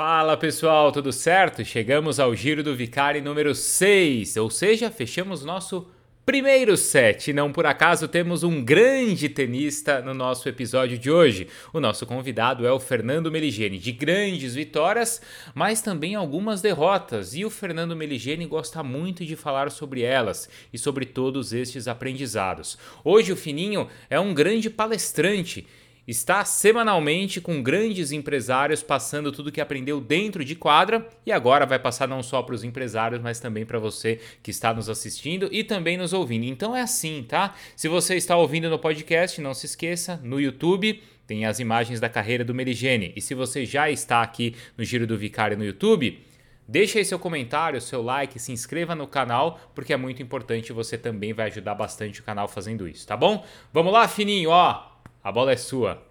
Fala 0.00 0.36
pessoal, 0.36 0.92
tudo 0.92 1.12
certo? 1.12 1.64
Chegamos 1.64 2.20
ao 2.20 2.32
Giro 2.32 2.62
do 2.62 2.72
Vicari 2.72 3.20
número 3.20 3.52
6, 3.52 4.36
ou 4.36 4.48
seja, 4.48 4.92
fechamos 4.92 5.44
nosso 5.44 5.88
primeiro 6.24 6.76
set. 6.76 7.32
Não 7.32 7.50
por 7.50 7.66
acaso 7.66 8.06
temos 8.06 8.44
um 8.44 8.64
grande 8.64 9.28
tenista 9.28 10.00
no 10.00 10.14
nosso 10.14 10.48
episódio 10.48 10.96
de 10.96 11.10
hoje. 11.10 11.48
O 11.72 11.80
nosso 11.80 12.06
convidado 12.06 12.64
é 12.64 12.70
o 12.70 12.78
Fernando 12.78 13.28
Meligeni, 13.28 13.76
de 13.76 13.90
grandes 13.90 14.54
vitórias, 14.54 15.20
mas 15.52 15.82
também 15.82 16.14
algumas 16.14 16.62
derrotas. 16.62 17.34
E 17.34 17.44
o 17.44 17.50
Fernando 17.50 17.96
Meligeni 17.96 18.46
gosta 18.46 18.84
muito 18.84 19.24
de 19.24 19.34
falar 19.34 19.68
sobre 19.68 20.02
elas 20.02 20.48
e 20.72 20.78
sobre 20.78 21.06
todos 21.06 21.52
estes 21.52 21.88
aprendizados. 21.88 22.78
Hoje 23.02 23.32
o 23.32 23.36
Fininho 23.36 23.88
é 24.08 24.20
um 24.20 24.32
grande 24.32 24.70
palestrante 24.70 25.66
está 26.08 26.42
semanalmente 26.42 27.38
com 27.38 27.62
grandes 27.62 28.12
empresários 28.12 28.82
passando 28.82 29.30
tudo 29.30 29.52
que 29.52 29.60
aprendeu 29.60 30.00
dentro 30.00 30.42
de 30.42 30.54
quadra 30.54 31.06
e 31.26 31.30
agora 31.30 31.66
vai 31.66 31.78
passar 31.78 32.08
não 32.08 32.22
só 32.22 32.42
para 32.42 32.54
os 32.54 32.64
empresários, 32.64 33.20
mas 33.20 33.38
também 33.38 33.66
para 33.66 33.78
você 33.78 34.18
que 34.42 34.50
está 34.50 34.72
nos 34.72 34.88
assistindo 34.88 35.50
e 35.52 35.62
também 35.62 35.98
nos 35.98 36.14
ouvindo. 36.14 36.44
Então 36.44 36.74
é 36.74 36.80
assim, 36.80 37.22
tá? 37.28 37.54
Se 37.76 37.88
você 37.88 38.16
está 38.16 38.38
ouvindo 38.38 38.70
no 38.70 38.78
podcast, 38.78 39.38
não 39.42 39.52
se 39.52 39.66
esqueça, 39.66 40.18
no 40.24 40.40
YouTube 40.40 41.02
tem 41.26 41.44
as 41.44 41.60
imagens 41.60 42.00
da 42.00 42.08
carreira 42.08 42.42
do 42.42 42.54
Merigene. 42.54 43.12
E 43.14 43.20
se 43.20 43.34
você 43.34 43.66
já 43.66 43.90
está 43.90 44.22
aqui 44.22 44.56
no 44.78 44.84
Giro 44.84 45.06
do 45.06 45.18
Vicário 45.18 45.58
no 45.58 45.64
YouTube, 45.64 46.24
Deixe 46.70 46.98
aí 46.98 47.04
seu 47.06 47.18
comentário, 47.18 47.80
seu 47.80 48.02
like, 48.02 48.38
se 48.38 48.52
inscreva 48.52 48.94
no 48.94 49.06
canal, 49.06 49.58
porque 49.74 49.90
é 49.90 49.96
muito 49.96 50.22
importante, 50.22 50.70
você 50.70 50.98
também 50.98 51.32
vai 51.32 51.46
ajudar 51.46 51.74
bastante 51.74 52.20
o 52.20 52.22
canal 52.22 52.46
fazendo 52.46 52.86
isso, 52.86 53.06
tá 53.06 53.16
bom? 53.16 53.42
Vamos 53.72 53.90
lá, 53.90 54.06
fininho, 54.06 54.50
ó. 54.50 54.86
A 55.22 55.32
bola 55.32 55.52
é 55.52 55.56
sua. 55.56 56.07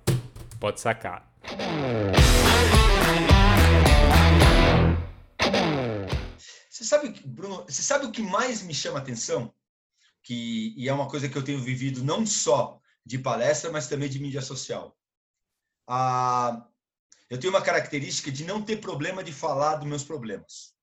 Pode 0.60 0.80
sacar. 0.80 1.32
Você 6.70 6.84
sabe, 6.84 7.10
Bruno, 7.26 7.64
você 7.64 7.82
sabe 7.82 8.06
o 8.06 8.12
que 8.12 8.22
mais 8.22 8.62
me 8.62 8.74
chama 8.74 9.00
atenção? 9.00 9.54
Que, 10.24 10.74
e 10.78 10.90
é 10.90 10.94
uma 10.94 11.08
coisa 11.08 11.30
que 11.30 11.38
eu 11.38 11.44
tenho 11.44 11.60
vivido 11.60 12.04
não 12.04 12.26
só 12.26 12.80
de 13.06 13.18
palestra, 13.18 13.72
mas 13.72 13.88
também 13.88 14.10
de 14.10 14.20
mídia 14.20 14.42
social. 14.42 14.98
Ah, 15.88 16.68
eu 17.30 17.40
tenho 17.40 17.54
uma 17.54 17.62
característica 17.62 18.32
de 18.32 18.44
não 18.44 18.62
ter 18.62 18.78
problema 18.78 19.24
de 19.24 19.32
falar 19.32 19.76
dos 19.76 19.88
meus 19.88 20.04
problemas. 20.04 20.76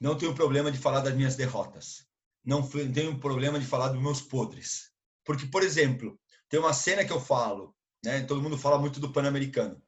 Não 0.00 0.16
tenho 0.16 0.34
problema 0.34 0.70
de 0.70 0.78
falar 0.78 1.00
das 1.00 1.14
minhas 1.14 1.36
derrotas. 1.36 2.06
Não 2.44 2.66
tenho 2.66 3.18
problema 3.18 3.58
de 3.58 3.66
falar 3.66 3.88
dos 3.88 4.00
meus 4.00 4.20
podres. 4.20 4.90
Porque, 5.24 5.46
por 5.46 5.62
exemplo, 5.62 6.18
tem 6.48 6.58
uma 6.58 6.72
cena 6.72 7.04
que 7.04 7.12
eu 7.12 7.20
falo, 7.20 7.76
né? 8.04 8.22
Todo 8.22 8.42
mundo 8.42 8.58
fala 8.58 8.78
muito 8.78 9.00
do 9.00 9.12
Pan-Americano. 9.12 9.82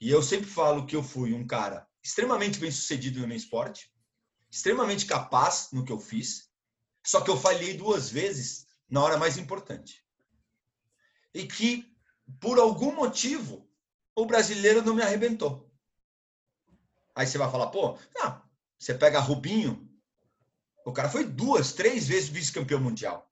E 0.00 0.10
eu 0.10 0.22
sempre 0.22 0.48
falo 0.48 0.86
que 0.86 0.96
eu 0.96 1.02
fui 1.02 1.32
um 1.32 1.46
cara 1.46 1.86
extremamente 2.02 2.58
bem 2.58 2.70
sucedido 2.70 3.20
no 3.20 3.28
meu 3.28 3.36
esporte, 3.36 3.92
extremamente 4.50 5.06
capaz 5.06 5.68
no 5.72 5.84
que 5.84 5.92
eu 5.92 6.00
fiz, 6.00 6.50
só 7.04 7.20
que 7.20 7.30
eu 7.30 7.36
falhei 7.36 7.74
duas 7.74 8.10
vezes 8.10 8.66
na 8.88 9.02
hora 9.02 9.18
mais 9.18 9.36
importante. 9.36 10.04
E 11.32 11.46
que, 11.46 11.94
por 12.40 12.58
algum 12.58 12.94
motivo, 12.94 13.70
o 14.14 14.26
brasileiro 14.26 14.82
não 14.82 14.94
me 14.94 15.02
arrebentou. 15.02 15.70
Aí 17.14 17.26
você 17.26 17.38
vai 17.38 17.50
falar, 17.50 17.68
pô, 17.68 17.98
não, 18.14 18.42
você 18.78 18.94
pega 18.94 19.20
Rubinho, 19.20 19.88
o 20.84 20.92
cara 20.92 21.08
foi 21.08 21.24
duas, 21.24 21.72
três 21.72 22.08
vezes 22.08 22.28
vice-campeão 22.28 22.80
mundial. 22.80 23.30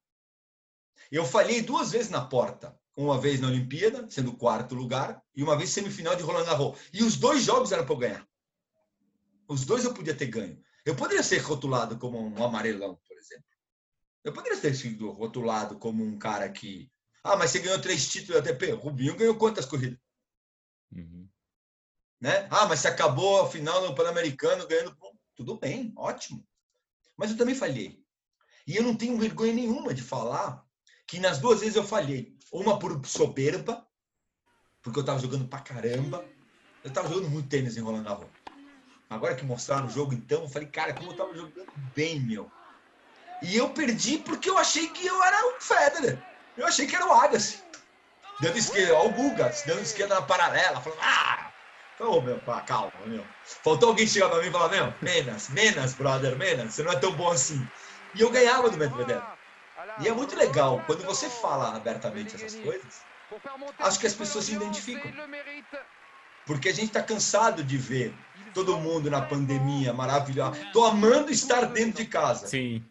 Eu 1.11 1.25
falhei 1.25 1.63
duas 1.63 1.91
vezes 1.93 2.11
na 2.11 2.25
porta. 2.25 2.79
Uma 2.99 3.17
vez 3.17 3.39
na 3.39 3.47
Olimpíada, 3.47 4.11
sendo 4.11 4.37
quarto 4.37 4.75
lugar, 4.75 5.23
e 5.33 5.41
uma 5.41 5.57
vez 5.57 5.71
semifinal 5.71 6.17
de 6.17 6.25
Roland 6.25 6.45
Garros. 6.45 6.81
E 6.93 7.05
os 7.05 7.15
dois 7.15 7.45
jogos 7.45 7.71
eram 7.71 7.85
para 7.85 7.95
eu 7.95 7.99
ganhar. 7.99 8.29
Os 9.47 9.65
dois 9.65 9.85
eu 9.85 9.95
podia 9.95 10.17
ter 10.17 10.27
ganho. 10.27 10.61
Eu 10.85 10.97
poderia 10.97 11.23
ser 11.23 11.39
rotulado 11.39 11.97
como 11.97 12.19
um 12.19 12.45
amarelão, 12.45 12.99
por 13.07 13.17
exemplo. 13.17 13.45
Eu 14.25 14.33
poderia 14.33 14.61
ter 14.61 14.75
sido 14.75 15.13
rotulado 15.13 15.79
como 15.79 16.03
um 16.03 16.19
cara 16.19 16.49
que. 16.49 16.91
Ah, 17.23 17.37
mas 17.37 17.53
você 17.53 17.61
ganhou 17.61 17.81
três 17.81 18.09
títulos 18.09 18.43
da 18.43 18.51
ATP. 18.51 18.73
Rubinho 18.73 19.17
ganhou 19.17 19.37
quantas 19.37 19.65
corridas? 19.65 20.01
Uhum. 20.91 21.29
Né? 22.21 22.49
Ah, 22.51 22.67
mas 22.67 22.81
você 22.81 22.89
acabou 22.89 23.43
a 23.43 23.49
final 23.49 23.87
no 23.87 23.95
Pan-Americano 23.95 24.67
ganhando. 24.67 24.97
Tudo 25.37 25.57
bem, 25.57 25.93
ótimo. 25.97 26.45
Mas 27.17 27.31
eu 27.31 27.37
também 27.37 27.55
falhei. 27.55 28.05
E 28.67 28.75
eu 28.75 28.83
não 28.83 28.97
tenho 28.97 29.17
vergonha 29.17 29.53
nenhuma 29.53 29.95
de 29.95 30.03
falar 30.03 30.67
que 31.07 31.21
nas 31.21 31.39
duas 31.39 31.61
vezes 31.61 31.77
eu 31.77 31.85
falhei. 31.85 32.37
Uma 32.53 32.79
por 32.79 33.05
soberba, 33.07 33.87
porque 34.83 34.99
eu 34.99 35.05
tava 35.05 35.19
jogando 35.19 35.47
pra 35.47 35.61
caramba. 35.61 36.25
Eu 36.83 36.93
tava 36.93 37.09
jogando 37.09 37.29
muito 37.29 37.49
tênis 37.49 37.77
enrolando 37.77 38.05
na 38.05 38.13
rua. 38.13 38.31
Agora 39.11 39.35
que 39.35 39.45
mostraram 39.45 39.87
o 39.87 39.91
jogo, 39.91 40.15
então, 40.15 40.43
eu 40.43 40.49
falei, 40.49 40.69
cara, 40.69 40.93
como 40.95 41.11
eu 41.11 41.17
tava 41.17 41.35
jogando 41.35 41.73
bem, 41.95 42.21
meu. 42.21 42.51
E 43.43 43.57
eu 43.57 43.71
perdi 43.71 44.19
porque 44.19 44.51
eu 44.51 44.59
achei 44.59 44.89
que 44.89 45.07
eu 45.07 45.23
era 45.23 45.47
o 45.47 45.61
Federer. 45.61 46.19
Eu 46.57 46.67
achei 46.67 46.87
que 46.87 46.95
era 46.95 47.07
o 47.07 47.13
Agassi. 47.13 47.63
Dando 48.41 48.57
esquerda, 48.57 48.95
ó, 48.95 49.07
o 49.07 49.11
Gugas, 49.11 49.63
dando 49.67 49.81
esquerda 49.81 50.15
na 50.17 50.23
paralela, 50.23 50.81
falando, 50.81 51.01
ah! 51.01 51.53
Ô, 52.01 52.05
oh, 52.05 52.21
meu, 52.21 52.39
pá, 52.39 52.61
calma, 52.61 52.93
meu. 53.07 53.25
Faltou 53.43 53.89
alguém 53.89 54.07
chegar 54.07 54.29
pra 54.29 54.41
mim 54.41 54.49
e 54.49 54.53
falar, 54.53 54.69
meu, 54.69 54.95
menos, 55.03 55.49
menos, 55.49 55.95
brother, 55.95 56.37
menos, 56.37 56.75
você 56.75 56.83
não 56.85 56.93
é 56.93 56.97
tão 56.97 57.13
bom 57.13 57.31
assim. 57.31 57.67
E 58.15 58.21
eu 58.21 58.31
ganhava 58.31 58.71
do 58.71 58.77
Medvedev. 58.77 59.21
E 60.01 60.09
é 60.09 60.13
muito 60.13 60.37
legal, 60.37 60.83
quando 60.87 61.05
você 61.05 61.29
fala 61.29 61.75
abertamente 61.75 62.37
essas 62.37 62.55
coisas, 62.55 63.03
acho 63.79 63.99
que 63.99 64.07
as 64.07 64.15
pessoas 64.15 64.45
se 64.45 64.55
identificam. 64.55 65.13
Porque 66.47 66.69
a 66.69 66.73
gente 66.73 66.87
está 66.87 67.03
cansado 67.03 67.63
de 67.63 67.77
ver 67.77 68.15
todo 68.55 68.79
mundo 68.79 69.11
na 69.11 69.21
pandemia 69.21 69.93
maravilhosa. 69.93 70.59
Tô 70.73 70.85
amando 70.85 71.31
estar 71.31 71.67
dentro 71.67 72.03
de 72.03 72.07
casa. 72.09 72.47
Sim. 72.47 72.83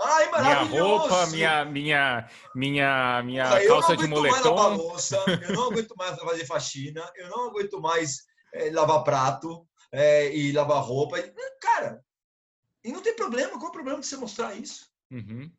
Ai, 0.00 0.30
maravilhoso. 0.30 0.72
Minha 0.72 0.82
roupa, 0.82 1.26
minha, 1.28 1.64
minha, 1.64 2.28
minha, 2.54 3.22
minha 3.22 3.66
calça 3.68 3.96
de 3.96 4.08
moletom. 4.08 4.54
Mais 4.56 4.76
louça, 4.76 5.24
eu 5.42 5.52
não 5.52 5.70
aguento 5.70 5.94
mais 5.96 6.18
fazer 6.18 6.44
faxina, 6.44 7.08
eu 7.14 7.28
não 7.28 7.48
aguento 7.48 7.80
mais 7.80 8.24
é, 8.52 8.70
lavar 8.70 9.04
prato 9.04 9.64
é, 9.92 10.34
e 10.34 10.50
lavar 10.50 10.82
roupa. 10.82 11.16
Cara, 11.60 12.02
e 12.82 12.90
não 12.90 13.00
tem 13.00 13.14
problema. 13.14 13.52
Qual 13.52 13.66
é 13.66 13.68
o 13.68 13.72
problema 13.72 14.00
de 14.00 14.06
você 14.06 14.16
mostrar 14.16 14.54
isso? 14.54 14.91
Uhum. 15.12 15.50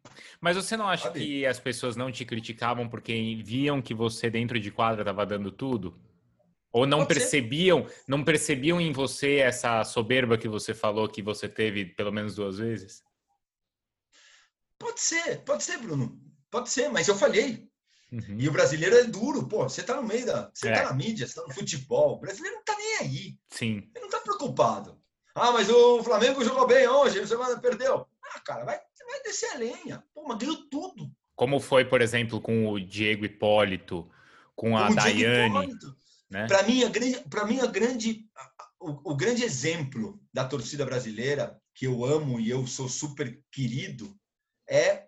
Mas 0.41 0.55
você 0.55 0.75
não 0.75 0.89
acha 0.89 1.03
Sabe? 1.03 1.19
que 1.19 1.45
as 1.45 1.59
pessoas 1.59 1.95
não 1.95 2.11
te 2.11 2.25
criticavam 2.25 2.89
porque 2.89 3.39
viam 3.45 3.83
que 3.83 3.93
você 3.93 4.27
dentro 4.27 4.59
de 4.59 4.71
quadra 4.71 5.03
estava 5.03 5.25
dando 5.27 5.51
tudo? 5.51 5.95
Ou 6.71 6.87
não 6.87 7.05
pode 7.05 7.13
percebiam, 7.13 7.87
ser. 7.87 8.03
não 8.07 8.23
percebiam 8.23 8.81
em 8.81 8.91
você 8.91 9.35
essa 9.35 9.83
soberba 9.83 10.39
que 10.39 10.49
você 10.49 10.73
falou 10.73 11.07
que 11.07 11.21
você 11.21 11.47
teve 11.47 11.85
pelo 11.85 12.11
menos 12.11 12.33
duas 12.33 12.57
vezes? 12.57 13.03
Pode 14.79 14.99
ser, 14.99 15.43
pode 15.43 15.63
ser, 15.63 15.77
Bruno. 15.77 16.19
Pode 16.49 16.69
ser, 16.71 16.89
mas 16.89 17.07
eu 17.07 17.15
falhei. 17.15 17.69
Uhum. 18.11 18.37
E 18.39 18.49
o 18.49 18.51
brasileiro 18.51 18.95
é 18.95 19.03
duro, 19.03 19.47
pô. 19.47 19.63
Você 19.69 19.83
tá 19.83 19.95
no 19.95 20.03
meio 20.03 20.25
da. 20.25 20.49
Você 20.51 20.67
é. 20.69 20.73
tá 20.73 20.85
na 20.85 20.93
mídia, 20.93 21.27
você 21.27 21.35
tá 21.35 21.47
no 21.47 21.53
futebol. 21.53 22.15
O 22.15 22.19
brasileiro 22.19 22.55
não 22.55 22.63
tá 22.63 22.75
nem 22.75 22.97
aí. 22.97 23.37
Sim. 23.49 23.89
Ele 23.95 24.05
não 24.05 24.09
tá 24.09 24.19
preocupado. 24.19 24.99
Ah, 25.35 25.51
mas 25.51 25.69
o 25.69 26.03
Flamengo 26.03 26.43
jogou 26.43 26.67
bem 26.67 26.87
hoje, 26.87 27.19
você 27.19 27.35
perdeu. 27.59 28.07
Ah, 28.23 28.39
cara, 28.39 28.65
vai, 28.65 28.79
vai 29.13 29.21
descer 29.23 29.49
a 29.51 29.57
lenha. 29.57 30.03
Pô, 30.13 30.27
mas 30.27 30.37
ganhou 30.37 30.57
tudo. 30.69 31.11
Como 31.35 31.59
foi, 31.59 31.85
por 31.85 32.01
exemplo, 32.01 32.41
com 32.41 32.67
o 32.67 32.79
Diego 32.79 33.25
Hipólito, 33.25 34.09
com 34.55 34.77
a 34.77 34.89
Daiane. 34.89 35.77
Né? 36.29 36.47
Para 36.47 36.63
mim, 36.63 36.83
a 36.83 36.89
grande, 36.89 37.19
para 37.29 37.45
mim 37.45 37.59
a 37.59 37.67
grande, 37.67 38.25
o, 38.79 39.11
o, 39.11 39.15
grande 39.15 39.43
exemplo 39.43 40.19
da 40.33 40.45
torcida 40.45 40.85
brasileira 40.85 41.59
que 41.75 41.85
eu 41.85 42.03
amo 42.03 42.39
e 42.39 42.49
eu 42.49 42.65
sou 42.65 42.89
super 42.89 43.39
querido 43.51 44.15
é 44.67 45.07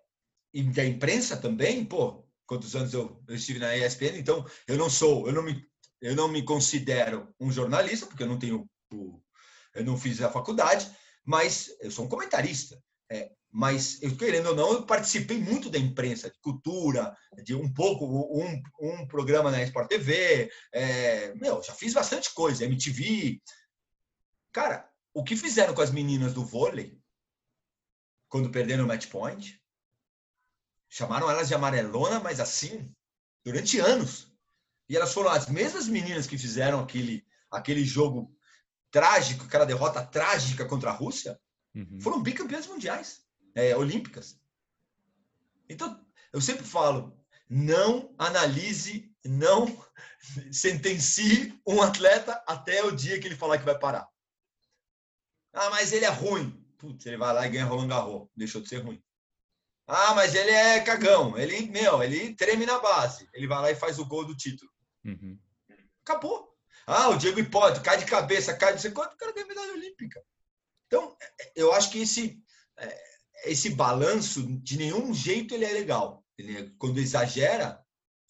e 0.54 0.64
da 0.64 0.86
imprensa 0.86 1.36
também, 1.36 1.84
pô. 1.84 2.24
Quantos 2.48 2.76
anos 2.76 2.94
eu, 2.94 3.24
eu 3.28 3.36
estive 3.36 3.58
na 3.58 3.76
ESPN? 3.76 4.20
Então, 4.20 4.46
eu 4.68 4.78
não 4.78 4.88
sou, 4.88 5.26
eu 5.28 5.34
não 5.34 5.42
me, 5.42 5.66
eu 6.00 6.16
não 6.16 6.28
me 6.28 6.44
considero 6.44 7.28
um 7.40 7.52
jornalista 7.52 8.06
porque 8.06 8.22
eu 8.22 8.28
não 8.28 8.38
tenho, 8.38 8.70
eu 8.92 9.84
não 9.84 9.98
fiz 9.98 10.22
a 10.22 10.30
faculdade, 10.30 10.90
mas 11.26 11.76
eu 11.82 11.90
sou 11.90 12.06
um 12.06 12.08
comentarista. 12.08 12.80
É, 13.12 13.32
mas 13.56 14.02
eu 14.02 14.18
querendo 14.18 14.48
ou 14.48 14.56
não, 14.56 14.74
eu 14.74 14.86
participei 14.86 15.40
muito 15.40 15.70
da 15.70 15.80
imprensa, 15.80 16.30
de 16.30 16.38
cultura, 16.42 17.16
de 17.42 17.56
um 17.56 17.74
pouco, 17.74 18.06
um, 18.06 18.62
um 18.82 19.08
programa 19.08 19.50
na 19.50 19.64
Sport 19.64 19.88
TV, 19.88 20.52
é, 20.74 21.34
meu, 21.36 21.64
já 21.64 21.74
fiz 21.74 21.94
bastante 21.94 22.34
coisa, 22.34 22.66
MTV. 22.66 23.42
Cara, 24.52 24.92
o 25.14 25.24
que 25.24 25.38
fizeram 25.38 25.74
com 25.74 25.82
as 25.82 25.90
meninas 25.90 26.34
do 26.34 26.44
vôlei, 26.44 27.00
quando 28.28 28.52
perderam 28.52 28.84
o 28.84 28.88
match 28.90 29.08
point, 29.08 29.58
chamaram 30.90 31.32
elas 31.32 31.48
de 31.48 31.56
amarelona, 31.56 32.20
mas 32.20 32.42
assim, 32.42 32.94
durante 33.42 33.80
anos. 33.80 34.36
E 34.90 34.98
elas 34.98 35.14
foram 35.14 35.30
as 35.30 35.48
mesmas 35.48 35.88
meninas 35.88 36.28
que 36.28 36.38
fizeram 36.38 36.82
aquele, 36.82 37.26
aquele 37.50 37.86
jogo 37.86 38.38
trágico, 38.92 39.46
aquela 39.46 39.66
derrota 39.66 40.06
trágica 40.06 40.66
contra 40.66 40.90
a 40.90 40.94
Rússia, 40.94 41.40
Uhum. 41.76 42.00
Foram 42.00 42.24
bicampeãs 42.24 42.66
mundiais, 42.68 43.25
é, 43.56 43.76
olímpicas. 43.76 44.40
Então, 45.68 46.06
eu 46.32 46.42
sempre 46.42 46.66
falo, 46.66 47.18
não 47.50 48.14
analise 48.18 49.16
não 49.26 49.66
sentencie 50.52 51.60
um 51.66 51.82
atleta 51.82 52.44
até 52.48 52.84
o 52.84 52.92
dia 52.92 53.20
que 53.20 53.28
ele 53.28 53.36
falar 53.36 53.58
que 53.58 53.66
vai 53.66 53.78
parar. 53.78 54.08
Ah, 55.54 55.70
mas 55.70 55.94
ele 55.94 56.06
é 56.06 56.10
ruim. 56.10 56.62
Putz, 56.78 57.06
ele 57.06 57.18
vai 57.18 57.34
lá 57.34 57.48
e 57.48 57.50
ganha 57.50 57.66
Roland 57.66 57.88
Garros. 57.88 58.28
Deixou 58.36 58.62
de 58.62 58.68
ser 58.68 58.78
ruim. 58.78 59.02
Ah, 59.88 60.14
mas 60.14 60.36
ele 60.36 60.52
é 60.52 60.82
cagão. 60.82 61.38
Ele, 61.38 61.68
meu, 61.70 62.04
ele 62.04 62.36
treme 62.36 62.66
na 62.66 62.80
base. 62.80 63.30
Ele 63.34 63.48
vai 63.48 63.62
lá 63.62 63.72
e 63.72 63.76
faz 63.76 63.98
o 63.98 64.06
gol 64.06 64.26
do 64.26 64.36
título. 64.36 64.70
Uhum. 65.06 65.40
Acabou. 66.04 66.54
Ah, 66.86 67.10
o 67.10 67.18
Diego 67.18 67.40
Hipólito 67.40 67.82
cai 67.82 67.98
de 67.98 68.06
cabeça, 68.06 68.56
cai 68.56 68.76
de 68.76 68.92
quanto, 68.92 69.14
o 69.14 69.18
cara 69.18 69.32
ganha 69.32 69.48
medalha 69.48 69.74
olímpica. 69.74 70.22
Então, 70.86 71.16
eu 71.56 71.74
acho 71.74 71.90
que 71.90 72.02
esse, 72.02 72.40
é, 72.78 73.15
esse 73.44 73.70
balanço, 73.70 74.46
de 74.62 74.78
nenhum 74.78 75.14
jeito 75.14 75.54
ele 75.54 75.66
é 75.66 75.72
legal. 75.72 76.24
Ele 76.38 76.58
é, 76.58 76.72
quando 76.78 77.00
exagera, 77.00 77.80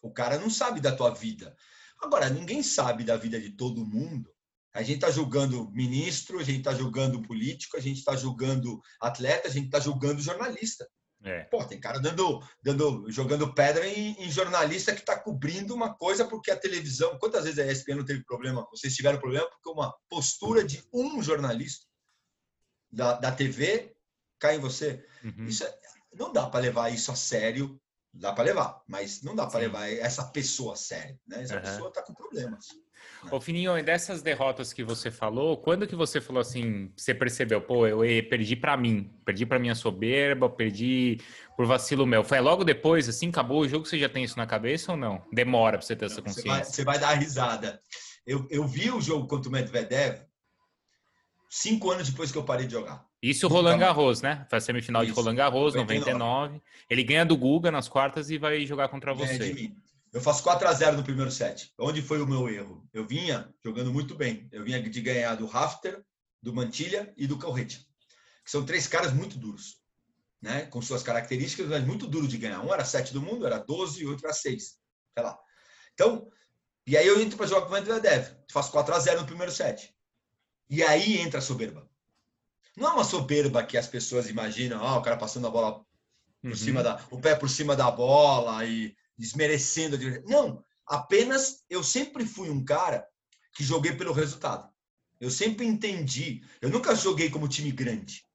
o 0.02 0.12
cara 0.12 0.38
não 0.38 0.50
sabe 0.50 0.80
da 0.80 0.96
tua 0.96 1.12
vida. 1.12 1.56
Agora, 2.02 2.30
ninguém 2.30 2.62
sabe 2.62 3.04
da 3.04 3.18
vida 3.18 3.40
de 3.40 3.52
todo 3.52 3.86
mundo. 3.86 4.30
A 4.74 4.84
gente 4.84 4.96
está 4.96 5.10
julgando 5.10 5.72
ministro, 5.72 6.40
a 6.40 6.44
gente 6.44 6.58
está 6.58 6.74
julgando 6.74 7.22
político, 7.22 7.78
a 7.78 7.80
gente 7.80 8.00
está 8.00 8.16
julgando 8.16 8.82
atleta, 9.00 9.48
a 9.48 9.52
gente 9.52 9.68
está 9.68 9.80
julgando 9.80 10.22
jornalista. 10.22 10.86
É. 11.24 11.46
Pô, 11.46 11.64
tem 11.64 11.80
cara 11.80 11.98
dando, 11.98 12.44
dando, 12.62 13.10
jogando 13.10 13.52
pedra 13.54 13.88
em, 13.88 14.12
em 14.22 14.30
jornalista 14.30 14.94
que 14.94 15.00
está 15.00 15.18
cobrindo 15.18 15.74
uma 15.74 15.96
coisa 15.96 16.26
porque 16.26 16.52
a 16.52 16.60
televisão. 16.60 17.18
Quantas 17.18 17.46
vezes 17.46 17.58
a 17.58 17.72
ESPN 17.72 17.96
não 17.96 18.06
teve 18.06 18.24
problema? 18.24 18.68
Vocês 18.70 18.96
tiveram 18.96 19.20
problema 19.20 19.50
porque 19.50 19.70
uma 19.70 19.96
postura 20.10 20.64
de 20.64 20.84
um 20.94 21.24
jornalista 21.24 21.88
da, 22.92 23.14
da 23.14 23.32
TV 23.32 23.95
cai 24.40 24.56
em 24.56 24.60
você. 24.60 25.06
Uhum. 25.24 25.46
Isso 25.46 25.64
é, 25.64 25.74
não 26.14 26.32
dá 26.32 26.48
para 26.48 26.62
levar 26.62 26.90
isso 26.90 27.12
a 27.12 27.16
sério. 27.16 27.80
Dá 28.18 28.32
para 28.32 28.46
levar, 28.46 28.82
mas 28.88 29.22
não 29.22 29.36
dá 29.36 29.46
para 29.46 29.60
levar 29.60 29.90
essa 29.90 30.24
pessoa 30.24 30.74
a 30.74 30.78
sério. 30.78 31.20
Né? 31.28 31.44
Essa 31.44 31.56
uhum. 31.56 31.62
pessoa 31.62 31.90
está 31.90 32.02
com 32.02 32.14
problemas. 32.14 32.68
Ô, 33.32 33.42
Fininho, 33.42 33.84
dessas 33.84 34.22
derrotas 34.22 34.72
que 34.72 34.84
você 34.84 35.10
falou, 35.10 35.58
quando 35.58 35.88
que 35.88 35.96
você 35.96 36.22
falou 36.22 36.40
assim, 36.40 36.92
você 36.96 37.14
percebeu, 37.14 37.60
pô, 37.60 37.88
eu 37.88 38.00
perdi 38.30 38.56
para 38.56 38.78
mim, 38.78 39.12
perdi 39.26 39.46
para 39.46 39.60
minha 39.60 39.76
soberba, 39.76 40.50
perdi 40.50 41.20
por 41.58 41.66
vacilo 41.66 42.06
meu. 42.06 42.24
Foi 42.24 42.40
logo 42.40 42.64
depois, 42.64 43.10
assim, 43.10 43.30
acabou 43.30 43.62
o 43.62 43.68
jogo, 43.68 43.86
você 43.86 44.00
já 44.00 44.08
tem 44.08 44.24
isso 44.24 44.38
na 44.38 44.46
cabeça 44.46 44.92
ou 44.92 44.98
não? 44.98 45.24
Demora 45.34 45.78
para 45.78 45.86
você 45.86 45.96
ter 45.96 46.06
essa 46.06 46.22
consciência. 46.22 46.44
Você 46.44 46.50
vai, 46.50 46.64
você 46.64 46.84
vai 46.84 47.00
dar 47.00 47.14
risada. 47.16 47.82
Eu, 48.26 48.48
eu 48.50 48.68
vi 48.68 48.92
o 48.92 49.02
jogo 49.02 49.28
contra 49.28 49.50
o 49.50 49.52
Medvedev 49.52 50.22
cinco 51.50 51.92
anos 51.92 52.10
depois 52.10 52.32
que 52.32 52.38
eu 52.38 52.44
parei 52.44 52.66
de 52.66 52.74
jogar. 52.74 53.06
Isso 53.22 53.48
o 53.48 53.50
Roland 53.50 53.78
Garros, 53.78 54.22
né? 54.22 54.46
A 54.52 54.60
semifinal 54.60 55.04
Isso. 55.04 55.14
de 55.14 55.20
Roland 55.20 55.36
Garros, 55.36 55.74
99. 55.74 56.12
99. 56.12 56.62
Ele 56.90 57.04
ganha 57.04 57.26
do 57.26 57.36
Guga 57.36 57.72
nas 57.72 57.88
quartas 57.88 58.30
e 58.30 58.38
vai 58.38 58.66
jogar 58.66 58.88
contra 58.90 59.14
você. 59.14 59.72
Eu 60.14 60.22
faço 60.22 60.44
4 60.44 60.68
a 60.68 60.74
0 60.74 60.98
no 60.98 61.04
primeiro 61.04 61.32
set. 61.32 61.74
Onde 61.78 62.02
foi 62.02 62.22
o 62.22 62.28
meu 62.28 62.48
erro? 62.48 62.88
Eu 62.94 63.06
vinha 63.06 63.54
jogando 63.64 63.92
muito 63.92 64.16
bem. 64.16 64.48
Eu 64.52 64.64
vinha 64.64 64.82
de 64.82 65.02
ganhar 65.02 65.36
do 65.36 65.46
Rafter, 65.46 66.02
do 66.42 66.54
Mantilha 66.54 67.14
e 67.18 67.28
do 67.28 67.38
Calrete. 67.38 67.80
Que 68.44 68.52
são 68.52 68.64
três 68.66 68.88
caras 68.88 69.12
muito 69.12 69.38
duros. 69.38 69.78
Né? 70.42 70.68
Com 70.68 70.82
suas 70.82 71.02
características, 71.02 71.68
mas 71.68 71.84
muito 71.84 72.08
duro 72.08 72.28
de 72.28 72.38
ganhar. 72.38 72.62
Um 72.62 72.74
era 72.74 72.86
7 72.86 73.12
do 73.12 73.22
mundo, 73.22 73.46
era 73.46 73.58
12 73.58 74.04
e 74.04 74.06
outro 74.06 74.28
era 74.28 74.34
6. 74.34 74.64
Sei 75.18 75.26
lá. 75.26 75.38
Então, 75.94 76.30
e 76.88 76.96
aí 76.96 77.08
eu 77.08 77.20
entro 77.20 77.36
para 77.36 77.48
jogar 77.48 77.62
com 77.62 77.70
o 77.70 77.72
Medvedev. 77.74 78.38
Faço 78.52 78.72
4 78.72 78.94
a 78.94 79.00
0 79.00 79.22
no 79.22 79.26
primeiro 79.26 79.52
set. 79.52 79.95
E 80.70 80.84
aí 80.84 81.20
entra 81.20 81.40
a 81.40 81.42
soberba. 81.42 81.88
Não 82.76 82.90
é 82.90 82.94
uma 82.94 83.04
soberba 83.04 83.64
que 83.64 83.78
as 83.78 83.88
pessoas 83.88 84.30
imaginam, 84.30 84.86
ah, 84.86 84.98
o 84.98 85.02
cara 85.02 85.18
passando 85.18 85.48
a 85.48 85.50
bola 85.50 85.86
por 86.42 86.52
uhum. 86.52 86.56
cima 86.56 86.84
da, 86.84 87.04
o 87.10 87.20
pé 87.20 87.36
por 87.36 87.50
cima 87.50 87.76
da 87.76 87.90
bola 87.90 88.66
e 88.66 88.96
desmerecendo 89.18 89.96
a 89.96 90.30
Não, 90.30 90.64
apenas 90.86 91.64
eu 91.70 91.84
sempre 91.84 92.26
fui 92.26 92.50
um 92.50 92.64
cara 92.64 93.08
que 93.54 93.64
joguei 93.64 93.94
pelo 93.94 94.14
resultado. 94.14 94.70
Eu 95.20 95.32
sempre 95.32 95.66
entendi. 95.66 96.44
Eu 96.62 96.70
nunca 96.70 96.94
joguei 96.94 97.30
como 97.30 97.48
time 97.48 97.72
grande. 97.72 98.26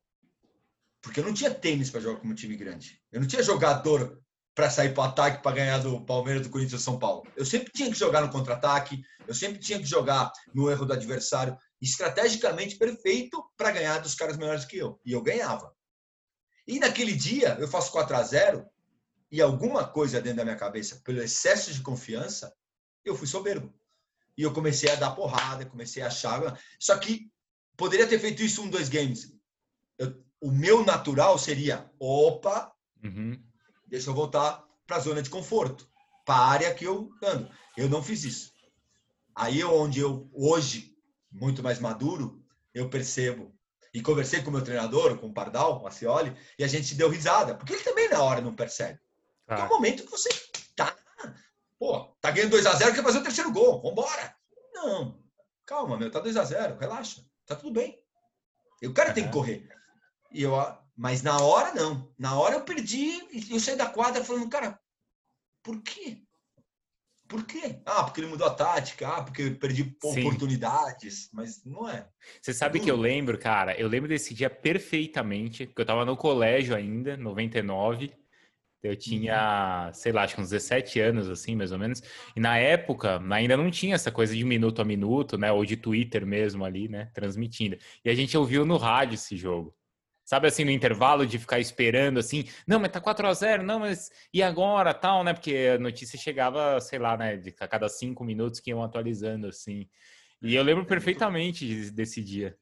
Porque 1.03 1.21
eu 1.21 1.25
não 1.25 1.35
tinha 1.35 1.55
tênis 1.55 1.91
para 1.91 2.01
jogar 2.01 2.21
como 2.21 2.35
time 2.35 2.57
grande. 2.57 3.01
Eu 3.13 3.21
não 3.21 3.29
tinha 3.29 3.43
jogador 3.43 4.21
para 4.55 4.71
sair 4.71 4.93
para 4.93 5.03
o 5.03 5.07
ataque 5.07 5.43
para 5.43 5.57
ganhar 5.57 5.79
do 5.79 6.05
Palmeiras, 6.05 6.43
do 6.43 6.51
Corinthians, 6.51 6.81
do 6.81 6.85
São 6.85 6.99
Paulo. 6.99 7.27
Eu 7.37 7.45
sempre 7.45 7.73
tinha 7.73 7.91
que 7.91 7.99
jogar 7.99 8.23
no 8.23 8.31
contra-ataque, 8.31 9.03
eu 9.27 9.35
sempre 9.35 9.59
tinha 9.59 9.79
que 9.79 9.87
jogar 9.87 10.31
no 10.53 10.71
erro 10.71 10.85
do 10.85 10.93
adversário, 10.93 11.57
estrategicamente 11.81 12.77
perfeito 12.77 13.43
para 13.57 13.71
ganhar 13.71 13.99
dos 13.99 14.15
caras 14.15 14.37
melhores 14.37 14.65
que 14.65 14.77
eu. 14.77 15.01
E 15.05 15.13
eu 15.13 15.23
ganhava. 15.23 15.75
E 16.67 16.79
naquele 16.79 17.15
dia, 17.15 17.57
eu 17.59 17.67
faço 17.67 17.91
4 17.91 18.17
a 18.17 18.23
0 18.23 18.67
e 19.31 19.41
alguma 19.41 19.87
coisa 19.87 20.21
dentro 20.21 20.39
da 20.39 20.45
minha 20.45 20.57
cabeça, 20.57 21.01
pelo 21.05 21.23
excesso 21.23 21.73
de 21.73 21.81
confiança, 21.83 22.55
eu 23.05 23.17
fui 23.17 23.27
soberbo. 23.27 23.73
E 24.37 24.43
eu 24.43 24.53
comecei 24.53 24.91
a 24.91 24.97
dar 24.97 25.13
porrada, 25.13 25.67
comecei 25.67 26.03
a 26.03 26.09
achar. 26.09 26.61
Só 26.79 26.97
que 26.99 27.31
poderia 27.77 28.07
ter 28.07 28.19
feito 28.19 28.43
isso 28.43 28.63
um, 28.63 28.69
dois 28.69 28.89
games. 28.89 29.33
Eu, 29.99 30.23
o 30.41 30.51
meu 30.51 30.85
natural 30.85 31.39
seria: 31.39 31.91
opa, 31.99 32.73
uhum. 33.03 33.43
deixa 33.87 34.11
eu 34.11 34.15
voltar 34.15 34.65
para 34.87 34.97
a 34.97 35.01
zona 35.01 35.23
de 35.23 35.31
conforto, 35.31 35.89
para 36.25 36.37
a 36.37 36.49
área 36.49 36.75
que 36.75 36.85
eu 36.85 37.11
ando. 37.23 37.51
Eu 37.77 37.89
não 37.89 38.03
fiz 38.03 38.25
isso. 38.25 38.53
Aí 39.35 39.63
onde 39.63 40.01
eu, 40.01 40.29
hoje, 40.33 40.97
muito 41.31 41.63
mais 41.63 41.79
maduro, 41.79 42.45
eu 42.75 42.89
percebo. 42.89 43.55
E 43.93 44.01
conversei 44.01 44.43
com 44.43 44.51
o 44.51 44.53
meu 44.53 44.63
treinador, 44.63 45.19
com 45.19 45.27
o 45.27 45.33
Pardal, 45.33 45.83
o 45.83 45.87
Acioli, 45.87 46.37
e 46.59 46.63
a 46.63 46.69
gente 46.69 46.95
deu 46.95 47.09
risada, 47.09 47.55
porque 47.55 47.73
ele 47.73 47.83
também 47.83 48.09
na 48.09 48.23
hora 48.23 48.41
não 48.41 48.55
percebe. 48.55 49.01
Ah. 49.49 49.61
É 49.61 49.63
o 49.65 49.69
momento 49.69 50.05
que 50.05 50.11
você 50.11 50.29
tá. 50.77 50.97
Pô, 51.79 52.05
tá 52.21 52.31
ganhando 52.31 52.57
2x0, 52.57 52.95
quer 52.95 53.03
fazer 53.03 53.19
o 53.19 53.23
terceiro 53.23 53.53
gol. 53.53 53.83
Vambora. 53.83 54.37
Não. 54.73 55.21
Calma, 55.67 55.97
meu, 55.97 56.11
tá 56.11 56.23
2x0, 56.23 56.79
relaxa. 56.79 57.25
Tá 57.47 57.57
tudo 57.57 57.73
bem. 57.73 58.01
E 58.81 58.87
o 58.87 58.95
cara 58.95 59.13
tem 59.13 59.25
que 59.25 59.33
correr. 59.33 59.69
E 60.31 60.43
eu, 60.43 60.53
mas 60.97 61.23
na 61.23 61.41
hora, 61.41 61.75
não. 61.75 62.13
Na 62.19 62.39
hora 62.39 62.55
eu 62.55 62.65
perdi 62.65 63.27
e 63.33 63.53
eu 63.53 63.59
saí 63.59 63.77
da 63.77 63.87
quadra 63.87 64.25
falando, 64.25 64.49
cara, 64.49 64.79
por 65.63 65.83
quê? 65.83 66.23
Por 67.31 67.47
quê? 67.47 67.79
Ah, 67.87 68.03
porque 68.03 68.21
ele 68.21 68.27
mudou 68.27 68.49
a 68.49 68.53
tática, 68.53 69.07
ah, 69.07 69.23
porque 69.23 69.43
eu 69.43 69.55
perdi 69.55 69.85
Sim. 70.03 70.21
oportunidades, 70.21 71.31
mas 71.33 71.65
não 71.65 71.89
é. 71.89 72.09
Você 72.43 72.53
sabe 72.53 72.81
que 72.81 72.91
eu 72.91 72.97
lembro, 72.97 73.39
cara, 73.39 73.79
eu 73.79 73.87
lembro 73.87 74.09
desse 74.09 74.35
dia 74.35 74.51
perfeitamente, 74.51 75.65
porque 75.65 75.83
eu 75.83 75.87
tava 75.87 76.05
no 76.05 76.17
colégio 76.17 76.75
ainda, 76.75 77.17
99, 77.17 78.13
eu 78.83 78.97
tinha, 78.97 79.87
uhum. 79.87 79.95
sei 79.95 80.11
lá, 80.11 80.25
acho 80.25 80.35
que 80.35 80.41
uns 80.41 80.51
17 80.51 80.99
anos, 80.99 81.29
assim, 81.29 81.55
mais 81.55 81.71
ou 81.71 81.79
menos. 81.79 82.03
E 82.35 82.41
na 82.41 82.59
época, 82.59 83.23
ainda 83.31 83.57
não 83.57 83.71
tinha 83.71 83.95
essa 83.95 84.11
coisa 84.11 84.35
de 84.35 84.43
minuto 84.43 84.83
a 84.83 84.85
minuto, 84.85 85.39
né? 85.39 85.53
Ou 85.53 85.65
de 85.65 85.77
Twitter 85.77 86.27
mesmo 86.27 86.65
ali, 86.65 86.89
né? 86.89 87.11
Transmitindo. 87.15 87.79
E 88.05 88.11
a 88.11 88.15
gente 88.15 88.37
ouviu 88.37 88.67
no 88.67 88.77
rádio 88.77 89.15
esse 89.15 89.37
jogo. 89.37 89.73
Sabe 90.31 90.47
assim, 90.47 90.65
no 90.65 90.71
intervalo 90.71 91.27
de 91.27 91.41
ficar 91.41 91.59
esperando 91.59 92.21
assim, 92.21 92.45
não, 92.65 92.79
mas 92.79 92.93
tá 92.93 93.01
4 93.01 93.27
a 93.27 93.35
0 93.35 93.65
não, 93.65 93.81
mas 93.81 94.13
e 94.33 94.45
agora, 94.45 94.95
tal, 94.95 95.25
né? 95.25 95.35
Porque 95.35 95.73
a 95.75 95.77
notícia 95.77 96.17
chegava, 96.17 96.81
sei 96.81 97.01
lá, 97.01 97.17
né? 97.17 97.37
De 97.37 97.53
a 97.59 97.67
cada 97.67 97.89
cinco 97.89 98.23
minutos 98.23 98.61
que 98.61 98.71
iam 98.71 98.81
atualizando, 98.81 99.49
assim. 99.49 99.89
E 100.41 100.55
eu 100.55 100.63
lembro 100.63 100.85
perfeitamente 100.87 101.91
desse 101.91 102.23
dia. 102.23 102.57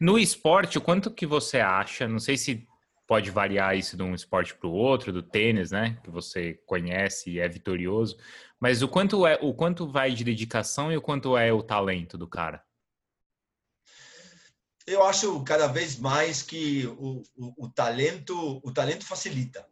No 0.00 0.18
esporte, 0.18 0.78
o 0.78 0.80
quanto 0.80 1.12
que 1.12 1.26
você 1.26 1.60
acha, 1.60 2.08
não 2.08 2.18
sei 2.18 2.36
se 2.36 2.66
pode 3.06 3.30
variar 3.30 3.78
isso 3.78 3.96
de 3.96 4.02
um 4.02 4.12
esporte 4.12 4.52
para 4.52 4.66
o 4.66 4.72
outro, 4.72 5.12
do 5.12 5.22
tênis, 5.22 5.70
né, 5.70 5.96
que 6.02 6.10
você 6.10 6.54
conhece 6.66 7.30
e 7.30 7.38
é 7.38 7.48
vitorioso, 7.48 8.16
mas 8.58 8.82
o 8.82 8.88
quanto 8.88 9.24
é, 9.24 9.38
o 9.40 9.54
quanto 9.54 9.86
vai 9.86 10.10
de 10.10 10.24
dedicação 10.24 10.90
e 10.90 10.96
o 10.96 11.00
quanto 11.00 11.36
é 11.36 11.52
o 11.52 11.62
talento 11.62 12.18
do 12.18 12.26
cara? 12.26 12.64
Eu 14.86 15.04
acho 15.04 15.42
cada 15.44 15.66
vez 15.66 15.96
mais 15.96 16.42
que 16.42 16.86
o, 16.86 17.22
o, 17.36 17.64
o 17.64 17.68
talento, 17.68 18.60
o 18.64 18.72
talento 18.72 19.06
facilita. 19.06 19.66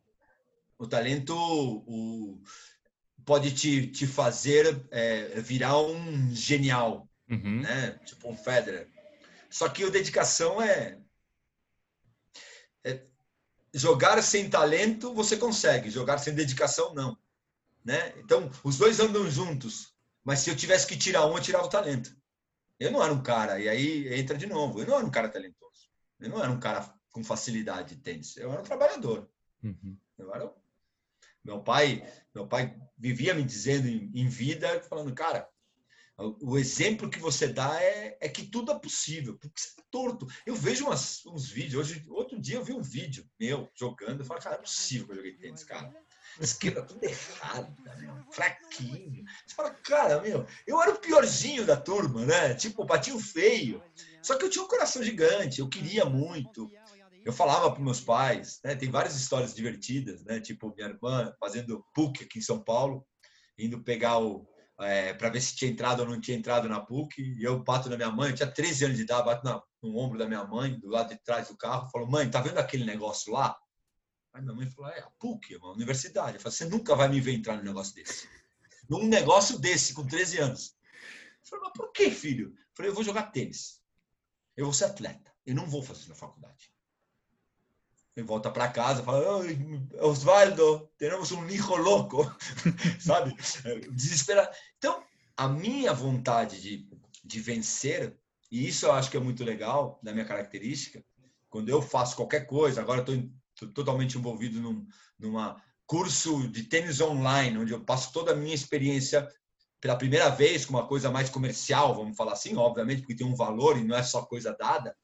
O 0.79 0.87
talento 0.87 1.35
o, 1.37 2.41
pode 3.25 3.53
te, 3.53 3.87
te 3.87 4.07
fazer 4.07 4.87
é, 4.91 5.41
virar 5.41 5.79
um 5.79 6.35
genial, 6.35 7.09
uhum. 7.29 7.61
né? 7.61 7.99
Tipo 8.05 8.31
um 8.31 8.37
Federer. 8.37 8.89
Só 9.49 9.69
que 9.69 9.85
a 9.85 9.91
dedicação 9.91 10.63
é, 10.63 10.99
é 12.85 13.03
jogar 13.75 14.23
sem 14.23 14.49
talento 14.49 15.13
você 15.13 15.37
consegue, 15.37 15.91
jogar 15.91 16.19
sem 16.19 16.35
dedicação 16.35 16.95
não, 16.95 17.19
né? 17.85 18.15
Então, 18.19 18.51
os 18.63 18.79
dois 18.79 19.01
andam 19.01 19.29
juntos, 19.31 19.93
mas 20.25 20.41
se 20.41 20.51
eu 20.51 20.57
tivesse 20.57 20.87
que 20.87 20.97
tirar 20.97 21.27
um, 21.27 21.37
eu 21.37 21.43
tirava 21.43 21.67
o 21.67 21.71
talento. 21.71 22.17
Eu 22.81 22.91
não 22.91 23.03
era 23.03 23.13
um 23.13 23.23
cara, 23.23 23.61
e 23.61 23.69
aí 23.69 24.13
entra 24.19 24.37
de 24.37 24.47
novo, 24.47 24.81
eu 24.81 24.87
não 24.87 24.97
era 24.97 25.07
um 25.07 25.11
cara 25.11 25.29
talentoso. 25.29 25.91
Eu 26.19 26.31
não 26.31 26.43
era 26.43 26.51
um 26.51 26.59
cara 26.59 26.93
com 27.13 27.23
facilidade 27.23 27.95
de 27.95 28.01
tênis, 28.01 28.37
eu 28.39 28.51
era 28.51 28.61
um 28.61 28.65
trabalhador. 28.65 29.31
Uhum. 29.63 29.97
Eu 30.17 30.35
era 30.35 30.53
meu 31.45 31.63
pai, 31.63 32.03
meu 32.35 32.47
pai 32.47 32.75
vivia 32.99 33.35
me 33.35 33.43
dizendo 33.43 33.87
em, 33.87 34.11
em 34.15 34.29
vida, 34.29 34.81
falando, 34.83 35.15
cara, 35.15 35.49
o 36.17 36.59
exemplo 36.59 37.09
que 37.09 37.19
você 37.19 37.49
dá 37.49 37.83
é, 37.83 38.19
é 38.21 38.29
que 38.29 38.47
tudo 38.47 38.73
é 38.73 38.79
possível, 38.79 39.39
porque 39.39 39.61
você 39.61 39.81
é 39.81 39.85
torto. 39.91 40.27
Eu 40.45 40.55
vejo 40.55 40.87
umas, 40.87 41.25
uns 41.27 41.49
vídeos, 41.49 41.89
hoje, 41.89 42.05
outro 42.09 42.39
dia 42.39 42.57
eu 42.57 42.65
vi 42.65 42.73
um 42.73 42.83
vídeo 42.83 43.29
meu 43.39 43.71
jogando, 43.75 44.21
eu 44.21 44.27
falo, 44.27 44.41
cara, 44.41 44.57
é 44.57 44.59
possível 44.59 45.07
que 45.07 45.13
eu 45.13 45.17
joguei 45.17 45.37
tênis, 45.37 45.65
cara. 45.65 45.95
Esquerda 46.41 46.83
tudo 46.83 47.03
errada, 47.05 47.97
meu, 47.97 48.15
fraquinho. 48.31 49.25
Você 49.47 49.55
fala, 49.55 49.71
cara, 49.71 50.21
meu, 50.21 50.47
eu 50.67 50.81
era 50.81 50.93
o 50.93 50.99
piorzinho 50.99 51.65
da 51.65 51.77
turma, 51.77 52.25
né? 52.25 52.55
Tipo, 52.55 52.85
batia 52.85 53.19
feio. 53.19 53.83
Só 54.23 54.37
que 54.37 54.45
eu 54.45 54.51
tinha 54.51 54.65
um 54.65 54.69
coração 54.69 55.03
gigante, 55.03 55.61
eu 55.61 55.69
queria 55.69 56.05
muito. 56.05 56.71
Eu 57.25 57.33
falava 57.33 57.71
para 57.71 57.83
meus 57.83 58.01
pais, 58.01 58.61
né? 58.65 58.75
Tem 58.75 58.91
várias 58.91 59.17
histórias 59.17 59.55
divertidas, 59.55 60.25
né? 60.25 60.41
Tipo, 60.41 60.75
minha 60.75 60.89
irmã 60.89 61.33
fazendo 61.39 61.85
PUC 61.95 62.25
aqui 62.25 62.39
em 62.39 62.43
São 62.43 62.63
Paulo, 62.63 63.07
indo 63.59 63.83
pegar 63.83 64.19
o, 64.19 64.47
é, 64.81 65.13
para 65.13 65.29
ver 65.29 65.41
se 65.41 65.55
tinha 65.55 65.71
entrado 65.71 66.01
ou 66.01 66.09
não 66.09 66.21
tinha 66.21 66.37
entrado 66.37 66.69
na 66.69 66.81
PUC. 66.81 67.21
E 67.39 67.45
eu 67.45 67.63
bato 67.63 67.91
na 67.91 67.97
minha 67.97 68.11
mãe, 68.11 68.35
tinha 68.35 68.51
13 68.51 68.87
anos 68.87 68.97
de 68.97 69.03
idade, 69.03 69.25
bato 69.25 69.45
na, 69.45 69.63
no 69.83 69.97
ombro 69.97 70.19
da 70.19 70.27
minha 70.27 70.45
mãe, 70.45 70.79
do 70.79 70.89
lado 70.89 71.11
de 71.11 71.23
trás 71.23 71.49
do 71.49 71.57
carro, 71.57 71.91
falo, 71.91 72.11
mãe, 72.11 72.31
tá 72.31 72.41
vendo 72.41 72.59
aquele 72.59 72.85
negócio 72.85 73.33
lá? 73.33 73.57
Aí 74.33 74.43
minha 74.43 74.55
mãe 74.55 74.71
falou, 74.71 74.91
é 74.91 75.01
a 75.01 75.11
PUC, 75.11 75.55
é 75.55 75.59
uma 75.59 75.73
universidade. 75.73 76.37
Eu 76.37 76.41
falei, 76.41 76.57
você 76.57 76.65
nunca 76.67 76.95
vai 76.95 77.09
me 77.09 77.21
ver 77.21 77.33
entrar 77.33 77.57
num 77.57 77.65
negócio 77.65 77.95
desse. 77.95 78.29
Num 78.89 79.07
negócio 79.07 79.59
desse, 79.59 79.95
com 79.95 80.07
13 80.07 80.39
anos. 80.39 80.77
Eu 81.43 81.49
falei, 81.49 81.65
mas 81.65 81.73
por 81.75 81.93
que, 81.93 82.11
filho? 82.11 82.49
Eu 82.49 82.75
falei, 82.75 82.91
eu 82.91 82.95
vou 82.95 83.05
jogar 83.05 83.31
tênis. 83.31 83.81
Eu 84.57 84.65
vou 84.67 84.75
ser 84.75 84.85
atleta. 84.85 85.33
Eu 85.45 85.55
não 85.55 85.67
vou 85.67 85.83
fazer 85.83 86.09
na 86.09 86.15
faculdade. 86.15 86.73
Ele 88.17 88.27
volta 88.27 88.51
para 88.51 88.69
casa, 88.69 89.03
fala, 89.03 89.41
Osvaldo, 90.01 90.91
temos 90.99 91.31
um 91.33 91.49
hijo 91.49 91.77
louco, 91.77 92.25
sabe? 93.01 93.35
Desesperado. 93.93 94.55
Então, 94.77 95.03
a 95.37 95.49
minha 95.49 95.93
vontade 95.95 96.61
de, 96.61 96.89
de 97.25 97.41
vencer, 97.41 98.17
e 98.51 98.69
isso 98.69 98.87
eu 98.87 98.93
acho 98.93 99.11
que 99.11 99.17
é 99.17 99.21
muito 99.21 99.45
legal 99.45 99.99
da 100.03 100.13
minha 100.13 100.25
característica, 100.25 101.05
quando 101.49 101.69
eu 101.69 101.81
faço 101.81 102.17
qualquer 102.17 102.47
coisa, 102.47 102.81
agora 102.81 103.01
estou 103.01 103.15
totalmente 103.69 104.17
envolvido 104.17 104.61
num 104.61 104.87
numa 105.19 105.63
curso 105.87 106.49
de 106.49 106.65
tênis 106.65 107.01
online, 107.01 107.59
onde 107.59 107.73
eu 107.73 107.85
passo 107.85 108.13
toda 108.13 108.33
a 108.33 108.37
minha 108.37 108.55
experiência 108.55 109.29
pela 109.81 109.97
primeira 109.97 110.29
vez 110.29 110.65
com 110.65 110.75
uma 110.75 110.87
coisa 110.87 111.11
mais 111.11 111.29
comercial, 111.29 111.95
vamos 111.95 112.17
falar 112.17 112.35
assim, 112.35 112.57
obviamente, 112.57 113.01
porque 113.01 113.17
tem 113.17 113.27
um 113.27 113.35
valor 113.35 113.77
e 113.77 113.85
não 113.85 113.97
é 113.97 114.03
só 114.03 114.23
coisa 114.23 114.57
dada. 114.59 114.97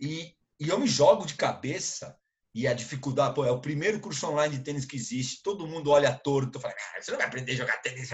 E 0.00 0.38
e 0.60 0.68
eu 0.68 0.78
me 0.78 0.88
jogo 0.88 1.24
de 1.24 1.34
cabeça 1.34 2.18
e 2.52 2.66
a 2.66 2.74
dificuldade, 2.74 3.34
pô, 3.34 3.44
é 3.44 3.50
o 3.50 3.60
primeiro 3.60 4.00
curso 4.00 4.26
online 4.26 4.56
de 4.56 4.64
tênis 4.64 4.84
que 4.84 4.96
existe, 4.96 5.42
todo 5.42 5.66
mundo 5.68 5.90
olha 5.90 6.12
torto, 6.12 6.58
fala, 6.58 6.74
ah, 6.74 7.00
você 7.00 7.12
não 7.12 7.18
vai 7.18 7.28
aprender 7.28 7.52
a 7.52 7.56
jogar 7.56 7.80
tênis 7.80 8.10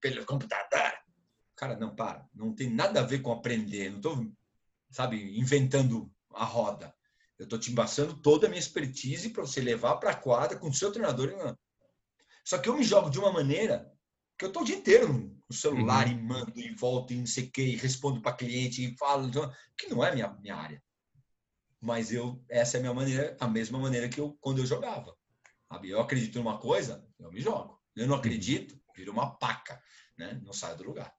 pelo 0.00 0.24
computador. 0.24 0.92
Cara, 1.56 1.76
não, 1.76 1.94
para, 1.94 2.24
não 2.32 2.54
tem 2.54 2.70
nada 2.70 3.00
a 3.00 3.04
ver 3.04 3.20
com 3.20 3.32
aprender, 3.32 3.90
não 3.90 3.96
estou, 3.96 4.32
sabe, 4.90 5.36
inventando 5.38 6.10
a 6.32 6.44
roda. 6.44 6.94
Eu 7.40 7.44
estou 7.44 7.58
te 7.58 7.72
embaçando 7.72 8.14
toda 8.14 8.46
a 8.46 8.50
minha 8.50 8.60
expertise 8.60 9.30
para 9.30 9.42
você 9.42 9.60
levar 9.60 9.96
para 9.96 10.10
a 10.10 10.16
quadra 10.16 10.58
com 10.58 10.68
o 10.68 10.74
seu 10.74 10.92
treinador. 10.92 11.56
Só 12.44 12.58
que 12.58 12.68
eu 12.68 12.76
me 12.76 12.84
jogo 12.84 13.10
de 13.10 13.18
uma 13.18 13.32
maneira 13.32 13.90
que 14.38 14.44
eu 14.44 14.48
estou 14.48 14.62
o 14.62 14.64
dia 14.64 14.76
inteiro 14.76 15.36
no 15.48 15.56
celular 15.56 16.06
uhum. 16.06 16.12
e 16.12 16.22
mando 16.22 16.60
e 16.60 16.74
volto 16.74 17.12
e 17.12 17.16
não 17.16 17.26
sei 17.26 17.44
o 17.44 17.50
que, 17.50 17.62
e 17.62 17.76
respondo 17.76 18.22
para 18.22 18.36
cliente 18.36 18.84
e 18.84 18.96
falo, 18.96 19.26
então, 19.26 19.52
que 19.76 19.88
não 19.88 20.04
é 20.04 20.14
minha, 20.14 20.28
minha 20.40 20.54
área 20.54 20.82
mas 21.80 22.12
eu 22.12 22.44
essa 22.48 22.76
é 22.76 22.78
a 22.78 22.80
minha 22.82 22.94
maneira, 22.94 23.36
a 23.40 23.48
mesma 23.48 23.78
maneira 23.78 24.08
que 24.08 24.20
eu 24.20 24.36
quando 24.40 24.58
eu 24.58 24.66
jogava. 24.66 25.16
Sabe? 25.68 25.88
Eu 25.88 26.00
acredito 26.00 26.38
numa 26.38 26.58
coisa, 26.58 27.06
eu 27.18 27.32
me 27.32 27.40
jogo. 27.40 27.80
Eu 27.96 28.06
não 28.06 28.16
acredito, 28.16 28.78
vira 28.94 29.10
uma 29.10 29.36
paca, 29.36 29.82
né? 30.18 30.40
Não 30.44 30.52
saio 30.52 30.76
do 30.76 30.84
lugar. 30.84 31.12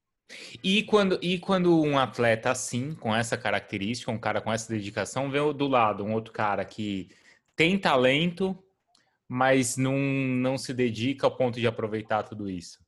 E 0.63 0.83
quando, 0.83 1.19
e 1.21 1.39
quando 1.39 1.81
um 1.81 1.97
atleta 1.97 2.51
assim, 2.51 2.93
com 2.93 3.15
essa 3.15 3.37
característica, 3.37 4.11
um 4.11 4.19
cara 4.19 4.41
com 4.41 4.51
essa 4.51 4.71
dedicação, 4.71 5.29
vê 5.29 5.39
do 5.53 5.67
lado 5.67 6.03
um 6.03 6.13
outro 6.13 6.33
cara 6.33 6.63
que 6.65 7.09
tem 7.55 7.77
talento, 7.77 8.57
mas 9.27 9.77
não, 9.77 9.97
não 9.97 10.57
se 10.57 10.73
dedica 10.73 11.25
ao 11.25 11.35
ponto 11.35 11.59
de 11.59 11.67
aproveitar 11.67 12.23
tudo 12.23 12.49
isso? 12.49 12.79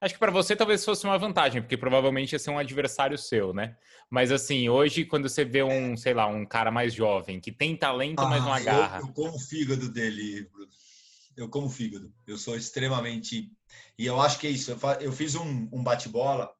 Acho 0.00 0.14
que 0.14 0.20
para 0.20 0.30
você 0.30 0.56
talvez 0.56 0.82
fosse 0.82 1.04
uma 1.04 1.18
vantagem, 1.18 1.60
porque 1.60 1.76
provavelmente 1.76 2.32
ia 2.32 2.38
ser 2.38 2.50
um 2.50 2.58
adversário 2.58 3.18
seu, 3.18 3.52
né? 3.52 3.76
Mas 4.08 4.32
assim, 4.32 4.68
hoje, 4.68 5.04
quando 5.04 5.28
você 5.28 5.44
vê 5.44 5.62
um, 5.62 5.94
sei 5.96 6.14
lá, 6.14 6.26
um 6.26 6.46
cara 6.46 6.70
mais 6.70 6.94
jovem, 6.94 7.38
que 7.38 7.52
tem 7.52 7.76
talento, 7.76 8.20
ah, 8.20 8.28
mas 8.28 8.42
não 8.42 8.52
agarra. 8.52 9.00
Eu, 9.00 9.06
eu 9.08 9.12
como 9.12 9.36
o 9.36 9.38
fígado 9.38 9.90
dele, 9.92 10.48
Bruno. 10.50 10.70
Eu 11.36 11.48
como 11.48 11.66
o 11.66 11.70
fígado. 11.70 12.12
Eu 12.26 12.38
sou 12.38 12.56
extremamente. 12.56 13.50
E 13.98 14.06
eu 14.06 14.20
acho 14.20 14.38
que 14.38 14.46
é 14.46 14.50
isso. 14.50 14.70
Eu, 14.70 14.78
fa... 14.78 14.98
eu 15.00 15.12
fiz 15.12 15.34
um, 15.34 15.68
um 15.70 15.82
bate-bola 15.82 16.50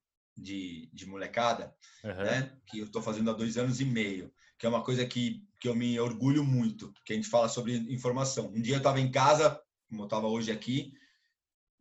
de, 0.41 0.89
de 0.93 1.07
molecada, 1.07 1.75
uhum. 2.05 2.25
né? 2.25 2.53
Que 2.67 2.79
eu 2.79 2.87
estou 2.87 3.03
fazendo 3.03 3.31
há 3.31 3.35
dois 3.35 3.57
anos 3.57 3.81
e 3.81 3.85
meio, 3.85 4.33
que 4.59 4.67
é 4.67 4.69
uma 4.69 4.83
coisa 4.83 5.07
que, 5.07 5.45
que 5.61 5.69
eu 5.69 5.75
me 5.75 5.99
orgulho 6.01 6.45
muito, 6.45 6.93
que 7.05 7.13
a 7.13 7.17
gente 7.17 7.29
fala 7.29 7.49
sobre 7.49 7.77
informação. 7.93 8.49
Um 8.49 8.61
dia 8.61 8.75
eu 8.75 8.79
estava 8.79 9.01
em 9.01 9.11
casa, 9.11 9.61
como 9.89 10.03
eu 10.03 10.07
estava 10.07 10.27
hoje 10.27 10.51
aqui, 10.51 10.93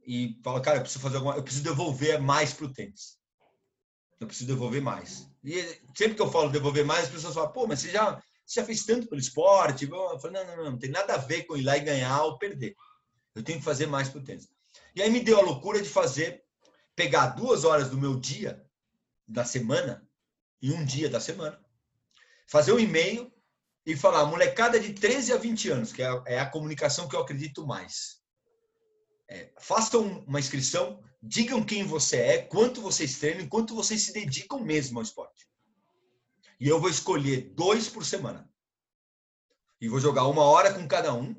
e 0.06 0.40
fala, 0.44 0.62
cara, 0.62 0.78
eu 0.78 0.82
preciso 0.82 1.02
fazer 1.02 1.18
alguma, 1.18 1.36
eu 1.36 1.44
preciso 1.44 1.64
devolver 1.64 2.20
mais 2.22 2.54
para 2.54 2.66
o 2.66 2.74
tênis. 2.74 3.18
Eu 4.20 4.28
preciso 4.28 4.48
devolver 4.48 4.82
mais. 4.82 5.30
E 5.44 5.62
sempre 5.96 6.16
que 6.16 6.22
eu 6.22 6.32
falo 6.32 6.50
devolver 6.50 6.86
mais, 6.86 7.06
as 7.06 7.12
pessoas 7.12 7.34
falam, 7.34 7.52
pô, 7.52 7.66
mas 7.68 7.80
você 7.80 7.92
já, 7.92 8.22
você 8.46 8.60
já 8.60 8.66
fez 8.66 8.84
tanto 8.84 9.08
pelo 9.08 9.22
esporte? 9.22 9.86
Eu 9.86 10.20
falo, 10.20 10.34
não, 10.34 10.46
não, 10.46 10.58
não, 10.58 10.72
não 10.72 10.80
tem 10.80 10.90
nada 10.90 11.14
a 11.14 11.18
ver 11.18 11.44
com 11.44 11.56
ir 11.56 11.64
lá 11.64 11.78
e 11.78 11.82
ganhar 11.82 12.24
ou 12.24 12.38
perder. 12.38 12.76
Eu 13.36 13.44
tenho 13.44 13.60
que 13.60 13.66
fazer 13.66 13.86
mais 13.86 14.10
para 14.10 14.20
o 14.20 14.24
tênis. 14.24 14.50
E 14.96 15.02
aí 15.02 15.10
me 15.10 15.22
deu 15.22 15.38
a 15.38 15.44
loucura 15.44 15.82
de 15.82 15.88
fazer, 15.88 16.44
pegar 17.00 17.28
duas 17.28 17.64
horas 17.64 17.90
do 17.90 17.98
meu 17.98 18.20
dia, 18.20 18.62
da 19.26 19.46
semana, 19.46 20.06
em 20.62 20.74
um 20.74 20.84
dia 20.84 21.10
da 21.10 21.22
semana, 21.22 21.58
fazer 22.46 22.74
um 22.74 22.80
e-mail 22.80 23.32
e 23.86 23.96
falar, 23.96 24.26
molecada 24.26 24.78
de 24.78 24.92
13 24.92 25.32
a 25.32 25.38
20 25.38 25.70
anos, 25.70 25.94
que 25.94 26.04
é 26.04 26.08
a, 26.08 26.24
é 26.26 26.40
a 26.40 26.50
comunicação 26.50 27.08
que 27.08 27.16
eu 27.16 27.22
acredito 27.22 27.66
mais 27.66 28.20
é, 29.30 29.52
façam 29.60 30.24
uma 30.28 30.40
inscrição, 30.40 31.02
digam 31.22 31.64
quem 31.64 31.84
você 31.84 32.18
é, 32.18 32.42
quanto 32.42 32.82
vocês 32.82 33.20
treinam, 33.20 33.48
quanto 33.48 33.76
vocês 33.76 34.02
se 34.02 34.12
dedicam 34.12 34.60
mesmo 34.60 34.98
ao 34.98 35.04
esporte. 35.04 35.48
E 36.60 36.68
eu 36.68 36.82
vou 36.82 36.90
escolher 36.90 37.54
dois 37.56 37.88
por 37.88 38.04
semana. 38.04 38.52
E 39.80 39.88
vou 39.88 40.00
jogar 40.00 40.28
uma 40.28 40.44
hora 40.44 40.74
com 40.74 40.86
cada 40.88 41.14
um. 41.14 41.36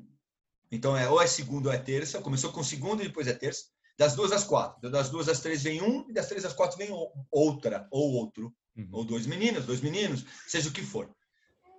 Então 0.71 0.97
é 0.97 1.07
ou 1.07 1.21
é 1.21 1.27
segunda 1.27 1.69
ou 1.69 1.75
é 1.75 1.77
terça. 1.77 2.21
Começou 2.21 2.51
com 2.51 2.63
segunda 2.63 3.03
e 3.03 3.07
depois 3.07 3.27
é 3.27 3.33
terça. 3.33 3.70
Das 4.01 4.15
duas 4.15 4.31
às 4.31 4.43
quatro. 4.43 4.89
Das 4.89 5.09
duas 5.09 5.29
às 5.29 5.39
três 5.39 5.61
vem 5.63 5.81
um 5.81 6.09
e 6.09 6.13
das 6.13 6.27
três 6.27 6.43
às 6.43 6.53
quatro 6.53 6.77
vem 6.77 6.89
outra 7.29 7.87
ou 7.91 8.13
outro. 8.13 8.53
Uhum. 8.75 8.89
Ou 8.91 9.03
dois 9.03 9.27
meninos, 9.27 9.65
dois 9.65 9.81
meninos, 9.81 10.25
seja 10.47 10.69
o 10.69 10.71
que 10.71 10.81
for. 10.81 11.13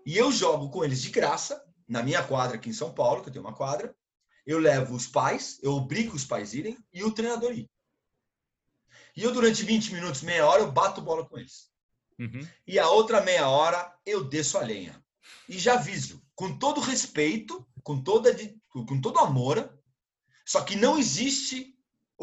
E 0.06 0.16
eu 0.16 0.30
jogo 0.30 0.70
com 0.70 0.84
eles 0.84 1.02
de 1.02 1.10
graça 1.10 1.64
na 1.88 2.02
minha 2.02 2.22
quadra 2.22 2.56
aqui 2.56 2.68
em 2.70 2.72
São 2.72 2.92
Paulo, 2.92 3.22
que 3.22 3.28
eu 3.28 3.32
tenho 3.32 3.44
uma 3.44 3.54
quadra 3.54 3.94
eu 4.46 4.58
levo 4.58 4.94
os 4.94 5.06
pais, 5.06 5.58
eu 5.62 5.72
obrigo 5.72 6.14
os 6.14 6.24
pais 6.24 6.52
a 6.52 6.56
irem 6.56 6.78
e 6.92 7.04
o 7.04 7.12
treinador 7.12 7.52
ir. 7.52 7.70
E 9.16 9.22
eu, 9.22 9.32
durante 9.32 9.62
20 9.62 9.92
minutos, 9.92 10.22
meia 10.22 10.46
hora, 10.46 10.62
eu 10.62 10.72
bato 10.72 11.02
bola 11.02 11.26
com 11.28 11.38
eles. 11.38 11.70
Uhum. 12.18 12.46
E 12.66 12.78
a 12.78 12.88
outra 12.88 13.20
meia 13.20 13.48
hora, 13.48 13.94
eu 14.06 14.24
desço 14.24 14.58
a 14.58 14.62
lenha. 14.62 15.02
E 15.48 15.58
já 15.58 15.74
aviso, 15.74 16.22
com 16.34 16.58
todo 16.58 16.80
respeito, 16.80 17.66
com, 17.82 18.02
toda, 18.02 18.34
com 18.70 19.00
todo 19.00 19.18
amor, 19.18 19.78
só 20.44 20.62
que 20.62 20.76
não 20.76 20.98
existe 20.98 21.71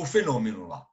o 0.01 0.05
fenômeno 0.05 0.67
lá. 0.67 0.85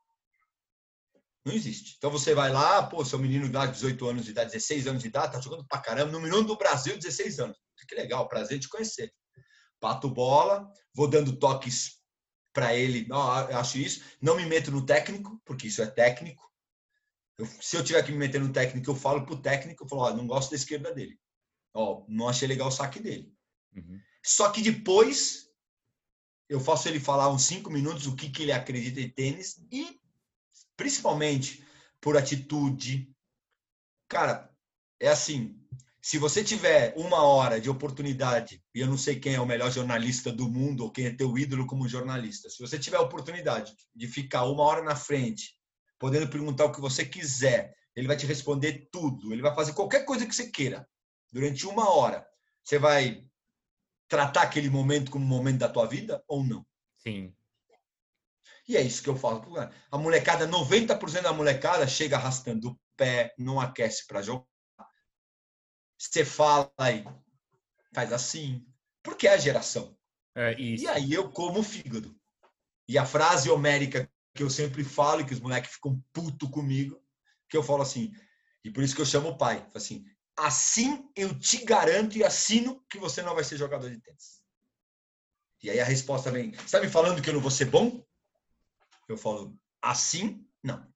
Não 1.45 1.53
existe. 1.53 1.95
Então 1.97 2.11
você 2.11 2.35
vai 2.35 2.51
lá, 2.51 2.83
pô, 2.83 3.05
seu 3.05 3.19
menino 3.19 3.49
de 3.49 3.73
18 3.73 4.09
anos 4.09 4.25
de 4.25 4.33
idade, 4.33 4.53
16 4.53 4.87
anos 4.89 5.03
de 5.03 5.09
idade, 5.09 5.33
tá 5.33 5.41
jogando 5.41 5.67
pra 5.67 5.79
caramba, 5.79 6.11
no 6.11 6.21
minuto 6.21 6.49
do 6.49 6.57
Brasil, 6.57 6.97
16 6.97 7.39
anos. 7.39 7.57
Que 7.89 7.95
legal, 7.95 8.29
prazer 8.29 8.59
de 8.59 8.69
conhecer 8.69 9.13
bato 9.81 10.09
bola, 10.09 10.71
vou 10.95 11.09
dando 11.09 11.39
toques 11.39 12.01
para 12.53 12.75
ele, 12.75 13.07
oh, 13.11 13.57
acho 13.59 13.79
isso, 13.79 14.03
não 14.21 14.37
me 14.37 14.47
meto 14.47 14.71
no 14.71 14.85
técnico, 14.85 15.41
porque 15.45 15.67
isso 15.67 15.83
é 15.83 15.87
técnico. 15.87 16.51
Eu, 17.39 17.47
se 17.61 17.77
eu 17.77 17.85
tiver 17.85 18.03
que 18.03 18.11
me 18.11 18.19
meter 18.19 18.41
no 18.41 18.53
técnico, 18.53 18.91
eu 18.91 18.97
falo 18.97 19.27
pro 19.27 19.41
técnico, 19.41 19.85
eu 19.85 19.89
falo, 19.89 20.03
oh, 20.03 20.17
não 20.17 20.27
gosto 20.27 20.51
da 20.51 20.57
esquerda 20.57 20.93
dele. 20.95 21.19
Ó, 21.75 22.05
não 22.09 22.29
achei 22.29 22.49
legal 22.49 22.69
o 22.69 22.73
saque 22.73 22.99
dele. 22.99 23.31
Uhum. 23.75 24.01
Só 24.25 24.51
que 24.51 24.63
depois 24.63 25.46
eu 26.49 26.61
faço 26.61 26.89
ele 26.89 27.01
falar 27.01 27.31
uns 27.31 27.45
cinco 27.45 27.71
minutos 27.71 28.07
o 28.07 28.15
que, 28.15 28.31
que 28.31 28.43
ele 28.43 28.53
acredita 28.53 29.01
em 29.01 29.09
tênis 29.09 29.65
e 29.71 30.01
principalmente 30.77 31.65
por 32.01 32.17
atitude. 32.17 33.11
Cara, 34.09 34.51
é 35.01 35.09
assim, 35.09 35.59
se 36.01 36.19
você 36.19 36.45
tiver 36.45 36.95
uma 36.97 37.23
hora 37.23 37.61
de 37.61 37.69
oportunidade, 37.69 38.63
e 38.73 38.81
eu 38.81 38.87
não 38.87 38.97
sei 38.97 39.19
quem 39.19 39.35
é 39.35 39.41
o 39.41 39.47
melhor 39.47 39.73
jornalista 39.73 40.31
do 40.31 40.49
mundo 40.49 40.85
ou 40.85 40.91
quem 40.93 41.07
é 41.07 41.11
teu 41.11 41.37
ídolo 41.37 41.67
como 41.67 41.89
jornalista, 41.89 42.49
se 42.49 42.61
você 42.61 42.79
tiver 42.79 42.99
a 42.99 43.03
oportunidade 43.03 43.75
de 43.95 44.07
ficar 44.07 44.45
uma 44.45 44.63
hora 44.63 44.83
na 44.83 44.95
frente, 44.95 45.57
podendo 45.99 46.29
perguntar 46.29 46.67
o 46.67 46.73
que 46.73 46.81
você 46.81 47.05
quiser, 47.05 47.75
ele 47.97 48.07
vai 48.07 48.17
te 48.17 48.27
responder 48.27 48.89
tudo, 48.93 49.33
ele 49.33 49.43
vai 49.43 49.55
fazer 49.55 49.73
qualquer 49.73 50.05
coisa 50.05 50.27
que 50.27 50.35
você 50.35 50.49
queira 50.49 50.87
durante 51.33 51.67
uma 51.67 51.91
hora. 51.91 52.25
Você 52.63 52.79
vai 52.79 53.25
tratar 54.09 54.43
aquele 54.43 54.71
momento 54.71 55.11
como 55.11 55.25
momento 55.25 55.59
da 55.59 55.69
tua 55.69 55.87
vida 55.87 56.23
ou 56.27 56.45
não? 56.45 56.65
Sim. 56.99 57.35
E 58.69 58.77
é 58.77 58.83
isso 58.83 59.03
que 59.03 59.09
eu 59.09 59.17
falo. 59.17 59.45
A 59.91 59.99
molecada, 59.99 60.47
90% 60.47 61.23
da 61.23 61.33
molecada 61.33 61.87
chega 61.87 62.17
arrastando 62.17 62.71
o 62.71 62.81
pé, 62.97 63.35
não 63.39 63.61
aquece 63.61 64.07
para 64.07 64.23
jogar 64.23 64.47
você 65.99 66.25
fala 66.25 66.73
aí, 66.79 67.05
faz 67.95 68.13
assim. 68.13 68.65
Porque 69.03 69.27
é 69.27 69.35
a 69.35 69.39
geração. 69.39 69.97
É, 70.35 70.59
e 70.59 70.87
aí 70.89 71.13
eu 71.13 71.31
como 71.31 71.63
fígado. 71.63 72.15
E 72.89 72.99
a 72.99 73.07
frase 73.07 73.51
homérica 73.51 74.11
que 74.35 74.43
eu 74.43 74.51
sempre 74.51 74.85
falo, 74.85 75.23
e 75.23 75.25
que 75.25 75.33
os 75.33 75.41
moleques 75.41 75.73
ficam 75.73 76.03
puto 76.13 76.51
comigo, 76.51 77.01
que 77.49 77.57
eu 77.57 77.63
falo 77.63 77.83
assim, 77.83 78.13
e 78.63 78.71
por 78.71 78.85
isso 78.85 78.95
que 78.95 79.01
eu 79.01 79.07
chamo 79.07 79.31
o 79.31 79.39
pai, 79.39 79.67
assim, 79.75 80.05
assim 80.37 81.09
eu 81.17 81.39
te 81.39 81.65
garanto 81.65 82.17
e 82.17 82.25
assino 82.25 82.85
que 82.91 82.99
você 82.99 83.23
não 83.23 83.35
vai 83.35 83.45
ser 83.45 83.57
jogador 83.57 83.91
de 83.91 83.99
tênis. 83.99 84.43
E 85.63 85.71
aí 85.71 85.81
a 85.81 85.85
resposta 85.85 86.31
vem, 86.31 86.51
está 86.51 86.81
me 86.81 86.89
falando 86.89 87.23
que 87.23 87.31
eu 87.31 87.35
não 87.35 87.41
vou 87.41 87.51
ser 87.51 87.65
bom? 87.65 88.05
Eu 89.09 89.17
falo, 89.17 89.57
assim, 89.81 90.47
não. 90.63 90.87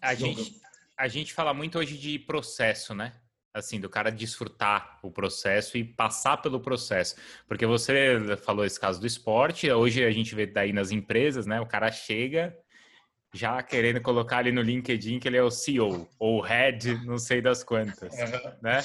A 0.00 0.14
gente, 0.14 0.60
a 0.96 1.08
gente 1.08 1.34
fala 1.34 1.52
muito 1.52 1.78
hoje 1.78 1.98
de 1.98 2.18
processo, 2.18 2.94
né? 2.94 3.20
Assim, 3.52 3.80
do 3.80 3.90
cara 3.90 4.12
desfrutar 4.12 5.00
o 5.02 5.10
processo 5.10 5.76
e 5.76 5.84
passar 5.84 6.36
pelo 6.36 6.60
processo. 6.60 7.16
Porque 7.48 7.66
você 7.66 8.36
falou 8.36 8.64
esse 8.64 8.78
caso 8.78 9.00
do 9.00 9.06
esporte, 9.06 9.70
hoje 9.70 10.04
a 10.04 10.10
gente 10.12 10.34
vê 10.34 10.46
daí 10.46 10.72
nas 10.72 10.92
empresas, 10.92 11.46
né? 11.46 11.60
O 11.60 11.66
cara 11.66 11.90
chega 11.90 12.56
já 13.32 13.62
querendo 13.62 14.00
colocar 14.00 14.38
ali 14.38 14.52
no 14.52 14.60
LinkedIn 14.60 15.18
que 15.18 15.28
ele 15.28 15.36
é 15.36 15.42
o 15.42 15.50
CEO 15.50 16.08
ou 16.18 16.40
head, 16.40 17.04
não 17.04 17.18
sei 17.18 17.40
das 17.40 17.62
quantas, 17.62 18.12
né? 18.62 18.80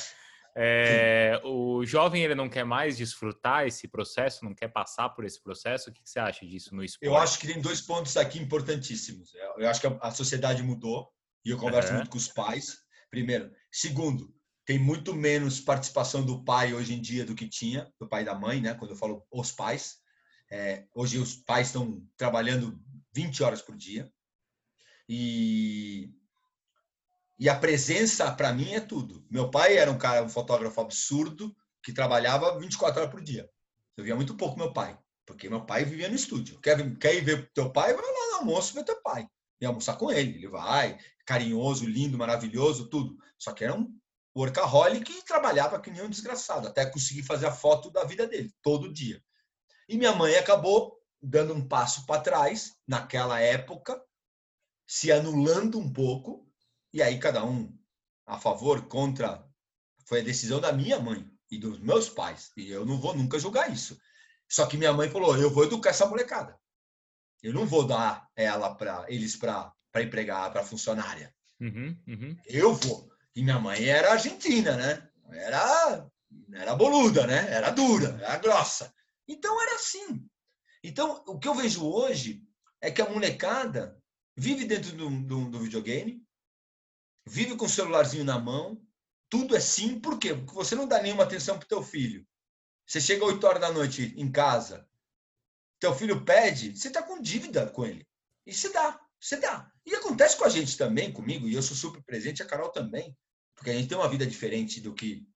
É, 0.58 1.42
o 1.44 1.86
jovem 1.86 2.24
ele 2.24 2.34
não 2.34 2.48
quer 2.48 2.64
mais 2.64 2.96
desfrutar 2.96 3.68
esse 3.68 3.90
processo, 3.90 4.46
não 4.46 4.56
quer 4.56 4.70
passar 4.70 5.10
por 5.10 5.26
esse 5.26 5.42
processo. 5.44 5.90
O 5.90 5.94
que 5.94 6.00
você 6.06 6.18
acha 6.18 6.46
disso 6.46 6.74
no 6.74 6.82
esporte? 6.82 7.06
Eu 7.06 7.18
acho 7.18 7.38
que 7.38 7.48
tem 7.48 7.60
dois 7.60 7.82
pontos 7.82 8.16
aqui 8.16 8.40
importantíssimos. 8.40 9.34
Eu 9.58 9.68
acho 9.68 9.82
que 9.82 9.88
a 9.88 10.12
sociedade 10.12 10.64
mudou 10.64 11.10
e 11.44 11.50
eu 11.50 11.58
converso 11.58 11.90
uhum. 11.90 11.98
muito 11.98 12.10
com 12.10 12.18
os 12.18 12.30
pais. 12.30 12.78
Primeiro, 13.10 13.52
segundo, 13.70 14.34
tem 14.66 14.80
muito 14.80 15.14
menos 15.14 15.60
participação 15.60 16.26
do 16.26 16.42
pai 16.46 16.74
hoje 16.74 16.94
em 16.94 17.02
dia 17.02 17.26
do 17.26 17.36
que 17.36 17.50
tinha 17.50 17.92
do 18.00 18.08
pai 18.08 18.22
e 18.22 18.26
da 18.26 18.34
mãe, 18.34 18.62
né? 18.62 18.76
Quando 18.76 18.92
eu 18.92 18.98
falo 18.98 19.28
os 19.30 19.52
pais, 19.52 19.98
é, 20.50 20.86
hoje 20.94 21.18
os 21.18 21.36
pais 21.36 21.68
estão 21.68 22.02
trabalhando 22.16 22.80
20 23.14 23.44
horas 23.44 23.62
por 23.62 23.76
dia 23.76 24.10
e 25.08 26.14
e 27.38 27.50
a 27.50 27.56
presença, 27.56 28.32
para 28.32 28.54
mim, 28.54 28.74
é 28.74 28.80
tudo. 28.80 29.26
Meu 29.30 29.52
pai 29.52 29.78
era 29.78 29.92
um 29.92 29.98
cara, 29.98 30.24
um 30.24 30.30
fotógrafo 30.30 30.80
absurdo, 30.80 31.54
que 31.84 31.92
trabalhava 31.92 32.58
24 32.58 33.02
horas 33.02 33.12
por 33.12 33.22
dia. 33.22 33.50
Eu 33.98 34.04
via 34.04 34.16
muito 34.16 34.36
pouco 34.36 34.58
meu 34.58 34.72
pai, 34.72 34.98
porque 35.26 35.50
meu 35.50 35.66
pai 35.66 35.84
vivia 35.84 36.08
no 36.08 36.16
estúdio. 36.16 36.60
Quer, 36.62 36.98
quer 36.98 37.14
ir 37.14 37.22
ver 37.22 37.52
teu 37.54 37.70
pai? 37.72 37.94
Vai 37.94 38.06
lá 38.06 38.32
no 38.32 38.36
almoço 38.38 38.74
ver 38.74 38.86
teu 38.86 39.02
pai. 39.02 39.28
E 39.60 39.66
almoçar 39.66 39.98
com 39.98 40.12
ele. 40.12 40.38
Ele 40.38 40.48
vai, 40.48 40.98
carinhoso, 41.26 41.86
lindo, 41.86 42.18
maravilhoso, 42.18 42.90
tudo. 42.90 43.18
Só 43.38 43.52
que 43.52 43.66
era 43.66 43.76
um 43.76 43.94
workaholic 44.36 45.12
e 45.12 45.24
trabalhava 45.24 45.80
que 45.80 45.92
nem 45.92 46.04
um 46.04 46.10
desgraçado, 46.10 46.68
até 46.68 46.86
conseguir 46.86 47.24
fazer 47.24 47.46
a 47.46 47.52
foto 47.52 47.90
da 47.90 48.04
vida 48.04 48.28
dele, 48.28 48.52
todo 48.62 48.92
dia. 48.92 49.22
E 49.88 49.98
minha 49.98 50.14
mãe 50.14 50.36
acabou 50.36 51.00
dando 51.22 51.54
um 51.54 51.66
passo 51.66 52.06
para 52.06 52.22
trás, 52.22 52.74
naquela 52.88 53.40
época, 53.40 54.02
se 54.86 55.12
anulando 55.12 55.80
um 55.80 55.92
pouco 55.92 56.48
e 56.94 57.02
aí 57.02 57.20
cada 57.20 57.44
um 57.44 57.78
a 58.26 58.40
favor, 58.40 58.88
contra, 58.88 59.46
foi 60.06 60.22
a 60.22 60.24
decisão 60.24 60.60
da 60.60 60.74
minha 60.74 61.00
mãe 61.00 61.30
e 61.52 61.58
dos 61.58 61.80
meus 61.80 62.10
pais. 62.10 62.52
E 62.58 62.70
eu 62.70 62.86
não 62.86 63.00
vou 63.00 63.16
nunca 63.16 63.38
julgar 63.38 63.72
isso. 63.72 64.00
Só 64.50 64.66
que 64.66 64.78
minha 64.78 64.94
mãe 64.94 65.10
falou: 65.10 65.38
eu 65.38 65.50
vou 65.50 65.66
educar 65.66 65.92
essa 65.92 66.08
molecada. 66.08 66.60
Eu 67.42 67.54
não 67.54 67.66
vou 67.66 67.86
dar 67.86 68.28
ela 68.36 68.74
para 68.74 69.06
eles 69.08 69.36
para 69.36 69.74
empregar, 69.98 70.52
para 70.52 70.64
funcionária. 70.64 71.34
Uhum, 71.60 71.98
uhum. 72.08 72.38
Eu 72.46 72.74
vou. 72.74 73.12
E 73.36 73.44
minha 73.44 73.60
mãe 73.60 73.86
era 73.86 74.14
argentina, 74.14 74.76
né? 74.76 75.08
Era, 75.32 76.08
era 76.54 76.76
boluda, 76.76 77.28
né? 77.28 77.52
Era 77.52 77.70
dura, 77.70 78.18
era 78.22 78.38
grossa. 78.38 78.94
Então 79.28 79.62
era 79.62 79.76
assim. 79.76 80.26
Então, 80.84 81.24
o 81.28 81.40
que 81.40 81.48
eu 81.48 81.56
vejo 81.56 81.86
hoje 81.86 82.44
é 82.80 82.92
que 82.92 83.02
a 83.02 83.10
molecada 83.10 84.00
vive 84.36 84.66
dentro 84.66 84.96
do, 84.96 85.10
do, 85.10 85.50
do 85.50 85.60
videogame, 85.60 86.24
vive 87.26 87.56
com 87.56 87.66
o 87.66 87.70
celularzinho 87.70 88.24
na 88.24 88.38
mão, 88.38 88.82
tudo 89.30 89.56
é 89.56 89.60
sim, 89.60 90.00
por 90.00 90.20
quê? 90.20 90.34
Porque 90.34 90.54
você 90.54 90.76
não 90.76 90.88
dá 90.88 91.02
nenhuma 91.02 91.24
atenção 91.24 91.58
para 91.58 91.66
o 91.66 91.70
teu 91.70 91.84
filho. 91.84 92.26
Você 92.86 93.02
chega 93.02 93.26
8 93.26 93.44
horas 93.46 93.62
da 93.62 93.72
noite 93.72 94.14
em 94.16 94.32
casa, 94.32 94.88
teu 95.80 95.94
filho 95.94 96.24
pede, 96.24 96.78
você 96.78 96.88
está 96.88 97.02
com 97.02 97.22
dívida 97.22 97.68
com 97.68 97.86
ele. 97.86 98.08
E 98.46 98.54
se 98.54 98.72
dá, 98.72 99.00
você 99.20 99.38
dá. 99.38 99.72
E 99.86 99.96
acontece 99.96 100.38
com 100.38 100.46
a 100.46 100.50
gente 100.50 100.78
também, 100.78 101.12
comigo, 101.12 101.48
e 101.48 101.56
eu 101.56 101.62
sou 101.64 101.76
super 101.76 102.04
presente, 102.04 102.44
a 102.44 102.46
Carol 102.46 102.70
também, 102.70 103.16
porque 103.56 103.72
a 103.72 103.74
gente 103.74 103.88
tem 103.88 103.98
uma 103.98 104.10
vida 104.10 104.26
diferente 104.26 104.80
do 104.80 104.94
que 104.94 105.28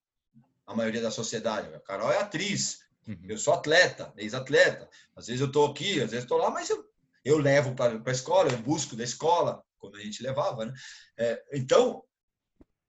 a 0.65 0.75
maioria 0.75 1.01
da 1.01 1.11
sociedade. 1.11 1.73
A 1.73 1.79
Carol 1.79 2.11
é 2.11 2.19
atriz, 2.19 2.79
uhum. 3.07 3.19
eu 3.27 3.37
sou 3.37 3.53
atleta, 3.53 4.13
ex-atleta. 4.17 4.89
Às 5.15 5.27
vezes 5.27 5.41
eu 5.41 5.47
estou 5.47 5.69
aqui, 5.69 6.01
às 6.01 6.11
vezes 6.11 6.25
estou 6.25 6.37
lá, 6.37 6.51
mas 6.51 6.69
eu, 6.69 6.88
eu 7.23 7.37
levo 7.37 7.75
para 7.75 8.01
a 8.05 8.11
escola, 8.11 8.51
eu 8.51 8.57
busco 8.59 8.95
da 8.95 9.03
escola, 9.03 9.63
quando 9.77 9.95
a 9.95 10.01
gente 10.01 10.23
levava, 10.23 10.65
né? 10.65 10.73
É, 11.17 11.43
então, 11.53 12.03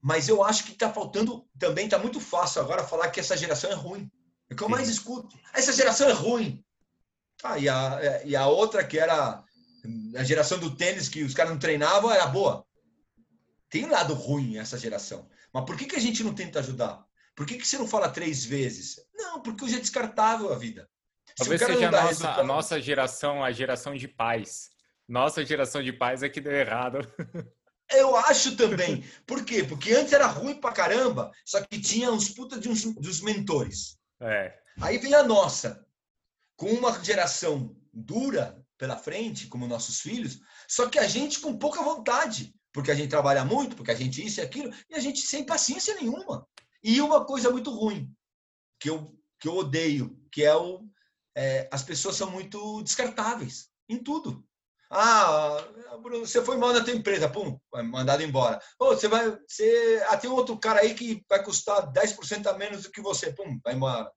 mas 0.01 0.29
eu 0.29 0.43
acho 0.43 0.65
que 0.65 0.73
está 0.73 0.93
faltando 0.93 1.47
também, 1.59 1.85
está 1.85 1.99
muito 1.99 2.21
fácil 2.21 2.63
agora 2.63 2.87
falar 2.87 3.11
que 3.11 3.21
essa 3.21 3.37
geração 3.37 3.71
é 3.71 3.75
ruim. 3.75 4.11
É 4.49 4.55
o 4.55 4.57
que 4.57 4.63
eu 4.63 4.69
mais 4.69 4.89
escuto. 4.89 5.39
Essa 5.55 5.73
geração 5.73 6.09
é 6.09 6.13
ruim. 6.13 6.65
Ah, 7.43 7.59
e, 7.59 7.69
a, 7.69 7.99
é, 8.03 8.27
e 8.27 8.37
a 8.37 8.47
outra 8.47 8.85
que 8.85 8.99
era 8.99 9.43
a 10.17 10.25
geração 10.25 10.59
do 10.59 10.77
tênis, 10.77 11.09
que 11.09 11.23
os 11.23 11.35
caras 11.35 11.53
não 11.53 11.59
treinavam, 11.59 12.11
era 12.11 12.27
boa. 12.27 12.67
Tem 13.69 13.85
um 13.85 13.91
lado 13.91 14.15
ruim 14.15 14.59
essa 14.59 14.79
geração. 14.79 15.29
Mas 15.53 15.65
por 15.65 15.77
que, 15.77 15.87
que 15.87 15.97
a 15.97 16.01
gente 16.01 16.23
não 16.25 16.35
tenta 16.35 16.59
ajudar? 16.59 17.05
Por 17.35 17.47
que, 17.47 17.57
que 17.57 17.67
você 17.67 17.79
não 17.79 17.87
fala 17.87 18.11
três 18.11 18.45
vezes? 18.45 18.97
Não, 19.15 19.41
porque 19.41 19.65
hoje 19.65 19.77
é 19.77 19.81
descartável 19.81 20.53
a 20.53 20.59
vida. 20.59 20.89
Talvez 21.41 21.61
seja 21.61 21.89
a 21.89 21.91
nossa, 21.91 22.31
a 22.33 22.45
nossa 22.45 22.81
geração, 22.81 23.43
a 23.43 23.51
geração 23.51 23.95
de 23.95 24.07
pais 24.07 24.71
nossa 25.11 25.45
geração 25.45 25.83
de 25.83 25.93
pais 25.93 26.23
é 26.23 26.29
que 26.29 26.41
deu 26.41 26.53
errado. 26.53 26.99
Eu 27.91 28.15
acho 28.15 28.57
também. 28.57 29.03
Por 29.27 29.45
quê? 29.45 29.65
Porque 29.65 29.93
antes 29.93 30.13
era 30.13 30.29
ruim 30.29 30.55
pra 30.55 30.71
caramba, 30.71 31.33
só 31.45 31.61
que 31.61 31.81
tinha 31.81 32.13
uns 32.13 32.29
puta 32.29 32.61
de 32.61 32.69
uns, 32.69 32.85
dos 32.95 33.21
mentores. 33.21 33.99
É. 34.21 34.57
Aí 34.81 34.99
vem 34.99 35.13
a 35.13 35.25
nossa, 35.25 35.85
com 36.57 36.71
uma 36.71 37.03
geração 37.03 37.77
dura 37.93 38.65
pela 38.79 38.97
frente, 38.97 39.49
como 39.49 39.67
nossos 39.67 40.01
filhos, 40.01 40.39
só 40.69 40.89
que 40.89 41.01
a 41.01 41.09
gente 41.09 41.41
com 41.41 41.59
pouca 41.59 41.83
vontade, 41.83 42.55
porque 42.73 42.93
a 42.93 42.95
gente 42.95 43.11
trabalha 43.11 43.45
muito, 43.45 43.75
porque 43.75 43.91
a 43.91 43.97
gente 43.97 44.25
isso 44.25 44.39
e 44.39 44.45
aquilo, 44.45 44.73
e 44.89 44.95
a 44.95 45.01
gente 45.01 45.21
sem 45.23 45.45
paciência 45.45 45.97
nenhuma. 45.97 46.47
E 46.85 47.01
uma 47.01 47.25
coisa 47.25 47.51
muito 47.51 47.73
ruim, 47.73 48.15
que 48.79 48.89
eu, 48.89 49.13
que 49.41 49.49
eu 49.49 49.57
odeio, 49.57 50.17
que 50.31 50.45
é 50.45 50.55
o. 50.55 50.89
É, 51.35 51.69
as 51.73 51.83
pessoas 51.83 52.17
são 52.17 52.31
muito 52.31 52.83
descartáveis 52.83 53.69
em 53.89 53.99
tudo. 53.99 54.45
Ah, 54.93 55.65
Bruno, 56.03 56.27
você 56.27 56.45
foi 56.45 56.57
mal 56.57 56.73
na 56.73 56.83
tua 56.83 56.93
empresa, 56.93 57.29
pum, 57.29 57.57
mandado 57.85 58.25
embora. 58.25 58.61
Oh, 58.77 58.87
você 58.87 59.07
vai, 59.07 59.31
você, 59.47 60.05
ah, 60.09 60.17
tem 60.17 60.29
outro 60.29 60.59
cara 60.59 60.81
aí 60.81 60.95
que 60.95 61.25
vai 61.29 61.45
custar 61.45 61.93
10% 61.93 62.49
a 62.49 62.59
menos 62.59 62.83
do 62.83 62.91
que 62.91 63.01
você, 63.01 63.33
pum, 63.33 63.61
vai 63.63 63.75
embora. 63.75 64.11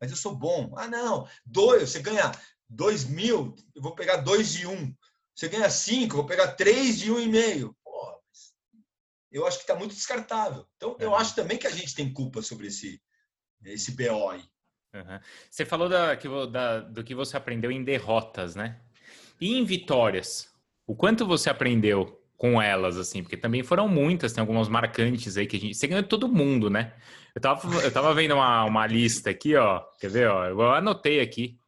Mas 0.00 0.12
eu 0.12 0.16
sou 0.16 0.34
bom. 0.34 0.72
Ah, 0.76 0.86
não, 0.86 1.28
dois, 1.44 1.90
você 1.90 2.00
ganha 2.00 2.30
dois 2.68 3.04
mil, 3.04 3.56
eu 3.74 3.82
vou 3.82 3.94
pegar 3.96 4.18
dois 4.18 4.52
de 4.52 4.68
um. 4.68 4.94
Você 5.34 5.48
ganha 5.48 5.68
cinco, 5.68 6.12
eu 6.12 6.18
vou 6.18 6.26
pegar 6.26 6.52
três 6.52 6.98
de 6.98 7.10
um 7.10 7.18
e 7.18 7.26
meio. 7.26 7.76
Porra, 7.82 8.14
eu 9.32 9.44
acho 9.46 9.58
que 9.58 9.64
está 9.64 9.74
muito 9.74 9.94
descartável. 9.94 10.64
Então, 10.76 10.96
eu 11.00 11.12
é. 11.12 11.18
acho 11.18 11.34
também 11.34 11.58
que 11.58 11.66
a 11.66 11.70
gente 11.70 11.94
tem 11.94 12.12
culpa 12.12 12.40
sobre 12.40 12.68
esse, 12.68 13.02
esse 13.64 13.90
BO 13.92 14.30
aí. 14.30 14.44
Você 15.50 15.64
falou 15.64 15.88
da, 15.88 16.14
da, 16.46 16.80
do 16.80 17.04
que 17.04 17.14
você 17.14 17.36
aprendeu 17.36 17.70
em 17.70 17.84
derrotas, 17.84 18.54
né? 18.54 18.80
E 19.40 19.56
em 19.56 19.64
vitórias, 19.64 20.52
o 20.86 20.94
quanto 20.94 21.26
você 21.26 21.48
aprendeu 21.48 22.20
com 22.36 22.60
elas, 22.60 22.96
assim? 22.96 23.22
Porque 23.22 23.36
também 23.36 23.62
foram 23.62 23.86
muitas, 23.86 24.32
tem 24.32 24.40
algumas 24.40 24.68
marcantes 24.68 25.36
aí 25.36 25.46
que 25.46 25.56
a 25.56 25.60
gente. 25.60 25.74
Você 25.74 25.86
ganhou 25.86 26.02
todo 26.02 26.28
mundo, 26.28 26.68
né? 26.70 26.94
Eu 27.34 27.40
tava, 27.40 27.82
eu 27.82 27.92
tava 27.92 28.14
vendo 28.14 28.34
uma, 28.34 28.64
uma 28.64 28.86
lista 28.86 29.30
aqui, 29.30 29.54
ó. 29.56 29.80
Quer 29.98 30.10
ver, 30.10 30.28
ó? 30.28 30.46
Eu 30.46 30.60
anotei 30.72 31.20
aqui. 31.20 31.60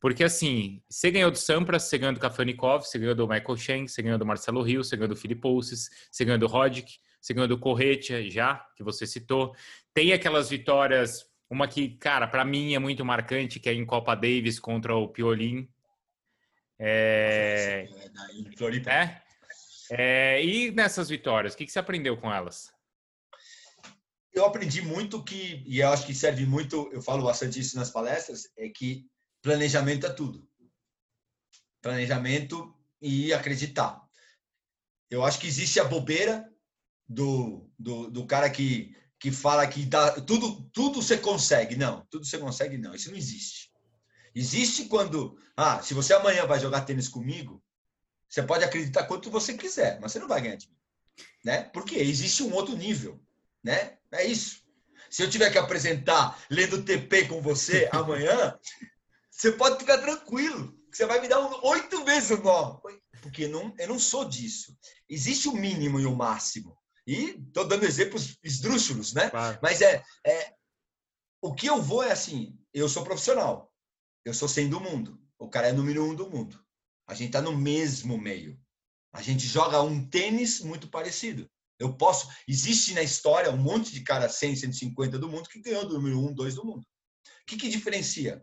Porque 0.00 0.24
assim, 0.24 0.82
você 0.88 1.10
ganhou 1.10 1.30
do 1.30 1.38
Sampras, 1.38 1.84
você 1.84 1.96
ganhou 1.96 2.12
do 2.12 2.20
Kafanikov, 2.20 2.84
você 2.84 2.98
ganhou 2.98 3.14
do 3.14 3.26
Michael 3.28 3.56
Shank, 3.56 3.88
você 3.88 4.02
ganhou 4.02 4.18
do 4.18 4.26
Marcelo 4.26 4.60
Rio, 4.62 4.84
você 4.84 4.96
ganhou 4.96 5.08
do 5.08 5.16
Filipe 5.16 5.40
Pousses, 5.40 5.88
você 6.10 6.24
ganhou 6.24 6.38
do 6.38 6.46
Rodic, 6.46 6.98
você 7.20 7.32
ganhou 7.32 7.48
do 7.48 7.58
Corretia, 7.58 8.30
já, 8.30 8.56
que 8.76 8.82
você 8.82 9.06
citou. 9.06 9.54
Tem 9.94 10.12
aquelas 10.12 10.50
vitórias, 10.50 11.24
uma 11.54 11.68
que, 11.68 11.90
cara, 11.96 12.26
para 12.26 12.44
mim 12.44 12.74
é 12.74 12.78
muito 12.78 13.04
marcante, 13.04 13.60
que 13.60 13.68
é 13.68 13.72
em 13.72 13.86
Copa 13.86 14.14
Davis 14.14 14.58
contra 14.58 14.94
o 14.94 15.08
Piolin, 15.08 15.68
é... 16.78 17.88
É? 18.86 19.22
é... 19.90 20.44
E 20.44 20.70
nessas 20.72 21.08
vitórias, 21.08 21.54
o 21.54 21.56
que, 21.56 21.64
que 21.64 21.72
você 21.72 21.78
aprendeu 21.78 22.16
com 22.16 22.32
elas? 22.32 22.72
Eu 24.32 24.44
aprendi 24.44 24.82
muito 24.82 25.22
que, 25.22 25.62
e 25.64 25.78
eu 25.78 25.90
acho 25.90 26.04
que 26.04 26.14
serve 26.14 26.44
muito, 26.44 26.90
eu 26.92 27.00
falo 27.00 27.22
bastante 27.22 27.60
isso 27.60 27.76
nas 27.76 27.90
palestras, 27.90 28.50
é 28.58 28.68
que 28.68 29.06
planejamento 29.40 30.06
é 30.06 30.10
tudo. 30.10 30.48
Planejamento 31.80 32.74
e 33.00 33.32
acreditar. 33.32 34.02
Eu 35.08 35.24
acho 35.24 35.38
que 35.38 35.46
existe 35.46 35.78
a 35.78 35.84
bobeira 35.84 36.52
do, 37.08 37.70
do, 37.78 38.10
do 38.10 38.26
cara 38.26 38.50
que, 38.50 38.96
que 39.24 39.32
fala 39.32 39.66
que 39.66 39.86
dá, 39.86 40.20
tudo, 40.20 40.68
tudo 40.70 41.00
você 41.00 41.16
consegue. 41.16 41.76
Não, 41.76 42.06
tudo 42.10 42.26
você 42.26 42.36
consegue, 42.36 42.76
não. 42.76 42.94
Isso 42.94 43.10
não 43.10 43.16
existe. 43.16 43.72
Existe 44.34 44.84
quando, 44.84 45.38
ah, 45.56 45.80
se 45.80 45.94
você 45.94 46.12
amanhã 46.12 46.44
vai 46.44 46.60
jogar 46.60 46.82
tênis 46.82 47.08
comigo, 47.08 47.64
você 48.28 48.42
pode 48.42 48.62
acreditar 48.62 49.04
quanto 49.04 49.30
você 49.30 49.54
quiser, 49.54 49.98
mas 49.98 50.12
você 50.12 50.18
não 50.18 50.28
vai 50.28 50.42
ganhar 50.42 50.56
de 50.56 50.68
mim. 50.68 50.76
Né? 51.42 51.62
Porque 51.72 51.94
existe 51.94 52.42
um 52.42 52.52
outro 52.52 52.76
nível. 52.76 53.18
Né? 53.62 53.96
É 54.12 54.26
isso. 54.26 54.62
Se 55.08 55.22
eu 55.22 55.30
tiver 55.30 55.50
que 55.50 55.56
apresentar 55.56 56.38
lendo 56.50 56.84
TP 56.84 57.26
com 57.26 57.40
você 57.40 57.88
amanhã, 57.96 58.58
você 59.30 59.52
pode 59.52 59.78
ficar 59.78 60.02
tranquilo. 60.02 60.78
Você 60.92 61.06
vai 61.06 61.18
me 61.22 61.28
dar 61.28 61.40
oito 61.64 62.04
vezes 62.04 62.30
o 62.30 62.42
nó. 62.42 62.78
Porque 63.22 63.48
não, 63.48 63.74
eu 63.78 63.88
não 63.88 63.98
sou 63.98 64.26
disso. 64.26 64.76
Existe 65.08 65.48
o 65.48 65.56
mínimo 65.56 65.98
e 65.98 66.04
o 66.04 66.14
máximo. 66.14 66.76
E 67.06 67.30
estou 67.30 67.66
dando 67.66 67.84
exemplos 67.84 68.38
esdrúxulos, 68.42 69.12
né? 69.12 69.30
Claro. 69.30 69.58
Mas 69.62 69.80
é, 69.82 70.02
é. 70.26 70.54
O 71.40 71.54
que 71.54 71.66
eu 71.66 71.80
vou 71.82 72.02
é 72.02 72.12
assim: 72.12 72.58
eu 72.72 72.88
sou 72.88 73.04
profissional. 73.04 73.72
Eu 74.24 74.32
sou 74.32 74.48
100 74.48 74.70
do 74.70 74.80
mundo. 74.80 75.20
O 75.38 75.48
cara 75.48 75.68
é 75.68 75.72
número 75.72 76.02
um 76.04 76.14
do 76.14 76.30
mundo. 76.30 76.64
A 77.06 77.14
gente 77.14 77.28
está 77.28 77.42
no 77.42 77.56
mesmo 77.56 78.16
meio. 78.16 78.58
A 79.12 79.20
gente 79.20 79.46
joga 79.46 79.82
um 79.82 80.08
tênis 80.08 80.60
muito 80.60 80.88
parecido. 80.88 81.48
Eu 81.78 81.94
posso. 81.96 82.28
Existe 82.48 82.94
na 82.94 83.02
história 83.02 83.50
um 83.50 83.56
monte 83.56 83.92
de 83.92 84.02
cara 84.02 84.28
100, 84.28 84.56
150 84.56 85.18
do 85.18 85.28
mundo 85.28 85.48
que 85.48 85.60
ganhou 85.60 85.86
do 85.86 85.94
número 85.94 86.18
1, 86.18 86.34
2 86.34 86.54
do 86.54 86.64
mundo. 86.64 86.82
O 86.82 87.46
que, 87.46 87.56
que 87.56 87.68
diferencia? 87.68 88.42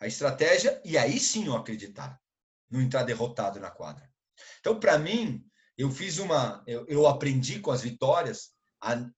A 0.00 0.06
estratégia 0.06 0.80
e 0.84 0.98
aí 0.98 1.18
sim 1.18 1.46
eu 1.46 1.54
acreditar. 1.54 2.20
Não 2.68 2.80
entrar 2.80 3.04
derrotado 3.04 3.60
na 3.60 3.70
quadra. 3.70 4.10
Então, 4.58 4.80
para 4.80 4.98
mim, 4.98 5.46
eu 5.76 5.90
fiz 5.90 6.18
uma. 6.18 6.62
Eu, 6.66 6.86
eu, 6.86 7.06
aprendi 7.06 7.60
com 7.60 7.70
as 7.70 7.82
vitórias 7.82 8.50
a 8.80 9.08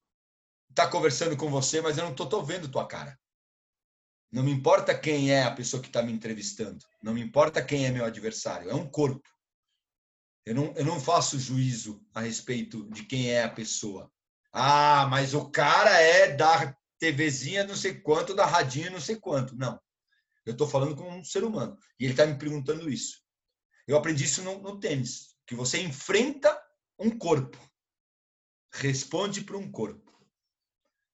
tá 0.75 0.89
conversando 0.89 1.37
com 1.37 1.51
você, 1.51 1.81
mas 1.81 1.99
eu 1.99 2.05
não 2.05 2.13
estou 2.13 2.45
vendo 2.45 2.71
tua 2.71 2.87
cara. 2.87 3.19
Não 4.31 4.43
me 4.43 4.53
importa 4.53 4.97
quem 4.97 5.33
é 5.33 5.43
a 5.43 5.55
pessoa 5.55 5.83
que 5.83 5.89
está 5.89 6.03
me 6.03 6.13
entrevistando. 6.13 6.85
Não 7.03 7.15
me 7.15 7.23
importa 7.23 7.65
quem 7.65 7.87
é 7.87 7.91
meu 7.91 8.05
adversário. 8.05 8.71
É 8.71 8.75
um 8.75 8.89
corpo. 8.89 9.29
Eu 10.45 10.55
não, 10.55 10.73
eu 10.77 10.85
não 10.85 11.01
faço 11.01 11.39
juízo 11.39 12.05
a 12.15 12.21
respeito 12.21 12.89
de 12.91 13.05
quem 13.05 13.31
é 13.31 13.43
a 13.43 13.51
pessoa. 13.51 14.11
Ah, 14.53 15.07
mas 15.11 15.35
o 15.35 15.51
cara 15.51 16.01
é 16.01 16.35
da 16.35 16.77
TVzinha 16.99 17.65
não 17.65 17.77
sei 17.77 18.01
quanto, 18.01 18.35
da 18.35 18.47
radinha 18.47 18.91
não 18.91 19.01
sei 19.01 19.17
quanto. 19.17 19.57
Não. 19.57 19.81
Eu 20.45 20.53
estou 20.53 20.69
falando 20.69 20.97
com 20.97 21.11
um 21.11 21.25
ser 21.25 21.45
humano. 21.45 21.77
E 21.99 22.05
ele 22.05 22.13
está 22.13 22.27
me 22.27 22.39
perguntando 22.39 22.91
isso. 22.91 23.21
Eu 23.87 23.97
aprendi 23.97 24.25
isso 24.25 24.43
no, 24.43 24.61
no 24.61 24.79
tênis. 24.79 25.28
Que 25.49 25.57
você 25.57 25.83
enfrenta 25.83 26.57
um 26.99 27.11
corpo. 27.11 27.59
Responde 28.73 29.43
para 29.43 29.57
um 29.57 29.69
corpo. 29.69 30.13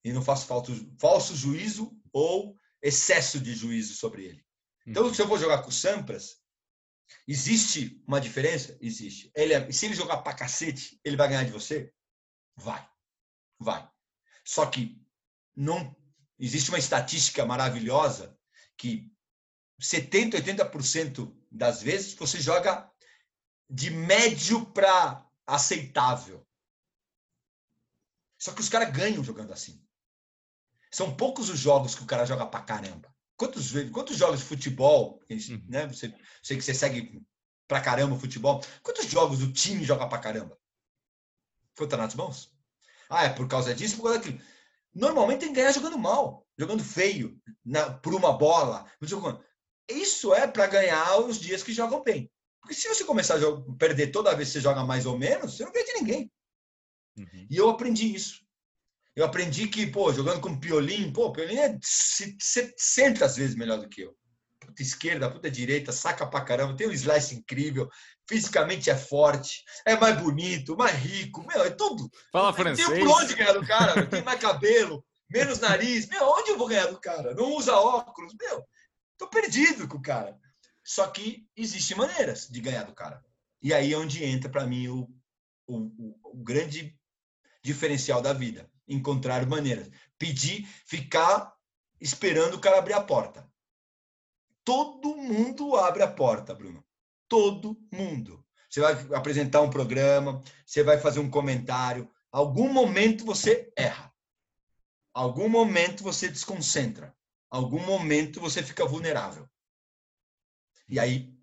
E 0.05 0.13
não 0.13 0.23
faço 0.23 0.47
falso, 0.47 0.95
falso 1.01 1.35
juízo 1.35 1.99
ou 2.13 2.59
excesso 2.83 3.41
de 3.41 3.55
juízo 3.55 3.95
sobre 3.95 4.27
ele. 4.27 4.45
Então, 4.87 5.05
uhum. 5.05 5.15
se 5.15 5.23
eu 5.23 5.27
vou 5.27 5.39
jogar 5.39 5.63
com 5.63 5.69
o 5.69 5.73
Sampras, 5.73 6.37
existe 7.27 8.03
uma 8.07 8.21
diferença? 8.21 8.77
Existe. 8.81 9.33
Ele 9.35 9.55
é, 9.55 9.73
se 9.73 9.87
ele 9.87 9.95
jogar 9.95 10.19
pra 10.19 10.35
cacete, 10.35 11.01
ele 11.03 11.17
vai 11.17 11.29
ganhar 11.29 11.45
de 11.45 11.53
você? 11.53 11.91
Vai. 12.57 12.87
Vai. 13.59 13.89
Só 14.45 14.67
que 14.67 15.01
não 15.57 15.97
existe 16.39 16.69
uma 16.71 16.79
estatística 16.79 17.47
maravilhosa 17.47 18.39
que 18.77 19.11
70, 19.81 20.39
80% 20.39 21.35
das 21.51 21.83
vezes 21.83 22.15
você 22.15 22.41
joga 22.41 22.91
de 23.69 23.91
médio 23.91 24.67
para 24.67 25.27
aceitável. 25.47 26.47
Só 28.39 28.53
que 28.53 28.61
os 28.61 28.69
caras 28.69 28.95
ganham 28.95 29.25
jogando 29.25 29.53
assim. 29.53 29.83
São 30.91 31.17
poucos 31.17 31.49
os 31.49 31.59
jogos 31.59 31.95
que 31.95 32.03
o 32.03 32.07
cara 32.07 32.25
joga 32.25 32.47
pra 32.47 32.61
caramba. 32.61 33.15
Quantos, 33.37 33.73
quantos 33.91 34.17
jogos 34.17 34.41
de 34.41 34.47
futebol, 34.47 35.21
uhum. 35.29 35.65
né? 35.69 35.87
Você, 35.87 36.15
sei 36.43 36.57
que 36.57 36.63
você 36.63 36.75
segue 36.75 37.21
pra 37.67 37.81
caramba 37.81 38.15
o 38.15 38.21
futebol. 38.21 38.63
Quantos 38.83 39.07
jogos 39.07 39.43
o 39.43 39.53
time 39.53 39.85
joga 39.85 40.07
pra 40.09 40.19
caramba? 40.19 40.59
Campeonatos 41.75 42.15
bons? 42.15 42.55
Ah, 43.09 43.25
é 43.25 43.31
por 43.31 43.49
causa 43.49 43.75
disso, 43.75 43.97
por 43.97 44.05
causa 44.05 44.19
daquilo. 44.19 44.41
Normalmente 44.95 45.41
tem 45.41 45.49
que 45.49 45.57
ganhar 45.57 45.73
jogando 45.73 45.99
mal, 45.99 46.47
jogando 46.57 46.85
feio, 46.85 47.41
na, 47.65 47.99
por 47.99 48.15
uma 48.15 48.33
bola. 48.33 48.87
Isso 49.89 50.33
é 50.33 50.47
para 50.47 50.67
ganhar 50.69 51.19
os 51.19 51.41
dias 51.41 51.63
que 51.63 51.73
jogam 51.73 52.03
bem. 52.03 52.31
Porque 52.65 52.75
se 52.75 52.89
você 52.89 53.05
começar 53.05 53.37
a 53.37 53.75
perder 53.79 54.07
toda 54.07 54.35
vez 54.35 54.49
que 54.49 54.55
você 54.55 54.61
joga 54.63 54.83
mais 54.83 55.05
ou 55.05 55.19
menos, 55.19 55.55
você 55.55 55.65
não 55.65 55.73
ganha 55.73 55.85
de 55.85 55.93
ninguém. 55.93 56.33
Uhum. 57.19 57.47
E 57.51 57.57
eu 57.59 57.69
aprendi 57.69 58.15
isso. 58.15 58.43
Eu 59.15 59.27
aprendi 59.27 59.69
que, 59.69 59.87
pô, 59.87 60.11
jogando 60.13 60.41
com 60.41 60.59
Piolim, 60.59 61.13
pô, 61.13 61.31
Piolim 61.31 61.59
é 61.59 61.79
700 61.83 63.37
vezes 63.37 63.55
melhor 63.55 63.79
do 63.79 63.89
que 63.89 64.01
eu. 64.01 64.17
Puta 64.59 64.83
esquerda, 64.83 65.31
puta 65.31 65.51
direita, 65.51 65.93
saca 65.93 66.27
pra 66.27 66.41
caramba, 66.41 66.75
tem 66.75 66.89
um 66.89 66.93
slice 66.93 67.35
incrível, 67.35 67.89
fisicamente 68.27 68.89
é 68.89 68.97
forte, 68.97 69.63
é 69.87 69.95
mais 69.95 70.19
bonito, 70.19 70.75
mais 70.75 70.97
rico, 70.97 71.47
meu, 71.47 71.63
é 71.63 71.71
tudo. 71.71 72.11
Fala 72.33 72.53
francês. 72.53 72.89
Tem 72.89 73.05
por 73.05 73.23
onde 73.23 73.35
ganhar 73.35 73.53
do 73.53 73.67
cara, 73.67 74.07
tem 74.07 74.23
mais 74.23 74.41
cabelo, 74.41 75.05
menos 75.29 75.61
nariz, 75.61 76.09
meu, 76.09 76.27
onde 76.27 76.51
eu 76.51 76.59
vou 76.59 76.67
ganhar 76.67 76.87
do 76.87 76.99
cara? 76.99 77.35
Não 77.35 77.55
usa 77.55 77.77
óculos, 77.77 78.35
meu, 78.41 78.67
tô 79.19 79.29
perdido 79.29 79.87
com 79.87 79.99
o 79.99 80.03
cara. 80.03 80.35
Só 80.85 81.07
que 81.09 81.49
existem 81.57 81.97
maneiras 81.97 82.49
de 82.49 82.61
ganhar 82.61 82.85
do 82.85 82.95
cara. 82.95 83.25
E 83.63 83.73
aí 83.73 83.93
é 83.93 83.99
onde 83.99 84.23
entra 84.23 84.51
para 84.51 84.67
mim 84.67 84.89
o, 84.89 85.11
o, 85.67 86.15
o 86.23 86.37
grande 86.37 86.97
diferencial 87.63 88.21
da 88.21 88.35
vida 88.35 88.71
encontrar 88.87 89.47
maneiras. 89.47 89.91
Pedir, 90.19 90.67
ficar 90.85 91.55
esperando 92.01 92.55
o 92.55 92.61
cara 92.61 92.79
abrir 92.79 92.93
a 92.93 93.03
porta. 93.03 93.49
Todo 94.63 95.17
mundo 95.17 95.77
abre 95.77 96.03
a 96.03 96.11
porta, 96.11 96.55
Bruno. 96.55 96.85
Todo 97.29 97.79
mundo. 97.93 98.45
Você 98.69 98.81
vai 98.81 98.93
apresentar 99.15 99.61
um 99.61 99.71
programa, 99.71 100.43
você 100.67 100.83
vai 100.83 100.99
fazer 100.99 101.21
um 101.21 101.31
comentário. 101.31 102.11
Algum 102.31 102.73
momento 102.73 103.25
você 103.25 103.73
erra. 103.77 104.13
Algum 105.13 105.49
momento 105.49 106.03
você 106.03 106.29
desconcentra. 106.29 107.15
Algum 107.51 107.81
momento 107.81 108.41
você 108.41 108.63
fica 108.63 108.85
vulnerável. 108.85 109.49
E 110.95 111.01
aí, 111.01 111.35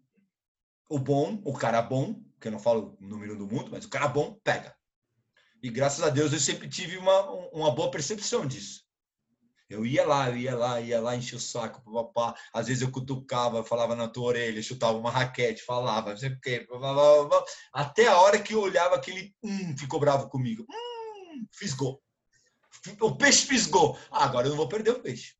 o 0.87 0.97
bom, 0.97 1.41
o 1.43 1.51
cara 1.51 1.81
bom, 1.81 2.23
que 2.39 2.47
eu 2.47 2.53
não 2.53 2.57
falo 2.57 2.97
o 3.01 3.05
número 3.05 3.35
do 3.35 3.45
mundo, 3.45 3.69
mas 3.69 3.83
o 3.83 3.89
cara 3.89 4.07
bom 4.07 4.39
pega. 4.45 4.73
E 5.61 5.69
graças 5.69 6.01
a 6.01 6.09
Deus 6.09 6.31
eu 6.31 6.39
sempre 6.39 6.69
tive 6.69 6.97
uma, 6.97 7.19
uma 7.51 7.69
boa 7.69 7.91
percepção 7.91 8.45
disso. 8.47 8.85
Eu 9.69 9.85
ia 9.85 10.07
lá, 10.07 10.29
eu 10.29 10.37
ia 10.37 10.55
lá, 10.55 10.79
ia 10.79 11.01
lá, 11.01 11.17
enchia 11.17 11.37
o 11.37 11.41
saco 11.41 11.83
papá. 11.91 12.33
Às 12.53 12.67
vezes 12.67 12.81
eu 12.81 12.89
cutucava, 12.93 13.61
falava 13.61 13.93
na 13.93 14.07
tua 14.07 14.27
orelha, 14.27 14.63
chutava 14.63 14.97
uma 14.97 15.11
raquete, 15.11 15.63
falava, 15.63 16.11
não 16.11 16.17
sei 16.17 16.29
o 16.29 16.39
quê. 16.39 16.65
Até 17.73 18.07
a 18.07 18.21
hora 18.21 18.41
que 18.41 18.53
eu 18.53 18.61
olhava 18.61 18.95
aquele, 18.95 19.35
hum, 19.43 19.75
ficou 19.77 19.99
bravo 19.99 20.29
comigo. 20.29 20.65
Hum, 20.69 21.45
fisgou. 21.51 22.01
O 23.01 23.17
peixe 23.17 23.45
fisgou. 23.45 23.99
Ah, 24.09 24.23
agora 24.23 24.47
eu 24.47 24.51
não 24.51 24.57
vou 24.57 24.69
perder 24.69 24.91
o 24.91 25.01
peixe. 25.01 25.35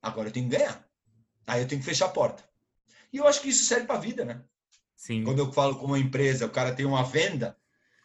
Agora 0.00 0.28
eu 0.28 0.32
tenho 0.32 0.48
que 0.48 0.56
ganhar. 0.56 0.88
Aí 1.48 1.62
eu 1.62 1.66
tenho 1.66 1.80
que 1.80 1.84
fechar 1.84 2.06
a 2.06 2.10
porta. 2.10 2.47
E 3.12 3.18
eu 3.18 3.26
acho 3.26 3.40
que 3.40 3.48
isso 3.48 3.64
serve 3.64 3.86
para 3.86 3.96
a 3.96 4.00
vida, 4.00 4.24
né? 4.24 4.42
Sim. 4.96 5.24
Quando 5.24 5.38
eu 5.38 5.52
falo 5.52 5.76
com 5.78 5.86
uma 5.86 5.98
empresa, 5.98 6.46
o 6.46 6.50
cara 6.50 6.74
tem 6.74 6.84
uma 6.84 7.04
venda, 7.04 7.56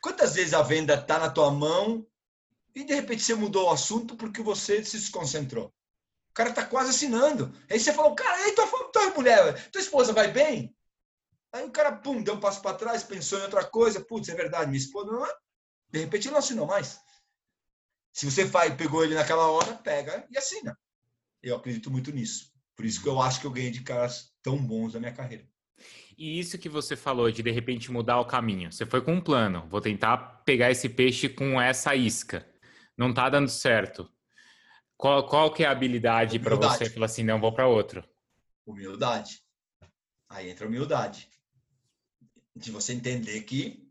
Quantas 0.03 0.35
vezes 0.35 0.53
a 0.53 0.61
venda 0.61 0.95
está 0.95 1.17
na 1.17 1.29
tua 1.29 1.49
mão 1.49 2.05
e 2.75 2.83
de 2.83 2.93
repente 2.93 3.23
você 3.23 3.33
mudou 3.33 3.67
o 3.67 3.71
assunto 3.71 4.17
porque 4.17 4.41
você 4.41 4.83
se 4.83 4.97
desconcentrou? 4.97 5.67
O 6.29 6.33
cara 6.33 6.49
está 6.49 6.65
quase 6.65 6.89
assinando. 6.89 7.55
Aí 7.69 7.79
você 7.79 7.93
falou, 7.93 8.13
cara, 8.13 8.35
aí 8.43 8.51
tua, 8.51 8.67
tua 8.91 9.09
mulher, 9.11 9.71
tua 9.71 9.79
esposa 9.79 10.11
vai 10.11 10.29
bem? 10.29 10.75
Aí 11.53 11.63
o 11.63 11.71
cara, 11.71 11.93
pum, 11.93 12.21
deu 12.21 12.33
um 12.33 12.39
passo 12.39 12.61
para 12.61 12.75
trás, 12.75 13.01
pensou 13.01 13.39
em 13.39 13.43
outra 13.43 13.63
coisa. 13.63 14.03
Putz, 14.03 14.27
é 14.27 14.35
verdade, 14.35 14.69
minha 14.69 14.77
esposa 14.77 15.09
não 15.09 15.25
é. 15.25 15.33
De 15.89 15.99
repente 15.99 16.27
ele 16.27 16.33
não 16.33 16.39
assinou 16.39 16.67
mais. 16.67 16.99
Se 18.11 18.29
você 18.29 18.43
vai, 18.43 18.75
pegou 18.75 19.05
ele 19.05 19.15
naquela 19.15 19.47
hora, 19.47 19.73
pega 19.75 20.27
e 20.29 20.37
assina. 20.37 20.77
Eu 21.41 21.55
acredito 21.55 21.89
muito 21.89 22.11
nisso. 22.11 22.51
Por 22.75 22.83
isso 22.83 23.01
que 23.01 23.07
eu 23.07 23.21
acho 23.21 23.39
que 23.39 23.47
eu 23.47 23.51
ganhei 23.51 23.71
de 23.71 23.83
caras 23.83 24.32
tão 24.43 24.57
bons 24.57 24.93
na 24.93 24.99
minha 24.99 25.13
carreira. 25.13 25.47
E 26.17 26.39
isso 26.39 26.59
que 26.59 26.69
você 26.69 26.95
falou 26.95 27.31
de 27.31 27.41
de 27.41 27.51
repente 27.51 27.91
mudar 27.91 28.19
o 28.19 28.25
caminho. 28.25 28.71
Você 28.71 28.85
foi 28.85 29.01
com 29.01 29.13
um 29.13 29.21
plano, 29.21 29.67
vou 29.69 29.81
tentar 29.81 30.17
pegar 30.45 30.69
esse 30.69 30.87
peixe 30.87 31.27
com 31.27 31.59
essa 31.59 31.95
isca. 31.95 32.47
Não 32.95 33.13
tá 33.13 33.29
dando 33.29 33.49
certo. 33.49 34.07
Qual, 34.95 35.27
qual 35.27 35.51
que 35.51 35.63
é 35.63 35.67
a 35.67 35.71
habilidade 35.71 36.39
para 36.39 36.55
você 36.55 36.89
falar 36.89 37.07
assim, 37.07 37.23
não, 37.23 37.39
vou 37.39 37.53
para 37.53 37.67
outro? 37.67 38.07
Humildade. 38.65 39.41
Aí 40.29 40.49
entra 40.49 40.65
a 40.65 40.69
humildade. 40.69 41.29
De 42.55 42.71
você 42.71 42.93
entender 42.93 43.41
que. 43.41 43.81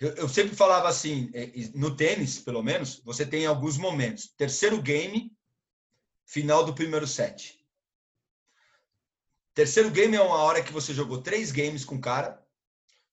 Eu, 0.00 0.10
eu 0.14 0.28
sempre 0.28 0.54
falava 0.56 0.88
assim, 0.88 1.30
é, 1.34 1.50
no 1.74 1.96
tênis, 1.96 2.38
pelo 2.38 2.62
menos, 2.62 3.00
você 3.04 3.26
tem 3.26 3.46
alguns 3.46 3.76
momentos. 3.76 4.32
Terceiro 4.36 4.80
game, 4.80 5.32
final 6.24 6.64
do 6.64 6.74
primeiro 6.74 7.06
set. 7.06 7.63
Terceiro 9.54 9.88
game 9.90 10.16
é 10.16 10.20
uma 10.20 10.38
hora 10.38 10.62
que 10.62 10.72
você 10.72 10.92
jogou 10.92 11.22
três 11.22 11.52
games 11.52 11.84
com 11.84 11.94
o 11.94 12.00
cara. 12.00 12.44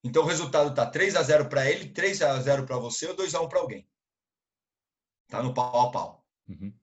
Então 0.04 0.24
o 0.24 0.26
resultado 0.26 0.74
tá 0.74 0.90
3 0.90 1.16
a 1.16 1.22
0 1.22 1.48
para 1.48 1.70
ele, 1.70 1.90
3 1.94 2.22
a 2.24 2.40
0 2.40 2.66
para 2.66 2.78
você 2.78 3.06
ou 3.08 3.16
2 3.16 3.36
a 3.36 3.42
1 3.42 3.48
para 3.48 3.60
alguém. 3.60 3.88
Tá 5.28 5.44
no 5.44 5.54
pau 5.54 5.88
a 5.88 5.92
pau. 5.92 6.28
Uhum. 6.48 6.74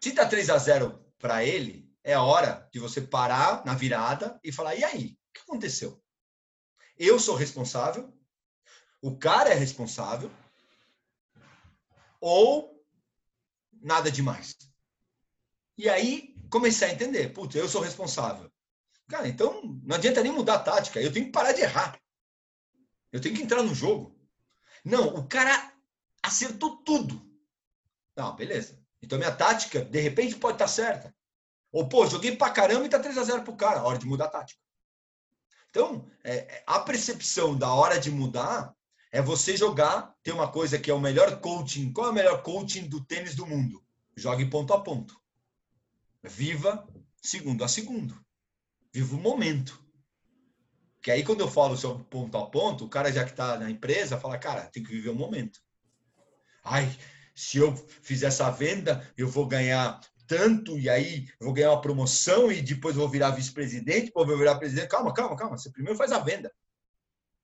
Se 0.00 0.12
tá 0.12 0.26
3 0.26 0.50
a 0.50 0.58
0 0.58 0.98
para 1.18 1.44
ele, 1.44 1.88
é 2.02 2.18
hora 2.18 2.68
de 2.72 2.80
você 2.80 3.00
parar 3.00 3.64
na 3.64 3.74
virada 3.74 4.38
e 4.42 4.50
falar: 4.50 4.74
e 4.74 4.82
aí? 4.82 5.16
O 5.30 5.32
que 5.32 5.40
aconteceu? 5.42 6.02
Eu 6.98 7.18
sou 7.18 7.36
responsável, 7.36 8.12
o 9.00 9.16
cara 9.16 9.50
é 9.50 9.54
responsável, 9.54 10.30
ou 12.20 12.84
nada 13.72 14.10
demais. 14.10 14.56
E 15.78 15.88
aí 15.88 16.36
comecei 16.50 16.88
a 16.88 16.92
entender: 16.92 17.32
putz, 17.32 17.54
eu 17.54 17.68
sou 17.68 17.80
responsável. 17.80 18.53
Cara, 19.08 19.28
então 19.28 19.62
não 19.82 19.96
adianta 19.96 20.22
nem 20.22 20.32
mudar 20.32 20.54
a 20.54 20.58
tática, 20.58 21.00
eu 21.00 21.12
tenho 21.12 21.26
que 21.26 21.32
parar 21.32 21.52
de 21.52 21.60
errar. 21.60 21.98
Eu 23.12 23.20
tenho 23.20 23.34
que 23.34 23.42
entrar 23.42 23.62
no 23.62 23.74
jogo. 23.74 24.18
Não, 24.84 25.14
o 25.14 25.28
cara 25.28 25.72
acertou 26.22 26.78
tudo. 26.78 27.24
Não, 28.16 28.34
beleza. 28.34 28.82
Então 29.02 29.18
minha 29.18 29.34
tática, 29.34 29.84
de 29.84 30.00
repente, 30.00 30.36
pode 30.36 30.54
estar 30.54 30.68
certa. 30.68 31.14
Ou, 31.70 31.88
pô, 31.88 32.06
joguei 32.06 32.36
pra 32.36 32.50
caramba 32.50 32.86
e 32.86 32.88
tá 32.88 32.98
3 32.98 33.18
a 33.18 33.24
0 33.24 33.42
pro 33.42 33.56
cara. 33.56 33.82
Hora 33.82 33.98
de 33.98 34.06
mudar 34.06 34.26
a 34.26 34.30
tática. 34.30 34.60
Então, 35.70 36.08
é, 36.22 36.36
é, 36.36 36.64
a 36.66 36.78
percepção 36.78 37.56
da 37.56 37.72
hora 37.72 37.98
de 37.98 38.10
mudar 38.10 38.74
é 39.10 39.20
você 39.20 39.56
jogar. 39.56 40.14
Tem 40.22 40.32
uma 40.32 40.50
coisa 40.50 40.78
que 40.78 40.90
é 40.90 40.94
o 40.94 41.00
melhor 41.00 41.40
coaching. 41.40 41.92
Qual 41.92 42.06
é 42.06 42.10
o 42.10 42.14
melhor 42.14 42.42
coaching 42.42 42.88
do 42.88 43.04
tênis 43.04 43.34
do 43.34 43.44
mundo? 43.44 43.84
Jogue 44.16 44.48
ponto 44.48 44.72
a 44.72 44.80
ponto. 44.80 45.20
Viva 46.22 46.86
segundo 47.20 47.64
a 47.64 47.68
segundo. 47.68 48.23
Viva 48.94 49.16
o 49.16 49.20
momento. 49.20 49.82
Que 51.02 51.10
aí, 51.10 51.24
quando 51.24 51.40
eu 51.40 51.50
falo 51.50 51.76
sobre 51.76 52.04
ponto 52.04 52.38
a 52.38 52.46
ponto, 52.46 52.84
o 52.84 52.88
cara 52.88 53.10
já 53.10 53.24
que 53.24 53.32
está 53.32 53.58
na 53.58 53.68
empresa 53.68 54.20
fala, 54.20 54.38
cara, 54.38 54.70
tem 54.72 54.84
que 54.84 54.92
viver 54.92 55.10
o 55.10 55.16
momento. 55.16 55.58
Ai, 56.62 56.88
se 57.34 57.58
eu 57.58 57.74
fizer 58.02 58.28
essa 58.28 58.48
venda, 58.50 59.12
eu 59.18 59.28
vou 59.28 59.48
ganhar 59.48 60.00
tanto, 60.28 60.78
e 60.78 60.88
aí 60.88 61.26
eu 61.40 61.46
vou 61.46 61.52
ganhar 61.52 61.72
uma 61.72 61.80
promoção 61.80 62.52
e 62.52 62.62
depois 62.62 62.94
vou 62.94 63.08
virar 63.08 63.32
vice-presidente, 63.32 64.06
depois 64.06 64.28
vou 64.28 64.38
virar 64.38 64.54
presidente. 64.54 64.88
Calma, 64.88 65.12
calma, 65.12 65.36
calma. 65.36 65.58
Você 65.58 65.72
primeiro 65.72 65.98
faz 65.98 66.12
a 66.12 66.20
venda. 66.20 66.52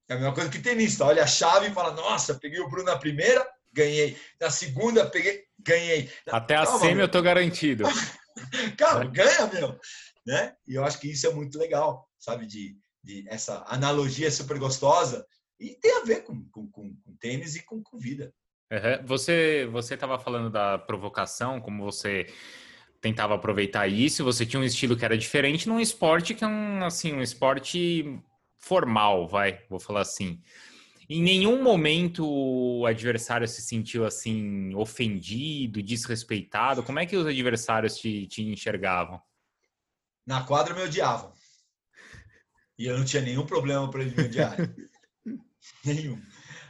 É 0.09 0.15
a 0.15 0.17
mesma 0.17 0.33
coisa 0.33 0.51
que 0.51 0.61
tenista. 0.61 1.05
Olha 1.05 1.25
a 1.25 1.27
chave 1.27 1.67
e 1.67 1.75
fala, 1.75 1.93
nossa, 1.93 2.35
peguei 2.35 2.61
o 2.61 2.69
Bruno 2.69 2.85
na 2.85 2.97
primeira, 2.97 3.45
ganhei. 3.73 4.17
Na 4.41 4.51
segunda, 4.51 5.05
peguei, 5.05 5.45
ganhei. 5.59 6.11
Até 6.29 6.55
calma, 6.55 6.77
a 6.77 6.79
semi 6.79 6.95
meu. 6.95 7.05
eu 7.07 7.11
tô 7.11 7.21
garantido. 7.21 7.85
calma, 8.79 9.05
ganha, 9.07 9.47
meu. 9.49 9.79
Né? 10.31 10.55
E 10.65 10.77
eu 10.77 10.85
acho 10.85 11.01
que 11.01 11.11
isso 11.11 11.27
é 11.27 11.35
muito 11.35 11.59
legal, 11.59 12.09
sabe? 12.17 12.47
De, 12.47 12.79
de 13.03 13.29
essa 13.29 13.65
analogia 13.67 14.31
super 14.31 14.61
gostosa 14.61 15.27
e 15.59 15.75
tem 15.75 15.91
a 16.01 16.05
ver 16.05 16.23
com, 16.23 16.45
com, 16.53 16.71
com, 16.71 16.95
com 16.95 17.17
tênis 17.17 17.57
e 17.57 17.65
com, 17.65 17.83
com 17.83 17.99
vida. 17.99 18.33
Uhum. 18.71 19.05
Você 19.07 19.67
você 19.73 19.95
estava 19.95 20.21
falando 20.21 20.49
da 20.49 20.79
provocação, 20.79 21.61
como 21.61 21.83
você 21.83 22.29
tentava 23.01 23.35
aproveitar 23.35 23.89
isso, 23.89 24.23
você 24.23 24.47
tinha 24.47 24.61
um 24.61 24.65
estilo 24.65 24.97
que 24.97 25.05
era 25.05 25.19
diferente 25.19 25.69
num 25.69 25.81
esporte 25.81 26.33
que 26.33 26.45
é 26.45 26.47
um 26.47 26.85
assim 26.85 27.13
um 27.13 27.23
esporte 27.23 28.23
formal, 28.57 29.27
vai, 29.27 29.65
vou 29.69 29.81
falar 29.81 30.03
assim. 30.03 30.41
Em 31.09 31.21
nenhum 31.21 31.61
momento 31.61 32.25
o 32.25 32.87
adversário 32.87 33.49
se 33.49 33.63
sentiu 33.63 34.07
assim 34.07 34.73
ofendido, 34.77 35.83
desrespeitado. 35.83 36.85
Como 36.85 37.01
é 37.01 37.07
que 37.07 37.17
os 37.17 37.27
adversários 37.27 37.97
te, 37.97 38.29
te 38.29 38.43
enxergavam? 38.43 39.21
Na 40.27 40.45
quadra 40.45 40.75
me 40.75 40.83
odiavam. 40.83 41.33
E 42.79 42.87
eu 42.87 42.97
não 42.99 43.05
tinha 43.05 43.23
nenhum 43.23 43.47
problema 43.47 43.91
para 43.91 44.03
ele 44.03 44.15
me 44.17 44.25
odiar. 44.25 44.57
nenhum. 45.85 46.21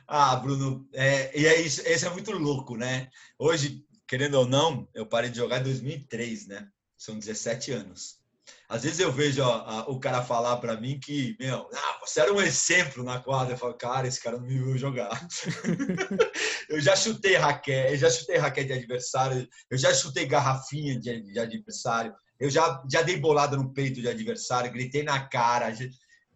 Ah, 0.06 0.34
Bruno, 0.36 0.88
é, 0.92 1.38
e 1.38 1.46
é 1.46 1.60
isso, 1.60 1.82
esse 1.86 2.04
é 2.04 2.10
muito 2.10 2.32
louco, 2.32 2.76
né? 2.76 3.08
Hoje, 3.38 3.84
querendo 4.08 4.34
ou 4.34 4.46
não, 4.46 4.88
eu 4.92 5.06
parei 5.06 5.30
de 5.30 5.36
jogar 5.36 5.60
em 5.60 5.64
2003, 5.64 6.48
né? 6.48 6.68
São 6.98 7.16
17 7.16 7.70
anos. 7.70 8.20
Às 8.68 8.82
vezes 8.82 8.98
eu 8.98 9.12
vejo 9.12 9.42
ó, 9.42 9.52
a, 9.52 9.88
o 9.88 10.00
cara 10.00 10.22
falar 10.22 10.56
para 10.56 10.80
mim 10.80 10.98
que, 10.98 11.36
meu, 11.38 11.68
ah, 11.72 12.00
você 12.00 12.20
era 12.20 12.32
um 12.32 12.40
exemplo 12.40 13.04
na 13.04 13.20
quadra. 13.20 13.54
Eu 13.54 13.58
falo, 13.58 13.74
cara, 13.74 14.06
esse 14.06 14.20
cara 14.20 14.36
não 14.36 14.46
me 14.46 14.58
viu 14.58 14.76
jogar. 14.76 15.10
eu 16.68 16.80
já 16.80 16.96
chutei 16.96 17.36
raquete, 17.36 17.92
eu 17.92 17.98
já 17.98 18.10
chutei 18.10 18.36
raquete 18.36 18.68
de 18.68 18.72
adversário, 18.74 19.48
eu 19.70 19.78
já 19.78 19.94
chutei 19.94 20.26
garrafinha 20.26 20.98
de, 20.98 21.22
de 21.22 21.38
adversário, 21.38 22.14
eu 22.40 22.48
já, 22.48 22.82
já 22.90 23.02
dei 23.02 23.18
bolada 23.18 23.56
no 23.56 23.72
peito 23.72 24.00
de 24.00 24.08
adversário, 24.08 24.72
gritei 24.72 25.02
na 25.02 25.28
cara, 25.28 25.74
já, 25.74 25.84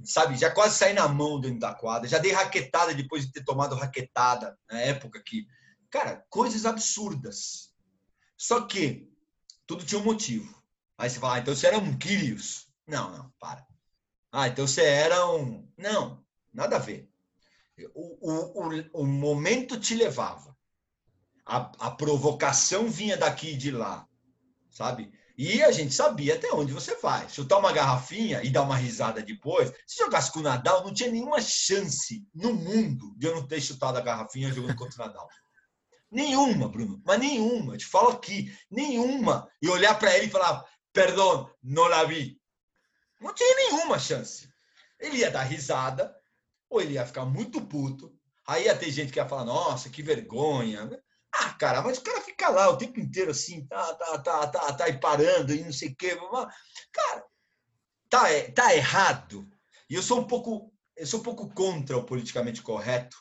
sabe, 0.04 0.36
já 0.36 0.50
quase 0.50 0.76
saí 0.76 0.92
na 0.92 1.08
mão 1.08 1.40
dentro 1.40 1.60
da 1.60 1.74
quadra, 1.74 2.06
já 2.06 2.18
dei 2.18 2.30
raquetada 2.30 2.94
depois 2.94 3.24
de 3.24 3.32
ter 3.32 3.42
tomado 3.42 3.74
raquetada 3.74 4.56
na 4.70 4.78
época 4.80 5.22
que, 5.24 5.46
cara, 5.90 6.22
coisas 6.28 6.66
absurdas. 6.66 7.72
Só 8.36 8.60
que 8.66 9.10
tudo 9.66 9.84
tinha 9.84 9.98
um 9.98 10.04
motivo. 10.04 10.62
Aí 10.98 11.08
você 11.08 11.18
fala, 11.18 11.36
ah, 11.36 11.38
então 11.38 11.54
você 11.54 11.68
era 11.68 11.78
um 11.78 11.96
Kyrios. 11.96 12.68
Não, 12.86 13.10
não, 13.10 13.32
para. 13.40 13.66
Ah, 14.30 14.48
então 14.48 14.66
você 14.66 14.84
era 14.84 15.26
um. 15.30 15.66
Não, 15.76 16.22
nada 16.52 16.76
a 16.76 16.78
ver. 16.78 17.08
O, 17.94 18.30
o, 18.30 18.68
o, 18.68 19.02
o 19.02 19.06
momento 19.06 19.80
te 19.80 19.94
levava. 19.94 20.54
A, 21.46 21.86
a 21.86 21.90
provocação 21.90 22.90
vinha 22.90 23.16
daqui 23.16 23.52
e 23.52 23.56
de 23.56 23.70
lá, 23.70 24.06
sabe? 24.70 25.12
E 25.36 25.62
a 25.64 25.72
gente 25.72 25.92
sabia 25.92 26.34
até 26.34 26.52
onde 26.52 26.72
você 26.72 26.94
vai. 26.96 27.28
Chutar 27.28 27.58
uma 27.58 27.72
garrafinha 27.72 28.42
e 28.42 28.50
dar 28.50 28.62
uma 28.62 28.76
risada 28.76 29.20
depois. 29.20 29.72
Se 29.86 29.98
jogasse 29.98 30.32
com 30.32 30.38
o 30.38 30.42
Nadal, 30.42 30.84
não 30.84 30.94
tinha 30.94 31.10
nenhuma 31.10 31.40
chance 31.40 32.24
no 32.32 32.54
mundo 32.54 33.12
de 33.16 33.26
eu 33.26 33.34
não 33.34 33.46
ter 33.46 33.60
chutado 33.60 33.98
a 33.98 34.00
garrafinha 34.00 34.52
jogando 34.52 34.76
contra 34.76 35.02
o 35.02 35.06
Nadal. 35.06 35.28
Nenhuma, 36.08 36.68
Bruno. 36.68 37.02
Mas 37.04 37.18
nenhuma. 37.18 37.74
Eu 37.74 37.78
te 37.78 37.86
falo 37.86 38.10
aqui. 38.10 38.56
Nenhuma. 38.70 39.50
E 39.60 39.68
olhar 39.68 39.98
para 39.98 40.16
ele 40.16 40.26
e 40.26 40.30
falar, 40.30 40.64
perdão, 40.92 41.50
não 41.60 41.88
la 41.88 42.04
vi. 42.04 42.40
Não 43.20 43.34
tinha 43.34 43.56
nenhuma 43.56 43.98
chance. 43.98 44.48
Ele 45.00 45.18
ia 45.18 45.30
dar 45.30 45.42
risada, 45.42 46.14
ou 46.70 46.80
ele 46.80 46.94
ia 46.94 47.06
ficar 47.06 47.24
muito 47.24 47.60
puto. 47.60 48.16
Aí 48.46 48.66
ia 48.66 48.76
ter 48.76 48.90
gente 48.92 49.12
que 49.12 49.18
ia 49.18 49.28
falar, 49.28 49.44
nossa, 49.44 49.90
que 49.90 50.02
vergonha. 50.02 50.88
Cara, 51.58 51.82
mas 51.82 51.98
o 51.98 52.02
cara 52.02 52.20
fica 52.20 52.48
lá 52.48 52.68
o 52.68 52.76
tempo 52.76 53.00
inteiro 53.00 53.30
assim, 53.30 53.66
tá, 53.66 53.94
tá, 53.94 54.18
tá, 54.18 54.46
tá, 54.46 54.72
tá, 54.72 54.88
e 54.88 54.98
parando 54.98 55.54
e 55.54 55.62
não 55.62 55.72
sei 55.72 55.88
o 55.88 55.96
quê. 55.96 56.16
Cara, 56.92 57.24
tá, 58.08 58.30
é, 58.30 58.50
tá 58.50 58.74
errado. 58.74 59.48
E 59.88 59.94
eu 59.94 60.02
sou 60.02 60.20
um 60.20 60.26
pouco, 60.26 60.72
eu 60.96 61.06
sou 61.06 61.20
um 61.20 61.22
pouco 61.22 61.48
contra 61.54 61.96
o 61.96 62.04
politicamente 62.04 62.62
correto, 62.62 63.16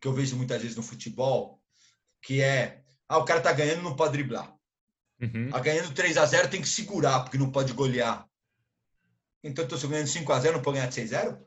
que 0.00 0.08
eu 0.08 0.12
vejo 0.12 0.36
muitas 0.36 0.60
vezes 0.60 0.76
no 0.76 0.82
futebol, 0.82 1.60
que 2.22 2.42
é, 2.42 2.82
ah, 3.08 3.18
o 3.18 3.24
cara 3.24 3.40
tá 3.40 3.52
ganhando, 3.52 3.82
não 3.82 3.96
pode 3.96 4.12
driblar. 4.12 4.54
Uhum. 5.20 5.50
Tá 5.50 5.60
ganhando 5.60 5.94
3 5.94 6.16
a 6.16 6.26
0 6.26 6.50
tem 6.50 6.60
que 6.60 6.68
segurar, 6.68 7.20
porque 7.20 7.38
não 7.38 7.50
pode 7.50 7.72
golear. 7.72 8.28
Então, 9.42 9.64
eu 9.64 9.74
estou 9.74 9.90
ganhando 9.90 10.08
5 10.08 10.32
a 10.32 10.40
0 10.40 10.54
não 10.54 10.62
pode 10.62 10.76
ganhar 10.76 10.88
de 10.88 10.94
6 10.94 11.12
a 11.12 11.20
0 11.20 11.46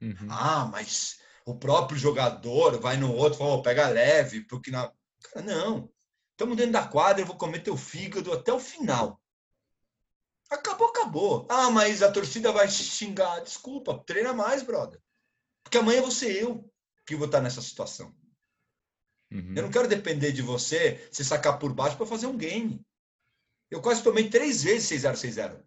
uhum. 0.00 0.28
Ah, 0.30 0.66
mas 0.70 1.18
o 1.44 1.58
próprio 1.58 1.98
jogador 1.98 2.78
vai 2.78 2.96
no 2.98 3.12
outro, 3.14 3.38
fala, 3.38 3.54
oh, 3.54 3.62
pega 3.62 3.88
leve, 3.88 4.42
porque 4.42 4.70
na... 4.70 4.92
Cara, 5.22 5.44
não. 5.44 5.90
Estamos 6.32 6.56
dentro 6.56 6.72
da 6.72 6.86
quadra, 6.86 7.22
eu 7.22 7.26
vou 7.26 7.36
comer 7.36 7.62
teu 7.62 7.76
fígado 7.76 8.32
até 8.32 8.52
o 8.52 8.60
final. 8.60 9.20
Acabou, 10.50 10.88
acabou. 10.88 11.46
Ah, 11.50 11.70
mas 11.70 12.02
a 12.02 12.10
torcida 12.10 12.52
vai 12.52 12.68
xingar. 12.68 13.40
Desculpa, 13.40 14.02
treina 14.06 14.32
mais, 14.32 14.62
brother. 14.62 15.00
Porque 15.62 15.78
amanhã 15.78 16.00
vou 16.00 16.10
ser 16.10 16.42
eu 16.42 16.72
que 17.06 17.16
vou 17.16 17.26
estar 17.26 17.40
nessa 17.40 17.60
situação. 17.60 18.14
Uhum. 19.30 19.54
Eu 19.56 19.62
não 19.64 19.70
quero 19.70 19.88
depender 19.88 20.32
de 20.32 20.40
você 20.40 21.06
se 21.12 21.24
sacar 21.24 21.58
por 21.58 21.72
baixo 21.72 21.96
para 21.96 22.06
fazer 22.06 22.26
um 22.26 22.36
game. 22.36 22.84
Eu 23.70 23.82
quase 23.82 24.02
tomei 24.02 24.30
três 24.30 24.62
vezes 24.62 25.02
6-0, 25.02 25.14
6-0. 25.14 25.62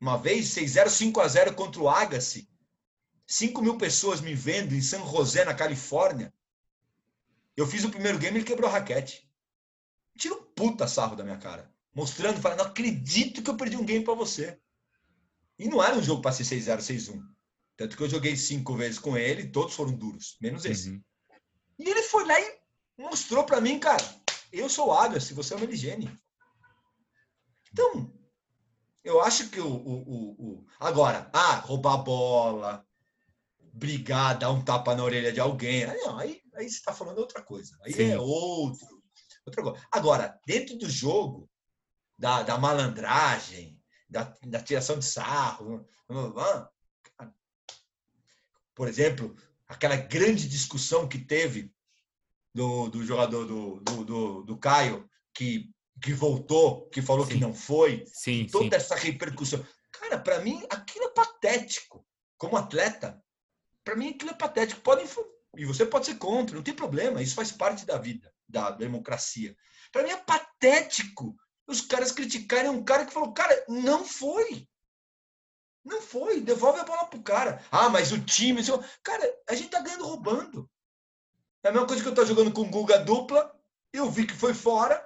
Uma 0.00 0.16
vez 0.16 0.48
6-0, 0.54 0.86
5-0 0.86 1.54
contra 1.54 1.80
o 1.80 1.88
Agassi. 1.88 2.48
5 3.26 3.60
mil 3.62 3.76
pessoas 3.76 4.20
me 4.20 4.34
vendo 4.34 4.74
em 4.74 4.80
San 4.80 5.04
José, 5.06 5.44
na 5.44 5.54
Califórnia. 5.54 6.32
Eu 7.56 7.66
fiz 7.66 7.84
o 7.84 7.90
primeiro 7.90 8.18
game 8.18 8.36
e 8.36 8.40
ele 8.40 8.46
quebrou 8.46 8.68
a 8.68 8.72
raquete. 8.72 9.30
Tira 10.18 10.34
um 10.34 10.42
puta 10.42 10.86
sarro 10.86 11.16
da 11.16 11.24
minha 11.24 11.38
cara. 11.38 11.72
Mostrando, 11.94 12.40
falando, 12.40 12.58
não 12.58 12.66
acredito 12.66 13.42
que 13.42 13.50
eu 13.50 13.56
perdi 13.56 13.76
um 13.76 13.84
game 13.84 14.04
para 14.04 14.14
você. 14.14 14.58
E 15.58 15.68
não 15.68 15.82
era 15.82 15.96
um 15.96 16.02
jogo 16.02 16.20
para 16.20 16.32
ser 16.32 16.42
6-0, 16.42 16.78
6-1. 16.78 17.22
Tanto 17.76 17.96
que 17.96 18.02
eu 18.02 18.08
joguei 18.08 18.36
cinco 18.36 18.76
vezes 18.76 18.98
com 18.98 19.16
ele 19.16 19.42
e 19.42 19.50
todos 19.50 19.74
foram 19.74 19.92
duros, 19.92 20.36
menos 20.40 20.64
esse. 20.64 20.90
Uhum. 20.90 21.02
E 21.78 21.88
ele 21.88 22.02
foi 22.02 22.24
lá 22.24 22.40
e 22.40 22.58
mostrou 22.98 23.44
para 23.44 23.60
mim, 23.60 23.78
cara, 23.78 24.02
eu 24.52 24.68
sou 24.68 24.90
o 24.90 25.20
se 25.20 25.34
você 25.34 25.54
é 25.54 25.56
o 25.56 25.60
Meligene. 25.60 26.16
Então, 27.72 28.12
eu 29.02 29.20
acho 29.20 29.48
que 29.50 29.60
o, 29.60 29.66
o, 29.66 29.92
o, 30.02 30.30
o, 30.38 30.66
Agora, 30.78 31.28
ah, 31.32 31.56
roubar 31.56 31.94
a 31.94 31.98
bola, 31.98 32.86
brigar, 33.72 34.38
dar 34.38 34.50
um 34.50 34.62
tapa 34.62 34.94
na 34.94 35.02
orelha 35.02 35.32
de 35.32 35.40
alguém. 35.40 35.84
Aí, 35.84 36.00
não, 36.02 36.18
aí, 36.18 36.40
aí 36.54 36.68
você 36.68 36.76
está 36.76 36.92
falando 36.92 37.18
outra 37.18 37.42
coisa. 37.42 37.78
Aí 37.82 37.92
Sim. 37.92 38.10
é 38.10 38.18
outro. 38.18 39.02
Outra 39.46 39.62
coisa. 39.62 39.86
Agora, 39.92 40.40
dentro 40.46 40.76
do 40.76 40.88
jogo, 40.88 41.50
da, 42.18 42.42
da 42.42 42.58
malandragem, 42.58 43.80
da, 44.08 44.34
da 44.46 44.62
tiração 44.62 44.98
de 44.98 45.04
sarro, 45.04 45.86
por 48.74 48.88
exemplo, 48.88 49.34
aquela 49.68 49.96
grande 49.96 50.48
discussão 50.48 51.08
que 51.08 51.18
teve 51.18 51.72
do, 52.54 52.88
do 52.88 53.04
jogador 53.04 53.44
do, 53.44 53.80
do, 53.80 54.04
do, 54.04 54.42
do 54.44 54.58
Caio 54.58 55.08
que, 55.34 55.70
que 56.00 56.12
voltou, 56.12 56.88
que 56.88 57.02
falou 57.02 57.26
Sim. 57.26 57.32
que 57.32 57.40
não 57.40 57.52
foi, 57.54 58.04
Sim, 58.06 58.46
toda 58.46 58.78
sim. 58.78 58.84
essa 58.84 58.94
repercussão. 58.94 59.64
Cara, 59.92 60.18
para 60.18 60.40
mim, 60.40 60.64
aquilo 60.70 61.06
é 61.06 61.12
patético. 61.12 62.06
Como 62.36 62.56
atleta, 62.56 63.22
para 63.84 63.96
mim 63.96 64.10
aquilo 64.10 64.30
é 64.30 64.34
patético. 64.34 64.80
Podem, 64.80 65.06
e 65.56 65.64
você 65.64 65.84
pode 65.86 66.06
ser 66.06 66.16
contra, 66.16 66.56
não 66.56 66.62
tem 66.62 66.74
problema, 66.74 67.22
isso 67.22 67.34
faz 67.34 67.52
parte 67.52 67.84
da 67.84 67.98
vida, 67.98 68.32
da 68.48 68.70
democracia. 68.70 69.56
Para 69.92 70.02
mim 70.02 70.10
é 70.10 70.16
patético 70.16 71.36
os 71.66 71.80
caras 71.80 72.12
criticarem 72.12 72.70
um 72.70 72.84
cara 72.84 73.06
que 73.06 73.12
falou, 73.12 73.32
cara, 73.32 73.64
não 73.68 74.04
foi. 74.04 74.68
Não 75.84 76.00
foi, 76.00 76.40
devolve 76.40 76.80
a 76.80 76.84
bola 76.84 77.06
pro 77.06 77.22
cara. 77.22 77.62
Ah, 77.70 77.88
mas 77.88 78.12
o 78.12 78.22
time. 78.22 78.62
Cara, 79.02 79.38
a 79.48 79.54
gente 79.54 79.68
tá 79.68 79.80
ganhando 79.80 80.06
roubando. 80.06 80.70
É 81.62 81.68
a 81.68 81.72
mesma 81.72 81.86
coisa 81.86 82.02
que 82.02 82.08
eu 82.08 82.14
tô 82.14 82.24
jogando 82.24 82.52
com 82.52 82.70
Guga 82.70 82.98
dupla, 82.98 83.54
eu 83.92 84.10
vi 84.10 84.26
que 84.26 84.34
foi 84.34 84.54
fora. 84.54 85.02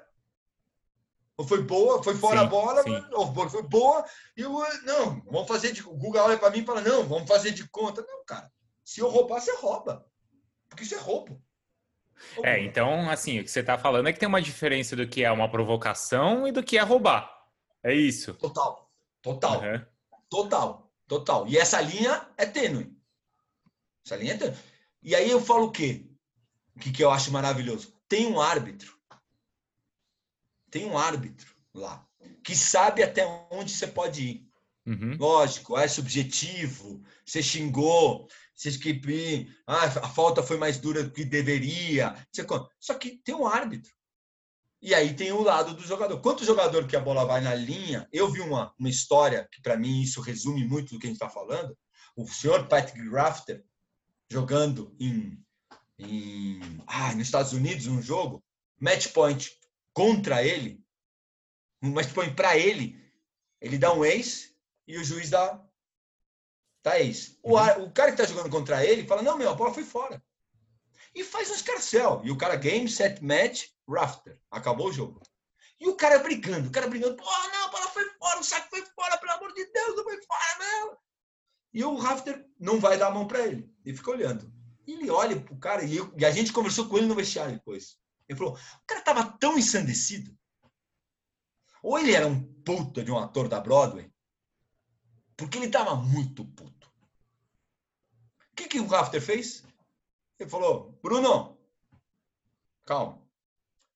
Ou 1.37 1.46
foi 1.46 1.62
boa, 1.62 2.02
foi 2.02 2.16
fora 2.16 2.40
Sim, 2.40 2.44
a 2.44 2.48
bola, 2.48 2.82
sim. 2.82 3.06
ou 3.12 3.48
foi 3.48 3.62
boa, 3.62 4.04
e 4.37 4.40
eu, 4.40 4.50
não, 4.82 5.22
vamos 5.30 5.46
fazer 5.46 5.70
de. 5.70 5.87
O 5.87 5.94
Guga 5.94 6.24
olha 6.24 6.37
para 6.37 6.50
mim 6.50 6.58
e 6.58 6.66
fala, 6.66 6.80
não, 6.80 7.04
vamos 7.06 7.28
fazer 7.28 7.52
de 7.52 7.68
conta. 7.68 8.04
Não, 8.08 8.24
cara, 8.24 8.50
se 8.84 9.00
eu 9.00 9.08
roubar, 9.08 9.40
você 9.40 9.54
rouba. 9.54 10.04
Porque 10.68 10.85
isso 10.85 10.94
é 10.94 10.98
roubo. 10.98 11.42
É, 12.42 12.61
então, 12.61 13.09
assim, 13.09 13.38
o 13.38 13.44
que 13.44 13.50
você 13.50 13.62
tá 13.62 13.78
falando 13.78 14.09
é 14.09 14.12
que 14.12 14.18
tem 14.18 14.28
uma 14.28 14.42
diferença 14.42 14.96
do 14.96 15.07
que 15.07 15.22
é 15.22 15.31
uma 15.31 15.50
provocação 15.50 16.48
e 16.48 16.52
do 16.52 16.62
que 16.62 16.76
é 16.76 16.83
roubar. 16.83 17.33
É 17.83 17.94
isso. 17.94 18.35
Total, 18.35 18.90
total. 19.22 19.62
Aham. 19.62 19.87
Total, 20.28 20.92
total. 21.07 21.48
E 21.48 21.57
essa 21.57 21.81
linha 21.81 22.28
é 22.37 22.44
tênue. 22.44 22.96
Essa 24.04 24.16
linha 24.16 24.35
é 24.35 24.37
tênue. 24.37 24.57
E 25.02 25.14
aí 25.14 25.31
eu 25.31 25.40
falo 25.40 25.66
o 25.66 25.70
quê? 25.70 26.07
O 26.76 26.81
que, 26.81 26.92
que 26.92 27.02
eu 27.02 27.11
acho 27.11 27.33
maravilhoso? 27.33 27.94
Tem 28.09 28.26
um 28.26 28.40
árbitro. 28.40 28.98
Tem 30.70 30.85
um 30.87 30.98
árbitro 30.98 31.54
lá 31.72 32.09
que 32.42 32.57
sabe 32.57 33.02
até 33.02 33.26
onde 33.50 33.70
você 33.70 33.87
pode 33.87 34.22
ir. 34.22 34.48
Uhum. 34.87 35.16
Lógico, 35.18 35.76
é 35.76 35.87
subjetivo. 35.87 37.02
Você 37.24 37.42
xingou, 37.42 38.26
você 38.59 38.73
que 38.73 39.49
ah, 39.68 39.85
a 39.85 40.09
falta 40.09 40.42
foi 40.42 40.57
mais 40.57 40.79
dura 40.79 41.05
do 41.05 41.12
que 41.12 41.25
deveria. 41.25 42.27
Só 42.81 42.94
que 42.94 43.18
tem 43.18 43.33
um 43.33 43.47
árbitro. 43.47 43.92
E 44.83 44.92
aí 44.92 45.14
tem 45.14 45.31
o 45.31 45.42
lado 45.42 45.75
do 45.75 45.83
jogador. 45.83 46.21
Quanto 46.21 46.44
jogador 46.44 46.87
que 46.88 46.97
a 46.97 47.01
bola 47.01 47.25
vai 47.25 47.40
na 47.40 47.55
linha? 47.55 48.09
Eu 48.12 48.29
vi 48.29 48.40
uma, 48.40 48.75
uma 48.77 48.88
história 48.88 49.49
que 49.53 49.62
para 49.62 49.77
mim 49.77 50.03
isso 50.03 50.21
resume 50.21 50.66
muito 50.66 50.92
do 50.92 50.99
que 50.99 51.07
a 51.07 51.11
gente 51.11 51.16
está 51.23 51.31
falando. 51.31 51.77
O 52.16 52.27
senhor 52.27 52.66
Patrick 52.66 53.09
Rafter 53.09 53.64
jogando 54.29 54.94
em, 54.99 55.40
em 55.97 56.83
ah, 56.88 57.14
nos 57.14 57.29
Estados 57.29 57.53
Unidos 57.53 57.87
um 57.87 58.03
jogo, 58.03 58.42
match 58.81 59.09
point 59.12 59.53
contra 59.92 60.44
ele, 60.44 60.85
um 61.81 61.90
match 61.90 62.12
point 62.12 62.35
para 62.35 62.59
ele, 62.59 63.01
ele 63.61 63.79
dá 63.79 63.92
um 63.92 64.05
ace 64.05 64.53
e 64.87 64.99
o 64.99 65.05
juiz 65.05 65.31
dá 65.31 65.64
dá 66.83 66.99
ace. 67.01 67.38
O, 67.43 67.57
ar- 67.57 67.81
o 67.81 67.91
cara 67.93 68.12
que 68.12 68.21
está 68.21 68.33
jogando 68.33 68.51
contra 68.51 68.85
ele 68.85 69.07
fala 69.07 69.23
não 69.23 69.37
meu, 69.37 69.51
a 69.51 69.55
bola 69.55 69.73
foi 69.75 69.85
fora 69.85 70.23
e 71.14 71.25
faz 71.25 71.51
um 71.51 71.55
escarcel. 71.55 72.21
E 72.25 72.31
o 72.31 72.37
cara 72.38 72.57
game, 72.57 72.88
set, 72.88 73.23
match, 73.25 73.67
rafter. 73.88 74.38
Acabou 74.51 74.88
o 74.88 74.93
jogo. 74.93 75.21
E 75.81 75.88
o 75.88 75.95
cara 75.97 76.19
brigando, 76.19 76.69
o 76.69 76.73
cara 76.73 76.88
brigando. 76.88 77.17
Pô, 77.17 77.25
não, 77.25 77.64
a 77.67 77.69
bola 77.69 77.87
foi 77.91 78.05
fora, 78.19 78.41
o 78.41 78.45
saco 78.45 78.69
foi 78.69 78.85
fora, 78.87 79.17
pelo 79.19 79.33
amor 79.33 79.53
de 79.55 79.64
Deus, 79.73 79.97
não 79.97 80.05
foi 80.05 80.21
fora, 80.23 80.59
não. 80.59 80.99
E 81.73 81.85
o 81.85 81.97
rafter 81.97 82.47
não 82.59 82.81
vai 82.81 82.99
dar 82.99 83.09
a 83.09 83.11
mão 83.11 83.27
para 83.27 83.47
ele. 83.47 83.73
Ele 83.85 83.97
fica 83.97 84.11
olhando. 84.11 84.53
E 84.87 84.93
ele 84.95 85.11
olha 85.11 85.38
pro 85.41 85.57
cara, 85.59 85.85
e, 85.85 85.97
eu- 85.97 86.12
e 86.17 86.25
a 86.25 86.31
gente 86.31 86.53
conversou 86.53 86.88
com 86.88 86.97
ele 86.99 87.07
no 87.07 87.14
vestiário 87.14 87.53
depois. 87.55 87.99
Ele 88.29 88.38
falou, 88.38 88.55
o 88.55 88.87
cara 88.87 89.01
tava 89.03 89.25
tão 89.38 89.57
ensandecido. 89.59 90.37
Ou 91.83 91.99
ele 91.99 92.12
era 92.12 92.27
um 92.27 92.43
puta 92.64 93.05
de 93.05 93.11
um 93.12 93.19
ator 93.19 93.49
da 93.49 93.61
Broadway, 93.61 94.11
porque 95.38 95.57
ele 95.57 95.70
tava 95.70 95.94
muito 95.94 96.44
puto. 96.44 96.92
O 98.53 98.57
que, 98.57 98.66
que 98.66 98.81
o 98.81 98.88
Rafter 98.88 99.22
fez? 99.22 99.64
Ele 100.37 100.51
falou, 100.51 100.98
Bruno, 101.01 101.57
calma. 102.85 103.22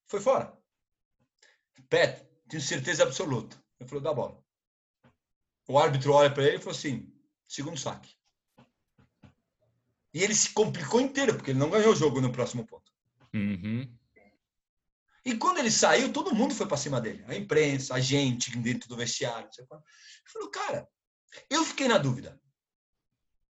Foi 0.06 0.20
fora. 0.20 0.56
Pet, 1.90 2.24
tenho 2.48 2.62
certeza 2.62 3.02
absoluta. 3.02 3.60
Ele 3.80 3.88
falou, 3.88 4.04
dá 4.04 4.14
bola. 4.14 4.42
O 5.66 5.76
árbitro 5.76 6.12
olha 6.12 6.32
para 6.32 6.44
ele 6.44 6.56
e 6.56 6.60
falou 6.60 6.78
assim, 6.78 7.12
segundo 7.44 7.76
saque. 7.76 8.14
E 10.14 10.22
ele 10.22 10.34
se 10.34 10.50
complicou 10.50 11.00
inteiro, 11.00 11.34
porque 11.34 11.50
ele 11.50 11.58
não 11.58 11.70
ganhou 11.70 11.92
o 11.92 11.96
jogo 11.96 12.20
no 12.20 12.30
próximo 12.30 12.64
ponto. 12.64 12.92
Uhum. 13.34 13.92
E 15.24 15.36
quando 15.36 15.58
ele 15.58 15.70
saiu, 15.72 16.12
todo 16.12 16.34
mundo 16.34 16.54
foi 16.54 16.66
para 16.66 16.76
cima 16.76 17.00
dele. 17.00 17.24
A 17.26 17.34
imprensa, 17.34 17.94
a 17.94 18.00
gente 18.00 18.56
dentro 18.58 18.88
do 18.88 18.96
vestiário. 18.96 19.48
Ele 19.58 19.66
falou, 20.26 20.50
cara, 20.50 20.88
eu 21.48 21.64
fiquei 21.64 21.88
na 21.88 21.98
dúvida. 21.98 22.40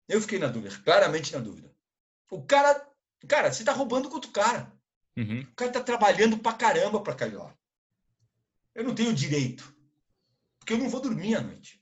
Eu 0.07 0.21
fiquei 0.21 0.39
na 0.39 0.47
dúvida, 0.47 0.77
claramente 0.83 1.33
na 1.33 1.39
dúvida. 1.39 1.73
O 2.29 2.43
cara, 2.43 2.89
cara, 3.27 3.51
você 3.51 3.63
tá 3.63 3.71
roubando 3.71 4.09
com 4.09 4.15
outro 4.15 4.31
cara. 4.31 4.71
Uhum. 5.17 5.41
O 5.41 5.55
cara 5.55 5.71
tá 5.71 5.81
trabalhando 5.81 6.37
pra 6.37 6.53
caramba 6.53 7.01
pra 7.01 7.15
cair 7.15 7.35
lá. 7.35 7.55
Eu 8.73 8.83
não 8.83 8.95
tenho 8.95 9.13
direito. 9.13 9.75
Porque 10.59 10.73
eu 10.73 10.77
não 10.77 10.89
vou 10.89 11.01
dormir 11.01 11.35
à 11.35 11.41
noite. 11.41 11.81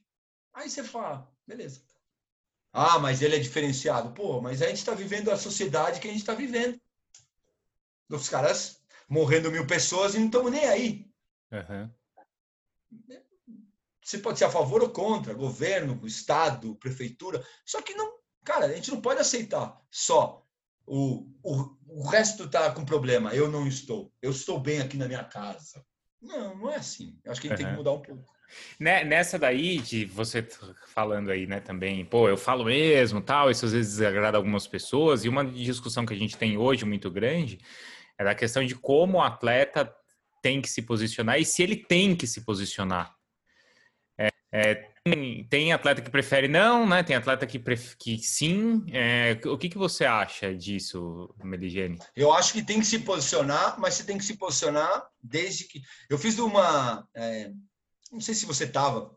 Aí 0.53 0.69
você 0.69 0.83
fala, 0.83 1.31
beleza. 1.45 1.81
Ah, 2.71 2.99
mas 2.99 3.21
ele 3.21 3.35
é 3.35 3.39
diferenciado. 3.39 4.13
Pô, 4.13 4.41
mas 4.41 4.61
a 4.61 4.67
gente 4.67 4.77
está 4.77 4.93
vivendo 4.93 5.31
a 5.31 5.37
sociedade 5.37 5.99
que 5.99 6.07
a 6.07 6.11
gente 6.11 6.21
está 6.21 6.33
vivendo. 6.33 6.79
Os 8.09 8.29
caras 8.29 8.81
morrendo 9.07 9.51
mil 9.51 9.65
pessoas 9.65 10.13
e 10.13 10.19
não 10.19 10.27
estamos 10.27 10.51
nem 10.51 10.65
aí. 10.65 11.11
Aham. 11.51 11.93
Você 14.09 14.17
pode 14.17 14.39
ser 14.39 14.45
a 14.45 14.49
favor 14.49 14.81
ou 14.81 14.89
contra, 14.89 15.35
governo, 15.35 16.01
estado, 16.03 16.73
prefeitura. 16.77 17.45
Só 17.63 17.79
que 17.79 17.93
não, 17.93 18.11
cara, 18.43 18.65
a 18.65 18.73
gente 18.73 18.89
não 18.89 18.99
pode 18.99 19.21
aceitar 19.21 19.79
só 19.91 20.43
o, 20.87 21.27
o, 21.43 21.77
o 21.87 22.07
resto 22.07 22.49
tá 22.49 22.71
com 22.71 22.83
problema, 22.83 23.35
eu 23.35 23.51
não 23.51 23.67
estou. 23.67 24.11
Eu 24.19 24.31
estou 24.31 24.59
bem 24.59 24.81
aqui 24.81 24.97
na 24.97 25.07
minha 25.07 25.23
casa. 25.23 25.85
Não, 26.19 26.57
não 26.57 26.71
é 26.71 26.77
assim. 26.77 27.19
Eu 27.23 27.31
acho 27.31 27.39
que 27.39 27.45
a 27.45 27.49
gente 27.51 27.57
tem 27.57 27.67
Aham. 27.67 27.75
que 27.75 27.77
mudar 27.77 27.91
um 27.91 28.01
pouco. 28.01 28.33
Né- 28.79 29.03
Nessa 29.03 29.37
daí, 29.37 29.77
de 29.77 30.05
você 30.05 30.41
falando 30.87 31.29
aí, 31.29 31.45
né, 31.45 31.59
também, 31.59 32.03
pô, 32.03 32.27
eu 32.27 32.35
falo 32.35 32.65
mesmo, 32.65 33.21
tal, 33.21 33.51
isso 33.51 33.67
às 33.67 33.73
vezes 33.73 33.97
desagrada 33.97 34.37
algumas 34.37 34.65
pessoas, 34.65 35.23
e 35.23 35.29
uma 35.29 35.45
discussão 35.45 36.03
que 36.03 36.15
a 36.15 36.17
gente 36.17 36.35
tem 36.35 36.57
hoje 36.57 36.83
muito 36.83 37.11
grande 37.11 37.59
é 38.17 38.23
da 38.23 38.33
questão 38.33 38.65
de 38.65 38.73
como 38.73 39.19
o 39.19 39.21
atleta 39.21 39.93
tem 40.41 40.59
que 40.63 40.67
se 40.67 40.81
posicionar 40.81 41.39
e 41.39 41.45
se 41.45 41.61
ele 41.61 41.75
tem 41.75 42.15
que 42.15 42.25
se 42.25 42.41
posicionar. 42.41 43.18
É, 44.51 44.71
é, 44.71 44.89
tem, 45.03 45.43
tem 45.45 45.73
atleta 45.73 46.01
que 46.01 46.09
prefere 46.09 46.47
não, 46.47 46.87
né? 46.87 47.03
Tem 47.03 47.15
atleta 47.15 47.45
que, 47.47 47.59
pref- 47.59 47.95
que 47.97 48.17
sim. 48.19 48.83
É, 48.91 49.39
o 49.45 49.57
que, 49.57 49.69
que 49.69 49.77
você 49.77 50.05
acha 50.05 50.53
disso, 50.55 51.33
Meligene? 51.43 51.97
Eu 52.15 52.33
acho 52.33 52.53
que 52.53 52.63
tem 52.63 52.79
que 52.79 52.85
se 52.85 52.99
posicionar, 52.99 53.79
mas 53.79 53.93
você 53.95 54.03
tem 54.03 54.17
que 54.17 54.23
se 54.25 54.37
posicionar 54.37 55.07
desde 55.21 55.65
que. 55.65 55.81
Eu 56.09 56.17
fiz 56.17 56.37
uma. 56.39 57.07
é, 57.13 57.51
não 58.11 58.19
sei 58.19 58.33
se 58.33 58.45
você 58.45 58.63
estava. 58.65 59.15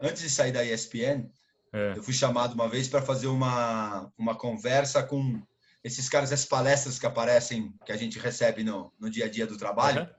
antes 0.00 0.22
de 0.22 0.30
sair 0.30 0.52
da 0.52 0.64
ESPN, 0.64 1.30
É, 1.72 1.92
eu 1.96 2.02
fui 2.02 2.14
chamado 2.14 2.54
uma 2.54 2.68
vez 2.68 2.88
para 2.88 3.02
fazer 3.02 3.26
uma, 3.26 4.10
uma 4.16 4.34
conversa 4.34 5.02
com 5.02 5.42
esses 5.84 6.08
caras, 6.08 6.32
essas 6.32 6.46
palestras 6.46 6.98
que 6.98 7.06
aparecem, 7.06 7.72
que 7.84 7.92
a 7.92 7.96
gente 7.96 8.18
recebe 8.18 8.64
no, 8.64 8.92
no 8.98 9.10
dia 9.10 9.26
a 9.26 9.28
dia 9.28 9.46
do 9.46 9.56
trabalho. 9.58 10.00
aham. 10.00 10.10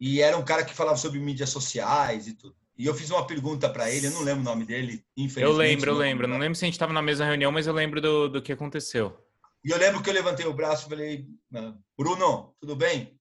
E 0.00 0.22
era 0.22 0.38
um 0.38 0.44
cara 0.44 0.64
que 0.64 0.72
falava 0.74 0.96
sobre 0.96 1.18
mídias 1.18 1.50
sociais 1.50 2.28
e 2.28 2.34
tudo. 2.34 2.54
E 2.78 2.86
eu 2.86 2.94
fiz 2.94 3.10
uma 3.10 3.26
pergunta 3.26 3.68
para 3.68 3.90
ele, 3.90 4.06
eu 4.06 4.12
não 4.12 4.22
lembro 4.22 4.42
o 4.42 4.44
nome 4.44 4.64
dele, 4.64 5.04
infelizmente. 5.16 5.42
Eu 5.42 5.52
lembro, 5.52 5.90
eu 5.90 5.96
lembro. 5.96 6.28
Não 6.28 6.38
lembro 6.38 6.54
se 6.54 6.64
a 6.64 6.66
gente 6.66 6.74
estava 6.74 6.92
na 6.92 7.02
mesma 7.02 7.24
reunião, 7.24 7.50
mas 7.50 7.66
eu 7.66 7.72
lembro 7.72 8.00
do, 8.00 8.28
do 8.28 8.40
que 8.40 8.52
aconteceu. 8.52 9.18
E 9.64 9.70
eu 9.70 9.76
lembro 9.76 10.00
que 10.00 10.08
eu 10.08 10.14
levantei 10.14 10.46
o 10.46 10.54
braço 10.54 10.86
e 10.86 10.88
falei, 10.88 11.26
"Ah, 11.52 11.74
Bruno, 11.98 12.54
tudo 12.60 12.76
bem? 12.76 13.18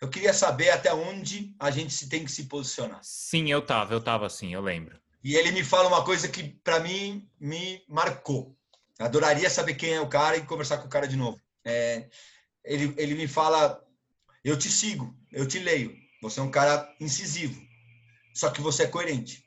Eu 0.00 0.08
queria 0.08 0.34
saber 0.34 0.70
até 0.70 0.92
onde 0.92 1.56
a 1.58 1.70
gente 1.70 1.92
se 1.92 2.08
tem 2.08 2.24
que 2.24 2.30
se 2.30 2.44
posicionar. 2.44 3.00
Sim, 3.02 3.50
eu 3.50 3.62
tava, 3.62 3.94
eu 3.94 4.00
tava 4.00 4.26
assim, 4.26 4.52
eu 4.52 4.60
lembro. 4.60 5.00
E 5.24 5.34
ele 5.34 5.50
me 5.50 5.64
fala 5.64 5.88
uma 5.88 6.04
coisa 6.04 6.28
que 6.28 6.44
para 6.62 6.78
mim 6.78 7.28
me 7.40 7.82
marcou. 7.88 8.56
Adoraria 8.98 9.48
saber 9.48 9.74
quem 9.74 9.94
é 9.94 10.00
o 10.00 10.08
cara 10.08 10.36
e 10.36 10.46
conversar 10.46 10.78
com 10.78 10.86
o 10.86 10.90
cara 10.90 11.08
de 11.08 11.16
novo. 11.16 11.40
É, 11.64 12.08
ele, 12.64 12.94
ele 12.96 13.14
me 13.14 13.26
fala: 13.26 13.82
Eu 14.44 14.56
te 14.56 14.70
sigo, 14.70 15.16
eu 15.32 15.46
te 15.46 15.58
leio. 15.58 15.96
Você 16.22 16.40
é 16.40 16.42
um 16.42 16.50
cara 16.50 16.94
incisivo, 17.00 17.60
só 18.38 18.50
que 18.50 18.60
você 18.60 18.84
é 18.84 18.86
coerente. 18.88 19.44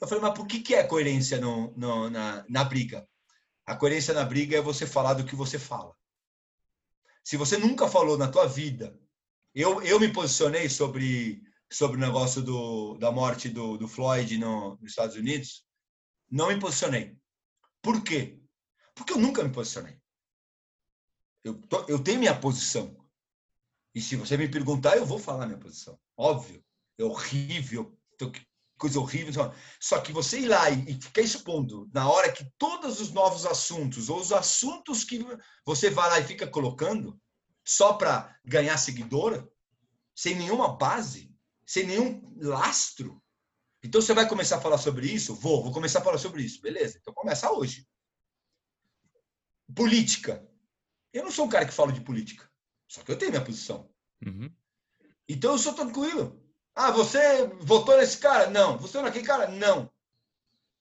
Eu 0.00 0.06
falei: 0.06 0.22
Mas 0.22 0.34
por 0.34 0.46
que, 0.46 0.60
que 0.60 0.74
é 0.74 0.82
coerência 0.86 1.40
no, 1.40 1.72
no, 1.76 2.10
na, 2.10 2.44
na 2.48 2.64
briga? 2.64 3.08
A 3.64 3.74
coerência 3.74 4.12
na 4.12 4.24
briga 4.24 4.56
é 4.58 4.60
você 4.60 4.86
falar 4.86 5.14
do 5.14 5.24
que 5.24 5.34
você 5.34 5.58
fala. 5.58 5.96
Se 7.24 7.36
você 7.36 7.56
nunca 7.56 7.88
falou 7.88 8.18
na 8.18 8.28
tua 8.28 8.46
vida, 8.46 8.98
eu, 9.54 9.80
eu 9.82 9.98
me 9.98 10.12
posicionei 10.12 10.68
sobre 10.68 11.42
sobre 11.72 11.96
o 11.96 12.00
negócio 12.00 12.42
do, 12.42 12.98
da 12.98 13.12
morte 13.12 13.48
do, 13.48 13.76
do 13.78 13.86
Floyd 13.86 14.36
no, 14.38 14.76
nos 14.80 14.90
Estados 14.90 15.14
Unidos, 15.14 15.64
não 16.28 16.48
me 16.48 16.58
posicionei. 16.58 17.16
Por 17.80 18.02
quê? 18.02 18.40
Porque 18.92 19.12
eu 19.12 19.18
nunca 19.18 19.44
me 19.44 19.52
posicionei. 19.52 19.96
Eu, 21.44 21.54
tô- 21.62 21.86
eu 21.88 22.02
tenho 22.02 22.18
minha 22.18 22.38
posição. 22.38 22.96
E 23.94 24.00
se 24.00 24.16
você 24.16 24.36
me 24.36 24.48
perguntar, 24.48 24.96
eu 24.96 25.06
vou 25.06 25.18
falar 25.18 25.46
minha 25.46 25.58
posição. 25.60 25.96
Óbvio. 26.16 26.62
É 26.98 27.04
horrível. 27.04 27.96
Coisa 28.78 28.98
horrível. 28.98 29.52
Só 29.78 30.00
que 30.00 30.12
você 30.12 30.40
ir 30.40 30.48
lá 30.48 30.70
e 30.70 31.00
ficar 31.00 31.20
expondo 31.20 31.88
na 31.92 32.10
hora 32.10 32.32
que 32.32 32.50
todos 32.56 33.00
os 33.00 33.12
novos 33.12 33.44
assuntos, 33.44 34.08
ou 34.08 34.18
os 34.18 34.32
assuntos 34.32 35.04
que 35.04 35.24
você 35.66 35.90
vai 35.90 36.08
lá 36.08 36.20
e 36.20 36.24
fica 36.24 36.46
colocando, 36.46 37.20
só 37.64 37.92
para 37.92 38.34
ganhar 38.44 38.76
seguidora, 38.78 39.46
sem 40.14 40.34
nenhuma 40.34 40.76
base, 40.76 41.34
sem 41.66 41.86
nenhum 41.86 42.34
lastro. 42.36 43.22
Então 43.82 44.00
você 44.00 44.12
vai 44.12 44.28
começar 44.28 44.56
a 44.56 44.60
falar 44.60 44.78
sobre 44.78 45.06
isso? 45.06 45.34
Vou, 45.34 45.62
vou 45.62 45.72
começar 45.72 46.00
a 46.00 46.04
falar 46.04 46.18
sobre 46.18 46.42
isso. 46.42 46.60
Beleza, 46.60 46.98
então 46.98 47.14
começa 47.14 47.50
hoje. 47.50 47.86
Política. 49.74 50.46
Eu 51.12 51.24
não 51.24 51.30
sou 51.30 51.46
um 51.46 51.48
cara 51.48 51.66
que 51.66 51.72
fala 51.72 51.92
de 51.92 52.00
política. 52.00 52.50
Só 52.88 53.02
que 53.02 53.12
eu 53.12 53.18
tenho 53.18 53.30
minha 53.30 53.44
posição. 53.44 53.90
Uhum. 54.24 54.52
Então 55.28 55.52
eu 55.52 55.58
sou 55.58 55.72
tranquilo. 55.72 56.39
Ah, 56.82 56.90
você 56.90 57.46
votou 57.60 57.98
nesse 57.98 58.16
cara? 58.16 58.48
Não. 58.48 58.78
Você 58.78 58.94
votou 58.94 59.02
naquele 59.02 59.26
cara? 59.26 59.48
Não. 59.48 59.92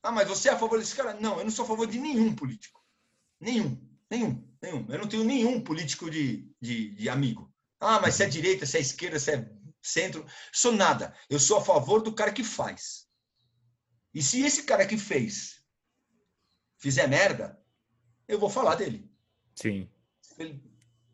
Ah, 0.02 0.14
mas 0.14 0.30
você 0.30 0.47
é 0.47 0.54
a 0.54 0.58
favor 0.58 0.80
desse 0.80 0.95
cara? 0.95 1.14
Não, 1.16 1.38
eu 1.38 1.43
não 1.43 1.52
sou 1.52 1.66
a 1.66 1.68
favor 1.68 1.86
de 1.86 2.00
nenhum 2.00 2.34
político. 2.34 2.82
Nenhum. 3.38 3.78
Nenhum. 4.10 4.50
Nenhum. 4.62 4.86
Eu 4.89 5.00
não 5.00 5.10
tenho 5.10 5.26
nenhum 5.26 5.62
político 5.62 6.10
de, 6.10 6.50
de, 6.62 6.91
de 6.91 7.10
amigo. 7.10 7.54
Ah, 7.82 8.00
mas 8.00 8.16
se 8.16 8.24
é 8.24 8.30
direita, 8.30 8.66
se 8.66 8.78
é 8.78 8.80
esquerda, 8.80 9.20
se 9.20 9.34
é 9.34 9.52
centro. 9.82 10.26
Sou 10.54 10.72
nada. 10.72 11.14
Eu 11.30 11.38
sou 11.38 11.58
a 11.58 11.66
favor 11.66 12.02
do 12.02 12.16
cara 12.16 12.32
que 12.32 12.45
faz. 12.45 13.06
E 14.14 14.24
se 14.24 14.41
esse 14.41 14.64
cara 14.64 14.88
que 14.88 14.97
fez 14.97 15.62
fizer 16.78 17.08
merda, 17.08 17.62
eu 18.26 18.39
vou 18.39 18.50
falar 18.50 18.76
dele. 18.76 19.12
Sim. 19.54 19.91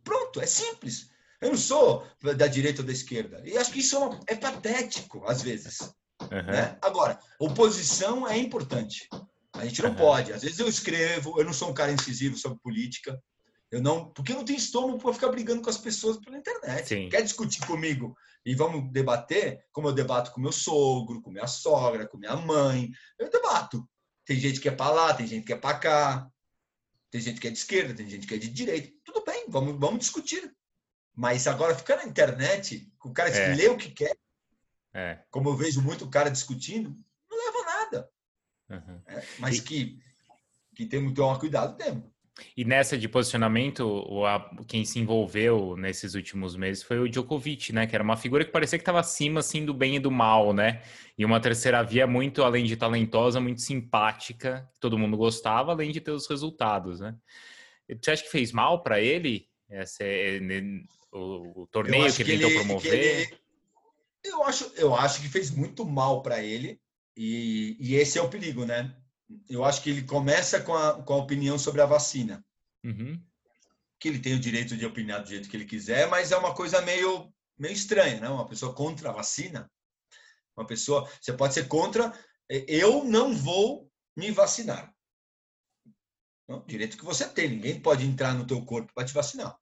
Pronto, 0.04 0.40
é 0.40 0.46
simples. 0.46 1.10
Eu 1.42 1.50
não 1.50 1.58
sou 1.58 2.08
da 2.38 2.48
direita 2.48 2.82
ou 2.82 2.88
da 2.88 2.94
esquerda. 2.94 3.42
E 3.46 3.58
acho 3.58 3.72
que 3.72 3.80
isso 3.80 3.96
é, 3.96 4.00
uma, 4.00 4.20
é 4.28 4.36
patético, 4.36 5.24
às 5.28 5.42
vezes. 5.42 5.82
Uhum. 6.22 6.44
Né? 6.44 6.78
Agora, 6.82 7.20
oposição 7.40 8.28
é 8.28 8.38
importante. 8.38 9.08
A 9.54 9.66
gente 9.66 9.82
não 9.82 9.92
uhum. 9.92 9.96
pode. 9.96 10.34
Às 10.34 10.44
vezes 10.44 10.60
eu 10.60 10.68
escrevo, 10.68 11.40
eu 11.40 11.46
não 11.46 11.54
sou 11.54 11.70
um 11.70 11.74
cara 11.74 11.92
incisivo 11.92 12.38
sobre 12.38 12.60
política. 12.60 13.22
Eu 13.72 13.82
não, 13.82 14.10
porque 14.12 14.32
eu 14.32 14.38
não 14.38 14.46
tenho 14.46 14.58
estômago 14.58 15.00
para 15.00 15.14
ficar 15.14 15.30
brigando 15.30 15.62
com 15.62 15.70
as 15.70 15.78
pessoas 15.78 16.18
pela 16.18 16.38
internet. 16.38 16.88
Sim. 16.88 17.10
Quer 17.10 17.22
discutir 17.22 17.66
comigo 17.66 18.16
e 18.46 18.54
vamos 18.54 18.92
debater, 18.92 19.66
como 19.72 19.88
eu 19.88 19.94
debato 19.94 20.32
com 20.32 20.40
meu 20.40 20.52
sogro, 20.52 21.22
com 21.22 21.32
minha 21.32 21.48
sogra, 21.48 22.08
com 22.08 22.18
minha 22.18 22.36
mãe. 22.36 22.92
Eu 23.20 23.30
debato. 23.30 23.88
Tem 24.26 24.40
gente 24.40 24.60
que 24.60 24.70
é 24.70 24.72
para 24.72 24.92
lá, 24.92 25.14
tem 25.14 25.28
gente 25.28 25.46
que 25.46 25.54
é 25.54 25.58
para 25.58 25.78
cá. 25.78 26.32
Tem 27.12 27.22
gente 27.22 27.40
que 27.40 27.48
é 27.48 27.52
de 27.52 27.58
esquerda, 27.58 27.94
tem 27.94 28.10
gente 28.10 28.28
que 28.28 28.34
é 28.34 28.38
de 28.38 28.50
direita. 28.50 28.92
Tudo 29.04 29.24
bem, 29.24 29.46
vamos, 29.48 29.80
vamos 29.80 30.00
discutir. 30.00 30.54
Mas 31.16 31.48
agora 31.48 31.76
ficar 31.76 31.98
na 31.98 32.06
internet, 32.06 32.92
o 33.04 33.14
cara 33.14 33.30
é. 33.30 33.56
lê 33.56 33.70
o 33.70 33.78
que 33.78 33.90
quer, 33.90 34.16
é. 34.94 35.20
como 35.32 35.50
eu 35.50 35.56
vejo 35.56 35.82
muito 35.82 36.10
cara 36.10 36.30
discutindo, 36.30 36.98
não 37.30 37.38
leva 37.38 37.58
a 37.58 37.66
nada. 37.66 38.10
Uhum. 38.70 39.02
É, 39.08 39.24
mas 39.40 39.58
e... 39.58 39.62
que, 39.62 40.00
que 40.76 40.86
temos 40.86 41.10
que 41.10 41.16
tomar 41.16 41.40
cuidado, 41.40 41.78
temos. 41.78 42.04
E 42.58 42.66
nessa 42.66 42.98
de 42.98 43.08
posicionamento, 43.08 43.86
o, 43.86 44.26
quem 44.68 44.84
se 44.84 45.00
envolveu 45.00 45.78
nesses 45.78 46.16
últimos 46.16 46.56
meses 46.58 46.84
foi 46.84 47.00
o 47.00 47.08
Djokovic, 47.08 47.72
né? 47.72 47.88
Que 47.88 47.96
era 47.96 48.04
uma 48.04 48.18
figura 48.18 48.44
que 48.44 48.52
parecia 48.52 48.78
que 48.78 48.82
estava 48.82 49.00
acima, 49.00 49.40
assim, 49.40 49.64
do 49.64 49.74
bem 49.74 49.96
e 49.96 50.00
do 50.00 50.12
mal, 50.12 50.52
né? 50.54 50.82
E 51.18 51.24
uma 51.24 51.40
terceira 51.40 51.82
via 51.82 52.06
muito, 52.06 52.44
além 52.44 52.66
de 52.66 52.76
talentosa, 52.76 53.40
muito 53.40 53.62
simpática, 53.62 54.70
todo 54.82 54.98
mundo 54.98 55.16
gostava, 55.16 55.72
além 55.72 55.92
de 55.92 56.02
ter 56.02 56.12
os 56.12 56.28
resultados, 56.28 57.00
né? 57.00 57.16
Você 57.88 58.12
acha 58.12 58.24
que 58.24 58.30
fez 58.30 58.52
mal 58.52 58.84
para 58.84 59.00
ele 59.00 59.48
esse, 59.70 60.04
é, 60.04 60.40
o, 61.18 61.64
o, 61.64 61.68
torneio 61.68 62.14
que 62.14 62.22
ele 62.22 62.38
tentou 62.38 62.52
promover? 62.52 62.94
Ele, 62.94 63.40
eu, 64.24 64.44
acho, 64.44 64.72
eu 64.76 64.96
acho 64.96 65.22
que 65.22 65.30
fez 65.30 65.50
muito 65.52 65.86
mal 65.86 66.22
para 66.22 66.44
ele 66.44 66.80
e, 67.16 67.78
e 67.80 67.96
esse 67.96 68.18
é 68.20 68.22
o 68.22 68.30
perigo, 68.30 68.66
né? 68.66 68.96
eu 69.50 69.64
acho 69.64 69.82
que 69.82 69.90
ele 69.90 70.04
começa 70.04 70.62
com 70.62 70.76
a, 70.76 71.02
com 71.04 71.14
a 71.14 71.18
opinião 71.18 71.58
sobre 71.58 71.82
a 71.82 71.86
vacina. 71.86 72.46
Uhum. 72.84 73.22
Que 74.00 74.08
ele 74.08 74.20
tem 74.20 74.36
o 74.36 74.40
direito 74.40 74.78
de 74.78 74.86
opinar 74.86 75.22
do 75.22 75.30
jeito 75.30 75.50
que 75.50 75.58
ele 75.58 75.66
quiser, 75.66 76.10
mas 76.10 76.32
é 76.32 76.38
uma 76.38 76.54
coisa 76.54 76.82
meio, 76.82 77.34
meio 77.58 77.74
estranha, 77.74 78.20
né? 78.20 78.30
Uma 78.30 78.48
pessoa 78.48 78.74
contra 78.74 79.10
a 79.10 79.14
vacina. 79.14 79.72
Uma 80.56 80.66
pessoa, 80.66 81.10
você 81.20 81.34
pode 81.34 81.54
ser 81.54 81.68
contra, 81.68 82.14
eu 82.50 83.04
não 83.04 83.36
vou 83.36 83.90
me 84.16 84.32
vacinar. 84.32 84.94
Não, 86.48 86.64
direito 86.66 86.98
que 86.98 87.04
você 87.04 87.28
tem, 87.28 87.50
ninguém 87.50 87.80
pode 87.80 88.06
entrar 88.06 88.34
no 88.34 88.46
teu 88.46 88.64
corpo 88.64 88.94
para 88.94 89.06
te 89.06 89.14
vacinar. 89.14 89.58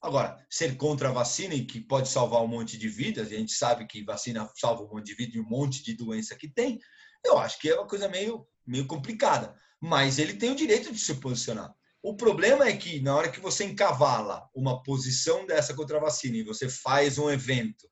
Agora, 0.00 0.44
ser 0.48 0.76
contra 0.76 1.08
a 1.08 1.12
vacina 1.12 1.54
e 1.54 1.64
que 1.64 1.80
pode 1.80 2.08
salvar 2.08 2.42
um 2.42 2.46
monte 2.46 2.78
de 2.78 2.88
vidas, 2.88 3.30
e 3.30 3.34
a 3.34 3.38
gente 3.38 3.52
sabe 3.52 3.86
que 3.86 4.04
vacina 4.04 4.48
salva 4.54 4.84
um 4.84 4.88
monte 4.88 5.06
de 5.06 5.14
vida 5.14 5.36
e 5.36 5.40
um 5.40 5.48
monte 5.48 5.82
de 5.82 5.94
doença 5.94 6.36
que 6.36 6.48
tem, 6.48 6.78
eu 7.24 7.38
acho 7.38 7.58
que 7.58 7.68
é 7.68 7.74
uma 7.74 7.88
coisa 7.88 8.08
meio 8.08 8.46
meio 8.66 8.86
complicada. 8.86 9.54
Mas 9.80 10.18
ele 10.18 10.34
tem 10.34 10.50
o 10.50 10.56
direito 10.56 10.92
de 10.92 10.98
se 10.98 11.14
posicionar. 11.14 11.72
O 12.02 12.16
problema 12.16 12.66
é 12.66 12.76
que, 12.76 13.00
na 13.00 13.16
hora 13.16 13.30
que 13.30 13.40
você 13.40 13.64
encavala 13.64 14.48
uma 14.54 14.82
posição 14.82 15.46
dessa 15.46 15.74
contra 15.74 15.96
a 15.96 16.00
vacina 16.00 16.36
e 16.36 16.42
você 16.42 16.68
faz 16.68 17.18
um 17.18 17.30
evento 17.30 17.88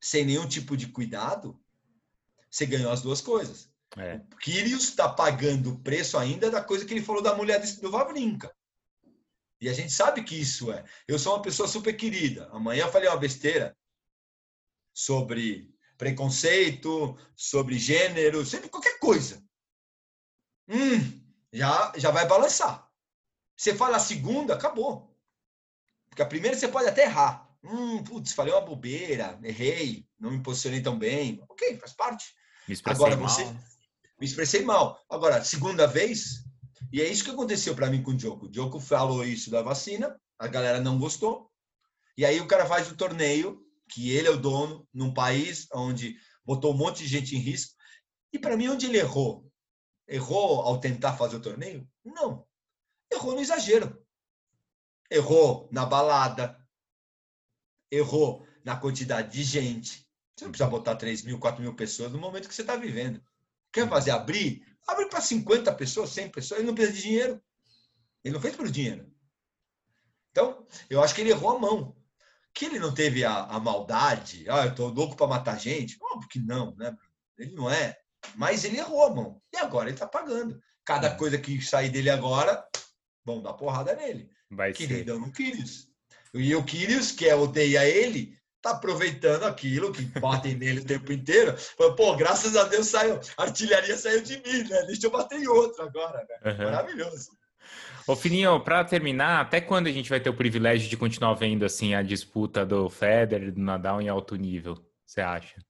sem 0.00 0.24
nenhum 0.24 0.46
tipo 0.46 0.76
de 0.76 0.88
cuidado, 0.88 1.60
você 2.50 2.66
ganhou 2.66 2.90
as 2.90 3.02
duas 3.02 3.20
coisas. 3.20 3.70
É. 3.96 4.16
O 4.32 4.36
Kyrgios 4.36 4.84
está 4.84 5.08
pagando 5.08 5.72
o 5.72 5.78
preço 5.80 6.18
ainda 6.18 6.50
da 6.50 6.62
coisa 6.62 6.84
que 6.84 6.92
ele 6.92 7.04
falou 7.04 7.22
da 7.22 7.34
mulher 7.34 7.60
do 7.80 7.90
Vavrinka. 7.90 8.52
E 9.62 9.68
a 9.68 9.72
gente 9.72 9.92
sabe 9.92 10.22
que 10.22 10.34
isso 10.34 10.70
é. 10.70 10.84
Eu 11.08 11.18
sou 11.18 11.34
uma 11.34 11.42
pessoa 11.42 11.66
super 11.68 11.96
querida. 11.96 12.50
Amanhã 12.52 12.84
eu 12.84 12.92
falei 12.92 13.08
uma 13.08 13.16
besteira 13.16 13.74
sobre 14.92 15.74
preconceito, 15.96 17.16
sobre 17.34 17.78
gênero, 17.78 18.44
sobre 18.44 18.68
qualquer 18.68 18.98
coisa 18.98 19.42
hum, 20.68 21.22
já, 21.52 21.92
já 21.96 22.10
vai 22.10 22.26
balançar. 22.26 22.88
Você 23.56 23.74
fala 23.74 23.96
a 23.96 24.00
segunda, 24.00 24.54
acabou. 24.54 25.14
Porque 26.08 26.22
a 26.22 26.26
primeira 26.26 26.56
você 26.56 26.68
pode 26.68 26.88
até 26.88 27.04
errar. 27.04 27.48
Hum, 27.62 28.02
putz, 28.02 28.32
falei 28.32 28.52
uma 28.52 28.60
bobeira, 28.60 29.38
errei, 29.42 30.08
não 30.18 30.30
me 30.30 30.42
posicionei 30.42 30.82
tão 30.82 30.98
bem. 30.98 31.42
Ok, 31.48 31.78
faz 31.78 31.92
parte. 31.92 32.34
Me 32.66 32.74
expressei 32.74 33.04
Agora, 33.04 33.16
mal. 33.20 33.28
você. 33.28 33.44
Me 34.18 34.26
expressei 34.26 34.62
mal. 34.64 35.00
Agora, 35.08 35.44
segunda 35.44 35.86
vez, 35.86 36.41
e 36.90 37.00
é 37.00 37.08
isso 37.08 37.24
que 37.24 37.30
aconteceu 37.30 37.74
para 37.74 37.90
mim 37.90 38.02
com 38.02 38.12
o 38.12 38.16
Djoko. 38.16 38.46
O 38.46 38.48
Djoko 38.48 38.80
falou 38.80 39.24
isso 39.24 39.50
da 39.50 39.62
vacina, 39.62 40.18
a 40.38 40.46
galera 40.46 40.80
não 40.80 40.98
gostou. 40.98 41.50
E 42.16 42.24
aí 42.24 42.40
o 42.40 42.46
cara 42.46 42.66
faz 42.66 42.90
o 42.90 42.96
torneio, 42.96 43.64
que 43.88 44.10
ele 44.10 44.28
é 44.28 44.30
o 44.30 44.36
dono, 44.36 44.86
num 44.92 45.12
país 45.12 45.68
onde 45.72 46.16
botou 46.44 46.74
um 46.74 46.76
monte 46.76 46.98
de 46.98 47.08
gente 47.08 47.36
em 47.36 47.38
risco. 47.38 47.74
E 48.32 48.38
para 48.38 48.56
mim, 48.56 48.68
onde 48.68 48.86
ele 48.86 48.98
errou? 48.98 49.50
Errou 50.08 50.62
ao 50.62 50.80
tentar 50.80 51.16
fazer 51.16 51.36
o 51.36 51.42
torneio? 51.42 51.88
Não. 52.04 52.46
Errou 53.10 53.34
no 53.34 53.40
exagero. 53.40 54.02
Errou 55.10 55.68
na 55.70 55.84
balada. 55.84 56.58
Errou 57.90 58.46
na 58.64 58.76
quantidade 58.76 59.32
de 59.32 59.42
gente. 59.44 60.06
Você 60.34 60.44
não 60.44 60.52
precisa 60.52 60.70
botar 60.70 60.96
3 60.96 61.22
mil, 61.22 61.38
4 61.38 61.62
mil 61.62 61.74
pessoas 61.74 62.10
no 62.10 62.18
momento 62.18 62.48
que 62.48 62.54
você 62.54 62.62
está 62.62 62.76
vivendo. 62.76 63.22
Quer 63.70 63.88
fazer 63.88 64.10
abrir? 64.10 64.66
Abre 64.86 65.06
para 65.06 65.20
50 65.20 65.72
pessoas, 65.74 66.10
100 66.10 66.30
pessoas. 66.30 66.60
Ele 66.60 66.68
não 66.68 66.74
precisa 66.74 66.96
de 66.96 67.02
dinheiro. 67.02 67.42
Ele 68.24 68.34
não 68.34 68.40
fez 68.40 68.56
por 68.56 68.70
dinheiro. 68.70 69.10
Então, 70.30 70.66
eu 70.88 71.02
acho 71.02 71.14
que 71.14 71.20
ele 71.20 71.30
errou 71.30 71.56
a 71.56 71.58
mão. 71.58 71.96
Que 72.54 72.66
ele 72.66 72.78
não 72.78 72.92
teve 72.92 73.24
a, 73.24 73.44
a 73.44 73.60
maldade. 73.60 74.48
Ah, 74.48 74.64
eu 74.64 74.70
estou 74.70 74.88
louco 74.88 75.16
para 75.16 75.26
matar 75.26 75.58
gente. 75.58 75.96
Óbvio 76.00 76.28
que 76.28 76.38
não, 76.38 76.74
né? 76.76 76.94
Ele 77.38 77.54
não 77.54 77.70
é. 77.70 77.96
Mas 78.34 78.64
ele 78.64 78.78
errou 78.78 79.06
a 79.06 79.14
mão. 79.14 79.42
E 79.52 79.56
agora 79.56 79.88
ele 79.88 79.96
está 79.96 80.06
pagando. 80.06 80.60
Cada 80.84 81.08
é. 81.08 81.14
coisa 81.14 81.38
que 81.38 81.60
sair 81.62 81.90
dele 81.90 82.10
agora, 82.10 82.64
vão 83.24 83.42
dar 83.42 83.54
porrada 83.54 83.94
nele. 83.94 84.30
Vai 84.50 84.72
Queridão 84.72 85.18
no 85.18 85.32
Quírios. 85.32 85.88
E 86.34 86.54
o 86.54 86.64
Quírios, 86.64 87.12
que 87.12 87.28
é, 87.28 87.34
odeia 87.34 87.86
ele, 87.86 88.38
tá 88.62 88.70
aproveitando 88.70 89.44
aquilo 89.44 89.92
que 89.92 90.02
batem 90.20 90.54
nele 90.54 90.80
o 90.80 90.84
tempo 90.84 91.12
inteiro. 91.12 91.54
Pô, 91.96 92.16
graças 92.16 92.56
a 92.56 92.64
Deus 92.64 92.86
saiu, 92.86 93.18
a 93.36 93.42
artilharia 93.42 93.96
saiu 93.96 94.22
de 94.22 94.36
mim, 94.36 94.68
né? 94.68 94.82
Deixa 94.86 95.06
eu 95.06 95.10
bater 95.10 95.38
em 95.40 95.48
outro 95.48 95.82
agora, 95.82 96.24
né? 96.28 96.52
Uhum. 96.52 96.64
Maravilhoso. 96.64 97.30
Ô 98.06 98.16
Fininho, 98.16 98.58
para 98.60 98.84
terminar, 98.84 99.40
até 99.40 99.60
quando 99.60 99.86
a 99.86 99.92
gente 99.92 100.10
vai 100.10 100.20
ter 100.20 100.30
o 100.30 100.36
privilégio 100.36 100.88
de 100.88 100.96
continuar 100.96 101.34
vendo 101.34 101.64
assim 101.64 101.94
a 101.94 102.02
disputa 102.02 102.64
do 102.64 102.88
Federer 102.88 103.48
e 103.48 103.50
do 103.50 103.60
Nadal 103.60 104.00
em 104.00 104.08
alto 104.08 104.36
nível? 104.36 104.78
Você 105.04 105.20
acha? 105.20 105.60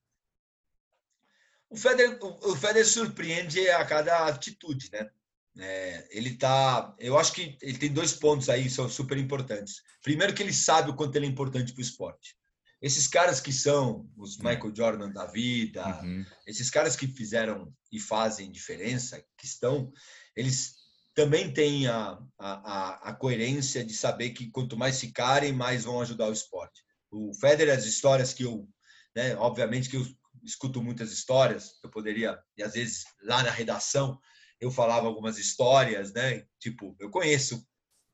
O 1.69 1.77
Federer, 1.77 2.19
o 2.23 2.55
Federer 2.55 2.87
surpreende 2.87 3.69
a 3.71 3.85
cada 3.85 4.27
atitude, 4.27 4.91
né? 4.93 5.11
É, 5.59 6.09
ele 6.11 6.35
tá, 6.37 6.95
eu 6.99 7.19
acho 7.19 7.33
que 7.35 7.59
ele 7.61 7.77
tem 7.77 7.93
dois 7.93 8.15
pontos 8.15 8.49
aí 8.49 8.71
são 8.71 8.89
super 8.89 9.19
importantes. 9.19 9.83
Primeiro 10.03 10.33
que 10.33 10.43
ele 10.43 10.53
sabe 10.53 10.91
o 10.91 10.95
quanto 10.95 11.17
ele 11.17 11.27
é 11.27 11.29
importante 11.29 11.73
para 11.73 11.81
o 11.81 11.83
esporte. 11.83 12.35
Esses 12.83 13.07
caras 13.07 13.41
que 13.41 13.53
são 13.53 14.11
os 14.17 14.37
uhum. 14.37 14.49
Michael 14.49 14.75
Jordan 14.75 15.11
da 15.11 15.27
vida, 15.27 15.87
uhum. 16.03 16.25
esses 16.47 16.69
caras 16.69 16.97
que 16.97 17.07
fizeram 17.07 17.73
e 17.93 18.01
fazem 18.01 18.51
diferença, 18.51 19.25
que 19.39 19.47
estão, 19.47 19.93
eles 20.35 20.75
também 21.15 21.53
têm 21.53 21.87
a, 21.87 22.19
a, 22.39 23.11
a 23.11 23.15
coerência 23.15 23.85
de 23.85 23.95
saber 23.95 24.31
que 24.31 24.51
quanto 24.51 24.77
mais 24.77 24.99
ficarem, 24.99 25.53
mais 25.53 25.85
vão 25.85 26.01
ajudar 26.01 26.29
o 26.29 26.33
esporte. 26.33 26.83
O 27.11 27.33
Federer, 27.35 27.77
as 27.77 27.85
histórias 27.85 28.33
que 28.33 28.43
eu, 28.43 28.69
né, 29.15 29.37
obviamente 29.37 29.89
que 29.89 29.97
eu 29.97 30.07
escuto 30.43 30.83
muitas 30.83 31.13
histórias, 31.13 31.79
eu 31.85 31.91
poderia, 31.91 32.39
e 32.57 32.63
às 32.63 32.73
vezes 32.73 33.05
lá 33.23 33.43
na 33.43 33.51
redação 33.51 34.19
eu 34.61 34.71
falava 34.71 35.07
algumas 35.07 35.39
histórias, 35.39 36.13
né? 36.13 36.45
Tipo, 36.59 36.97
eu 36.99 37.11
conheço 37.11 37.67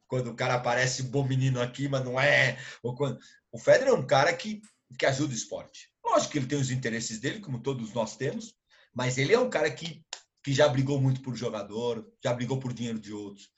quando 0.08 0.28
o 0.30 0.34
cara 0.34 0.54
aparece 0.54 1.04
bom 1.04 1.24
menino 1.24 1.60
aqui, 1.60 1.88
mas 1.88 2.04
não 2.04 2.18
é. 2.18 2.58
Ou 2.82 2.94
quando... 2.94 3.18
O 3.52 3.58
Federer 3.58 3.88
é 3.88 3.96
um 3.96 4.06
cara 4.06 4.34
que, 4.34 4.60
que 4.98 5.06
ajuda 5.06 5.32
o 5.32 5.36
esporte. 5.36 5.90
Lógico 6.04 6.32
que 6.32 6.38
ele 6.38 6.46
tem 6.46 6.58
os 6.58 6.70
interesses 6.70 7.20
dele, 7.20 7.40
como 7.40 7.62
todos 7.62 7.92
nós 7.92 8.16
temos, 8.16 8.54
mas 8.94 9.18
ele 9.18 9.32
é 9.32 9.38
um 9.38 9.50
cara 9.50 9.70
que, 9.70 10.02
que 10.42 10.52
já 10.52 10.68
brigou 10.68 11.00
muito 11.00 11.22
por 11.22 11.36
jogador, 11.36 12.10
já 12.24 12.32
brigou 12.32 12.58
por 12.58 12.72
dinheiro 12.72 12.98
de 12.98 13.12
outros. 13.12 13.50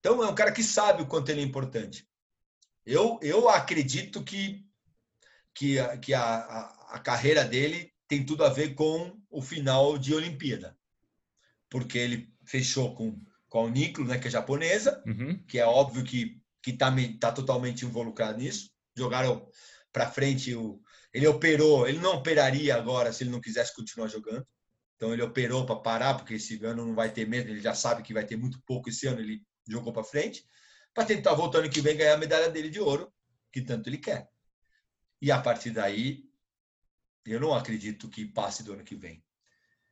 Então 0.00 0.22
é 0.24 0.28
um 0.28 0.34
cara 0.34 0.50
que 0.50 0.64
sabe 0.64 1.02
o 1.02 1.06
quanto 1.06 1.30
ele 1.30 1.40
é 1.40 1.44
importante. 1.44 2.08
Eu, 2.84 3.18
eu 3.22 3.48
acredito 3.48 4.24
que, 4.24 4.66
que, 5.54 5.76
que 5.98 6.14
a, 6.14 6.22
a, 6.22 6.96
a 6.96 6.98
carreira 6.98 7.44
dele 7.44 7.92
tem 8.08 8.24
tudo 8.24 8.44
a 8.44 8.48
ver 8.48 8.74
com 8.74 9.16
o 9.30 9.40
final 9.40 9.96
de 9.96 10.14
Olimpíada. 10.14 10.76
Porque 11.70 11.96
ele 11.96 12.34
fechou 12.44 12.94
com, 12.94 13.18
com 13.52 13.58
a 13.58 13.62
Uniclo, 13.64 14.06
né, 14.06 14.18
que 14.18 14.28
é 14.28 14.30
japonesa, 14.30 15.02
uhum. 15.06 15.38
que 15.46 15.58
é 15.58 15.66
óbvio 15.66 16.02
que 16.02 16.42
está 16.66 16.90
tá 17.20 17.32
totalmente 17.32 17.84
involucrado 17.84 18.38
nisso. 18.38 18.70
Jogaram 18.96 19.46
para 19.92 20.10
frente, 20.10 20.54
o, 20.54 20.80
ele 21.12 21.26
operou, 21.26 21.86
ele 21.86 21.98
não 21.98 22.14
operaria 22.14 22.74
agora 22.74 23.12
se 23.12 23.24
ele 23.24 23.30
não 23.30 23.42
quisesse 23.42 23.76
continuar 23.76 24.08
jogando. 24.08 24.46
Então 24.96 25.12
ele 25.12 25.20
operou 25.20 25.66
para 25.66 25.76
parar, 25.76 26.14
porque 26.14 26.32
esse 26.32 26.64
ano 26.64 26.86
não 26.86 26.94
vai 26.94 27.12
ter 27.12 27.28
mesmo, 27.28 27.50
ele 27.50 27.60
já 27.60 27.74
sabe 27.74 28.02
que 28.02 28.14
vai 28.14 28.24
ter 28.24 28.38
muito 28.38 28.58
pouco 28.64 28.88
esse 28.88 29.06
ano, 29.06 29.20
ele 29.20 29.42
jogou 29.68 29.92
para 29.92 30.02
frente, 30.02 30.46
para 30.94 31.04
tentar 31.04 31.34
voltando 31.34 31.68
que 31.68 31.82
vem 31.82 31.94
ganhar 31.94 32.14
a 32.14 32.18
medalha 32.18 32.48
dele 32.48 32.70
de 32.70 32.80
ouro, 32.80 33.12
que 33.52 33.60
tanto 33.60 33.90
ele 33.90 33.98
quer. 33.98 34.30
E 35.20 35.30
a 35.30 35.38
partir 35.38 35.72
daí, 35.72 36.24
eu 37.26 37.38
não 37.38 37.52
acredito 37.52 38.08
que 38.08 38.24
passe 38.24 38.62
do 38.62 38.72
ano 38.72 38.82
que 38.82 38.96
vem. 38.96 39.22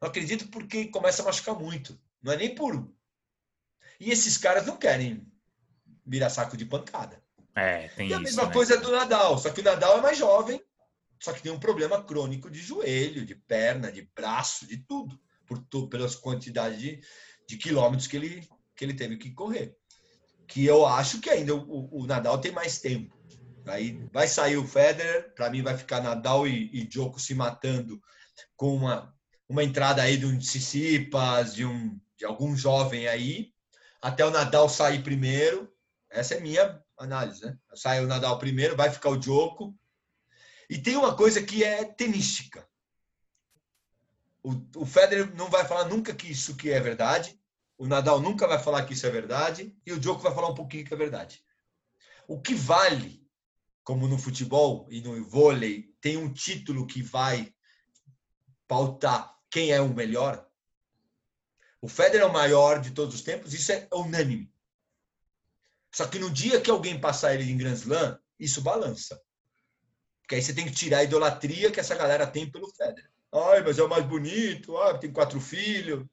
Não 0.00 0.08
acredito 0.08 0.48
porque 0.48 0.86
começa 0.86 1.20
a 1.20 1.26
machucar 1.26 1.54
muito. 1.54 2.00
Não 2.22 2.32
é 2.32 2.38
nem 2.38 2.54
por. 2.54 2.90
E 4.00 4.10
esses 4.10 4.38
caras 4.38 4.66
não 4.66 4.78
querem 4.78 5.30
virar 6.06 6.30
saco 6.30 6.56
de 6.56 6.64
pancada. 6.64 7.22
É, 7.54 7.88
tem 7.88 8.08
e 8.08 8.14
a 8.14 8.16
isso, 8.16 8.22
mesma 8.22 8.46
né? 8.46 8.52
coisa 8.52 8.78
do 8.78 8.90
Nadal, 8.90 9.38
só 9.38 9.50
que 9.50 9.60
o 9.60 9.64
Nadal 9.64 9.98
é 9.98 10.00
mais 10.00 10.16
jovem, 10.16 10.60
só 11.20 11.32
que 11.32 11.42
tem 11.42 11.52
um 11.52 11.60
problema 11.60 12.02
crônico 12.02 12.50
de 12.50 12.58
joelho, 12.58 13.26
de 13.26 13.34
perna, 13.34 13.92
de 13.92 14.08
braço, 14.14 14.66
de 14.66 14.78
tudo, 14.78 15.20
por 15.46 15.88
pelas 15.88 16.14
quantidades 16.14 16.80
de, 16.80 17.00
de 17.46 17.58
quilômetros 17.58 18.06
que 18.06 18.16
ele, 18.16 18.48
que 18.74 18.84
ele 18.84 18.94
teve 18.94 19.18
que 19.18 19.32
correr. 19.32 19.76
Que 20.48 20.64
eu 20.64 20.86
acho 20.86 21.20
que 21.20 21.28
ainda 21.28 21.54
o, 21.54 22.02
o 22.02 22.06
Nadal 22.06 22.40
tem 22.40 22.52
mais 22.52 22.78
tempo. 22.78 23.14
Aí 23.66 24.02
vai 24.12 24.26
sair 24.26 24.56
o 24.56 24.66
Federer, 24.66 25.34
para 25.34 25.50
mim 25.50 25.62
vai 25.62 25.76
ficar 25.76 26.00
Nadal 26.00 26.46
e, 26.46 26.70
e 26.72 26.86
Djoko 26.86 27.20
se 27.20 27.34
matando 27.34 28.00
com 28.56 28.74
uma, 28.74 29.14
uma 29.48 29.62
entrada 29.62 30.02
aí 30.02 30.16
de 30.16 30.24
um 30.24 30.38
Tsitsipas, 30.38 31.54
de, 31.54 31.66
um, 31.66 32.00
de 32.16 32.24
algum 32.24 32.56
jovem 32.56 33.06
aí, 33.06 33.52
até 34.00 34.24
o 34.24 34.30
Nadal 34.30 34.68
sair 34.68 35.02
primeiro. 35.02 35.72
Essa 36.08 36.34
é 36.34 36.40
minha 36.40 36.82
análise, 36.98 37.44
né? 37.44 37.56
Sai 37.74 38.04
o 38.04 38.06
Nadal 38.06 38.38
primeiro, 38.38 38.76
vai 38.76 38.90
ficar 38.90 39.10
o 39.10 39.16
Djoko. 39.16 39.74
E 40.68 40.78
tem 40.78 40.96
uma 40.96 41.16
coisa 41.16 41.42
que 41.42 41.64
é 41.64 41.84
tenística. 41.84 42.66
O, 44.42 44.52
o 44.76 44.86
Federer 44.86 45.34
não 45.34 45.50
vai 45.50 45.66
falar 45.66 45.84
nunca 45.84 46.14
que 46.14 46.30
isso 46.30 46.56
que 46.56 46.70
é 46.70 46.80
verdade, 46.80 47.38
o 47.76 47.86
Nadal 47.86 48.20
nunca 48.20 48.46
vai 48.46 48.58
falar 48.58 48.84
que 48.84 48.94
isso 48.94 49.06
é 49.06 49.10
verdade, 49.10 49.76
e 49.84 49.92
o 49.92 50.00
Djoko 50.00 50.22
vai 50.22 50.34
falar 50.34 50.48
um 50.48 50.54
pouquinho 50.54 50.84
que 50.84 50.94
é 50.94 50.96
verdade. 50.96 51.44
O 52.26 52.40
que 52.40 52.54
vale 52.54 53.20
como 53.90 54.06
no 54.06 54.18
futebol 54.18 54.86
e 54.90 55.00
no 55.00 55.24
vôlei, 55.24 55.94
tem 56.00 56.16
um 56.16 56.32
título 56.32 56.86
que 56.86 57.02
vai 57.02 57.52
pautar 58.68 59.36
quem 59.50 59.72
é 59.72 59.80
o 59.80 59.92
melhor. 59.92 60.48
O 61.80 61.88
Federer 61.88 62.22
é 62.22 62.26
o 62.26 62.32
maior 62.32 62.80
de 62.80 62.90
todos 62.90 63.14
os 63.14 63.22
tempos, 63.22 63.54
isso 63.54 63.72
é 63.72 63.88
unânime. 63.92 64.52
Só 65.92 66.06
que 66.06 66.18
no 66.18 66.30
dia 66.30 66.60
que 66.60 66.70
alguém 66.70 67.00
passar 67.00 67.34
ele 67.34 67.50
em 67.50 67.56
Grand 67.56 67.74
Slam, 67.74 68.18
isso 68.38 68.62
balança. 68.62 69.20
Porque 70.22 70.36
aí 70.36 70.42
você 70.42 70.54
tem 70.54 70.64
que 70.64 70.72
tirar 70.72 70.98
a 70.98 71.04
idolatria 71.04 71.70
que 71.70 71.80
essa 71.80 71.94
galera 71.94 72.26
tem 72.26 72.48
pelo 72.48 72.70
Federer. 72.70 73.10
Ai, 73.32 73.62
mas 73.62 73.78
é 73.78 73.82
o 73.82 73.88
mais 73.88 74.04
bonito, 74.04 74.76
ah, 74.76 74.98
tem 74.98 75.12
quatro 75.12 75.40
filhos, 75.40 76.04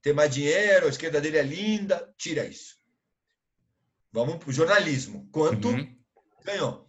tem 0.00 0.12
mais 0.12 0.32
dinheiro, 0.32 0.86
a 0.86 0.88
esquerda 0.88 1.20
dele 1.20 1.38
é 1.38 1.42
linda. 1.42 2.14
Tira 2.16 2.46
isso. 2.46 2.78
Vamos 4.12 4.36
para 4.36 4.48
o 4.48 4.52
jornalismo. 4.52 5.28
Quanto 5.32 5.68
uhum. 5.68 5.96
ganhou? 6.44 6.86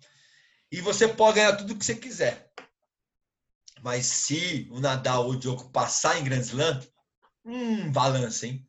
E 0.72 0.82
você 0.82 1.08
pode 1.08 1.36
ganhar 1.36 1.56
tudo 1.56 1.76
que 1.76 1.86
você 1.86 1.96
quiser. 1.96 2.52
Mas 3.82 4.06
se 4.06 4.68
o 4.72 4.80
Nadal 4.80 5.26
ou 5.26 5.32
o 5.32 5.36
Djokovic 5.36 5.72
passar 5.72 6.20
em 6.20 6.24
Grand 6.24 6.42
Slam, 6.42 6.80
hum, 7.48 7.92
balança, 7.92 8.46
hein? 8.46 8.66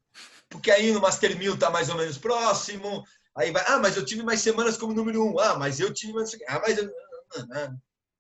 Porque 0.49 0.71
aí 0.71 0.93
no 0.93 1.01
Master 1.01 1.37
1000 1.37 1.59
tá 1.59 1.71
mais 1.71 1.89
ou 1.91 1.97
menos 1.97 2.17
próximo. 2.17 3.05
Aí 3.37 3.51
vai, 3.51 3.63
ah, 3.67 3.79
mas 3.79 3.97
eu 3.97 4.05
tive 4.05 4.23
mais 4.23 4.41
semanas 4.41 4.77
como 4.77 4.95
número 4.95 5.23
um. 5.23 5.39
Ah, 5.39 5.59
mas 5.59 5.79
eu 5.79 5.93
tive 5.93 6.13
mais. 6.13 6.35
Ah, 6.49 6.61
mas 6.61 6.79
eu... 6.79 6.91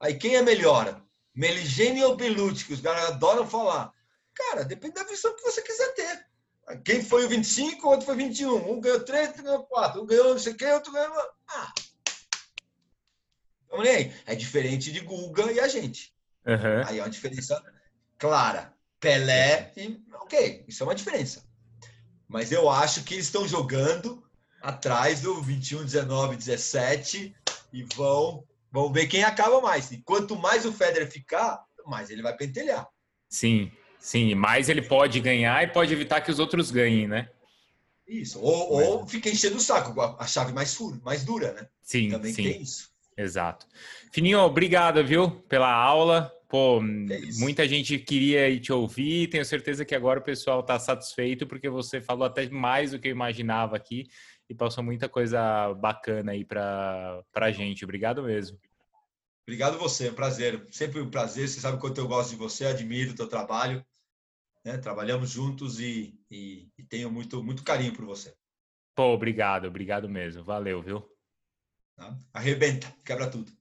Aí 0.01 0.15
quem 0.15 0.37
é 0.37 0.43
melhor? 0.43 1.03
Meligene 1.35 2.05
ou 2.05 2.17
Belucci, 2.17 2.65
que 2.65 2.75
os 2.75 2.81
caras 2.81 3.11
adoram 3.11 3.49
falar. 3.49 3.93
Cara, 4.35 4.65
depende 4.65 4.95
da 4.95 5.05
visão 5.05 5.35
que 5.35 5.43
você 5.43 5.63
quiser 5.63 5.95
ter. 5.95 6.27
Quem 6.85 7.03
foi 7.03 7.25
o 7.25 7.29
25, 7.29 7.87
o 7.87 7.91
outro 7.91 8.07
foi 8.07 8.17
21. 8.17 8.71
Um 8.71 8.81
ganhou 8.81 9.01
3, 9.01 9.29
outro 9.29 9.43
ganhou 9.43 9.65
4. 9.65 10.03
Um 10.03 10.07
ganhou 10.07 10.35
não 10.35 10.39
sei 10.39 10.53
o 10.53 10.57
que, 10.57 10.67
outro 10.67 10.93
ganhou. 10.93 11.15
Ah, 11.49 11.73
então, 13.69 13.83
nem 13.83 14.13
É 14.27 14.35
diferente 14.35 14.91
de 14.91 15.01
Guga 15.01 15.53
e 15.53 15.61
a 15.61 15.69
gente. 15.69 16.15
Uhum. 16.47 16.87
Aí 16.87 16.99
é 16.99 17.03
uma 17.03 17.11
diferença 17.11 17.63
clara. 18.19 18.75
Pelé 19.01 19.73
e. 19.77 20.01
Ok, 20.23 20.65
isso 20.69 20.83
é 20.83 20.87
uma 20.87 20.95
diferença. 20.95 21.45
Mas 22.29 22.53
eu 22.53 22.69
acho 22.69 23.05
que 23.05 23.15
eles 23.15 23.27
estão 23.27 23.49
jogando 23.49 24.23
atrás 24.61 25.23
do 25.23 25.41
21, 25.41 25.85
19, 25.85 26.37
17 26.37 27.35
e 27.73 27.83
vão, 27.95 28.45
vão 28.71 28.93
ver 28.93 29.07
quem 29.07 29.25
acaba 29.25 29.61
mais. 29.61 29.91
E 29.91 29.99
quanto 29.99 30.37
mais 30.37 30.67
o 30.67 30.73
Federer 30.73 31.11
ficar, 31.11 31.65
mais 31.87 32.11
ele 32.11 32.23
vai 32.23 32.37
pentelhar. 32.37 32.87
Sim, 33.29 33.71
sim. 33.99 34.35
Mais 34.35 34.69
ele 34.69 34.83
pode 34.83 35.21
ganhar 35.21 35.63
e 35.65 35.69
pode 35.69 35.93
evitar 35.93 36.21
que 36.21 36.31
os 36.31 36.39
outros 36.39 36.71
ganhem, 36.71 37.09
né? 37.09 37.31
Isso. 38.07 38.41
Ou, 38.41 38.73
ou 38.73 39.07
fica 39.07 39.29
enchendo 39.29 39.57
o 39.57 39.61
saco, 39.61 39.99
a 40.01 40.27
chave 40.27 40.53
mais, 40.53 40.77
mais 41.03 41.25
dura, 41.25 41.53
né? 41.53 41.69
Sim, 41.83 42.11
Também 42.11 42.33
sim. 42.33 42.43
tem 42.43 42.63
isso. 42.63 42.91
Exato. 43.17 43.67
Fininho, 44.13 44.39
obrigado, 44.41 45.05
viu, 45.05 45.31
pela 45.31 45.71
aula. 45.71 46.33
Pô, 46.49 46.79
é 46.79 47.21
muita 47.39 47.69
gente 47.69 47.99
queria 47.99 48.59
te 48.59 48.73
ouvir. 48.73 49.29
Tenho 49.29 49.45
certeza 49.45 49.85
que 49.85 49.95
agora 49.95 50.19
o 50.19 50.25
pessoal 50.25 50.61
está 50.61 50.79
satisfeito 50.79 51.47
porque 51.47 51.69
você 51.69 52.01
falou 52.01 52.25
até 52.25 52.49
mais 52.49 52.93
do 52.93 52.99
que 52.99 53.09
eu 53.09 53.13
imaginava 53.13 53.77
aqui 53.77 54.09
e 54.49 54.55
passou 54.55 54.83
muita 54.83 55.11
coisa 55.11 55.75
bacana 55.75 56.33
aí 56.33 56.47
para 56.47 57.23
a 57.35 57.51
gente. 57.51 57.85
Obrigado 57.85 58.23
mesmo. 58.23 58.59
Obrigado 59.47 59.79
você, 59.79 60.09
é 60.09 60.11
um 60.11 60.15
prazer. 60.15 60.67
Sempre 60.71 61.03
um 61.03 61.11
prazer. 61.11 61.47
Você 61.47 61.61
sabe 61.61 61.77
o 61.77 61.81
quanto 61.81 62.01
eu 62.01 62.09
gosto 62.09 62.31
de 62.31 62.37
você, 62.37 62.65
admiro 62.65 63.11
o 63.11 63.15
teu 63.15 63.29
trabalho. 63.29 63.85
Né? 64.65 64.79
Trabalhamos 64.79 65.29
juntos 65.29 65.79
e, 65.81 66.19
e, 66.31 66.71
e 66.79 66.83
tenho 66.83 67.11
muito, 67.11 67.43
muito 67.43 67.63
carinho 67.63 67.93
por 67.93 68.07
você. 68.07 68.35
Pô, 68.95 69.13
obrigado, 69.13 69.67
obrigado 69.67 70.09
mesmo. 70.09 70.43
Valeu, 70.43 70.81
viu? 70.81 71.07
Tá? 71.95 72.17
Arrebenta, 72.33 72.91
quebra 73.05 73.31
tudo. 73.31 73.58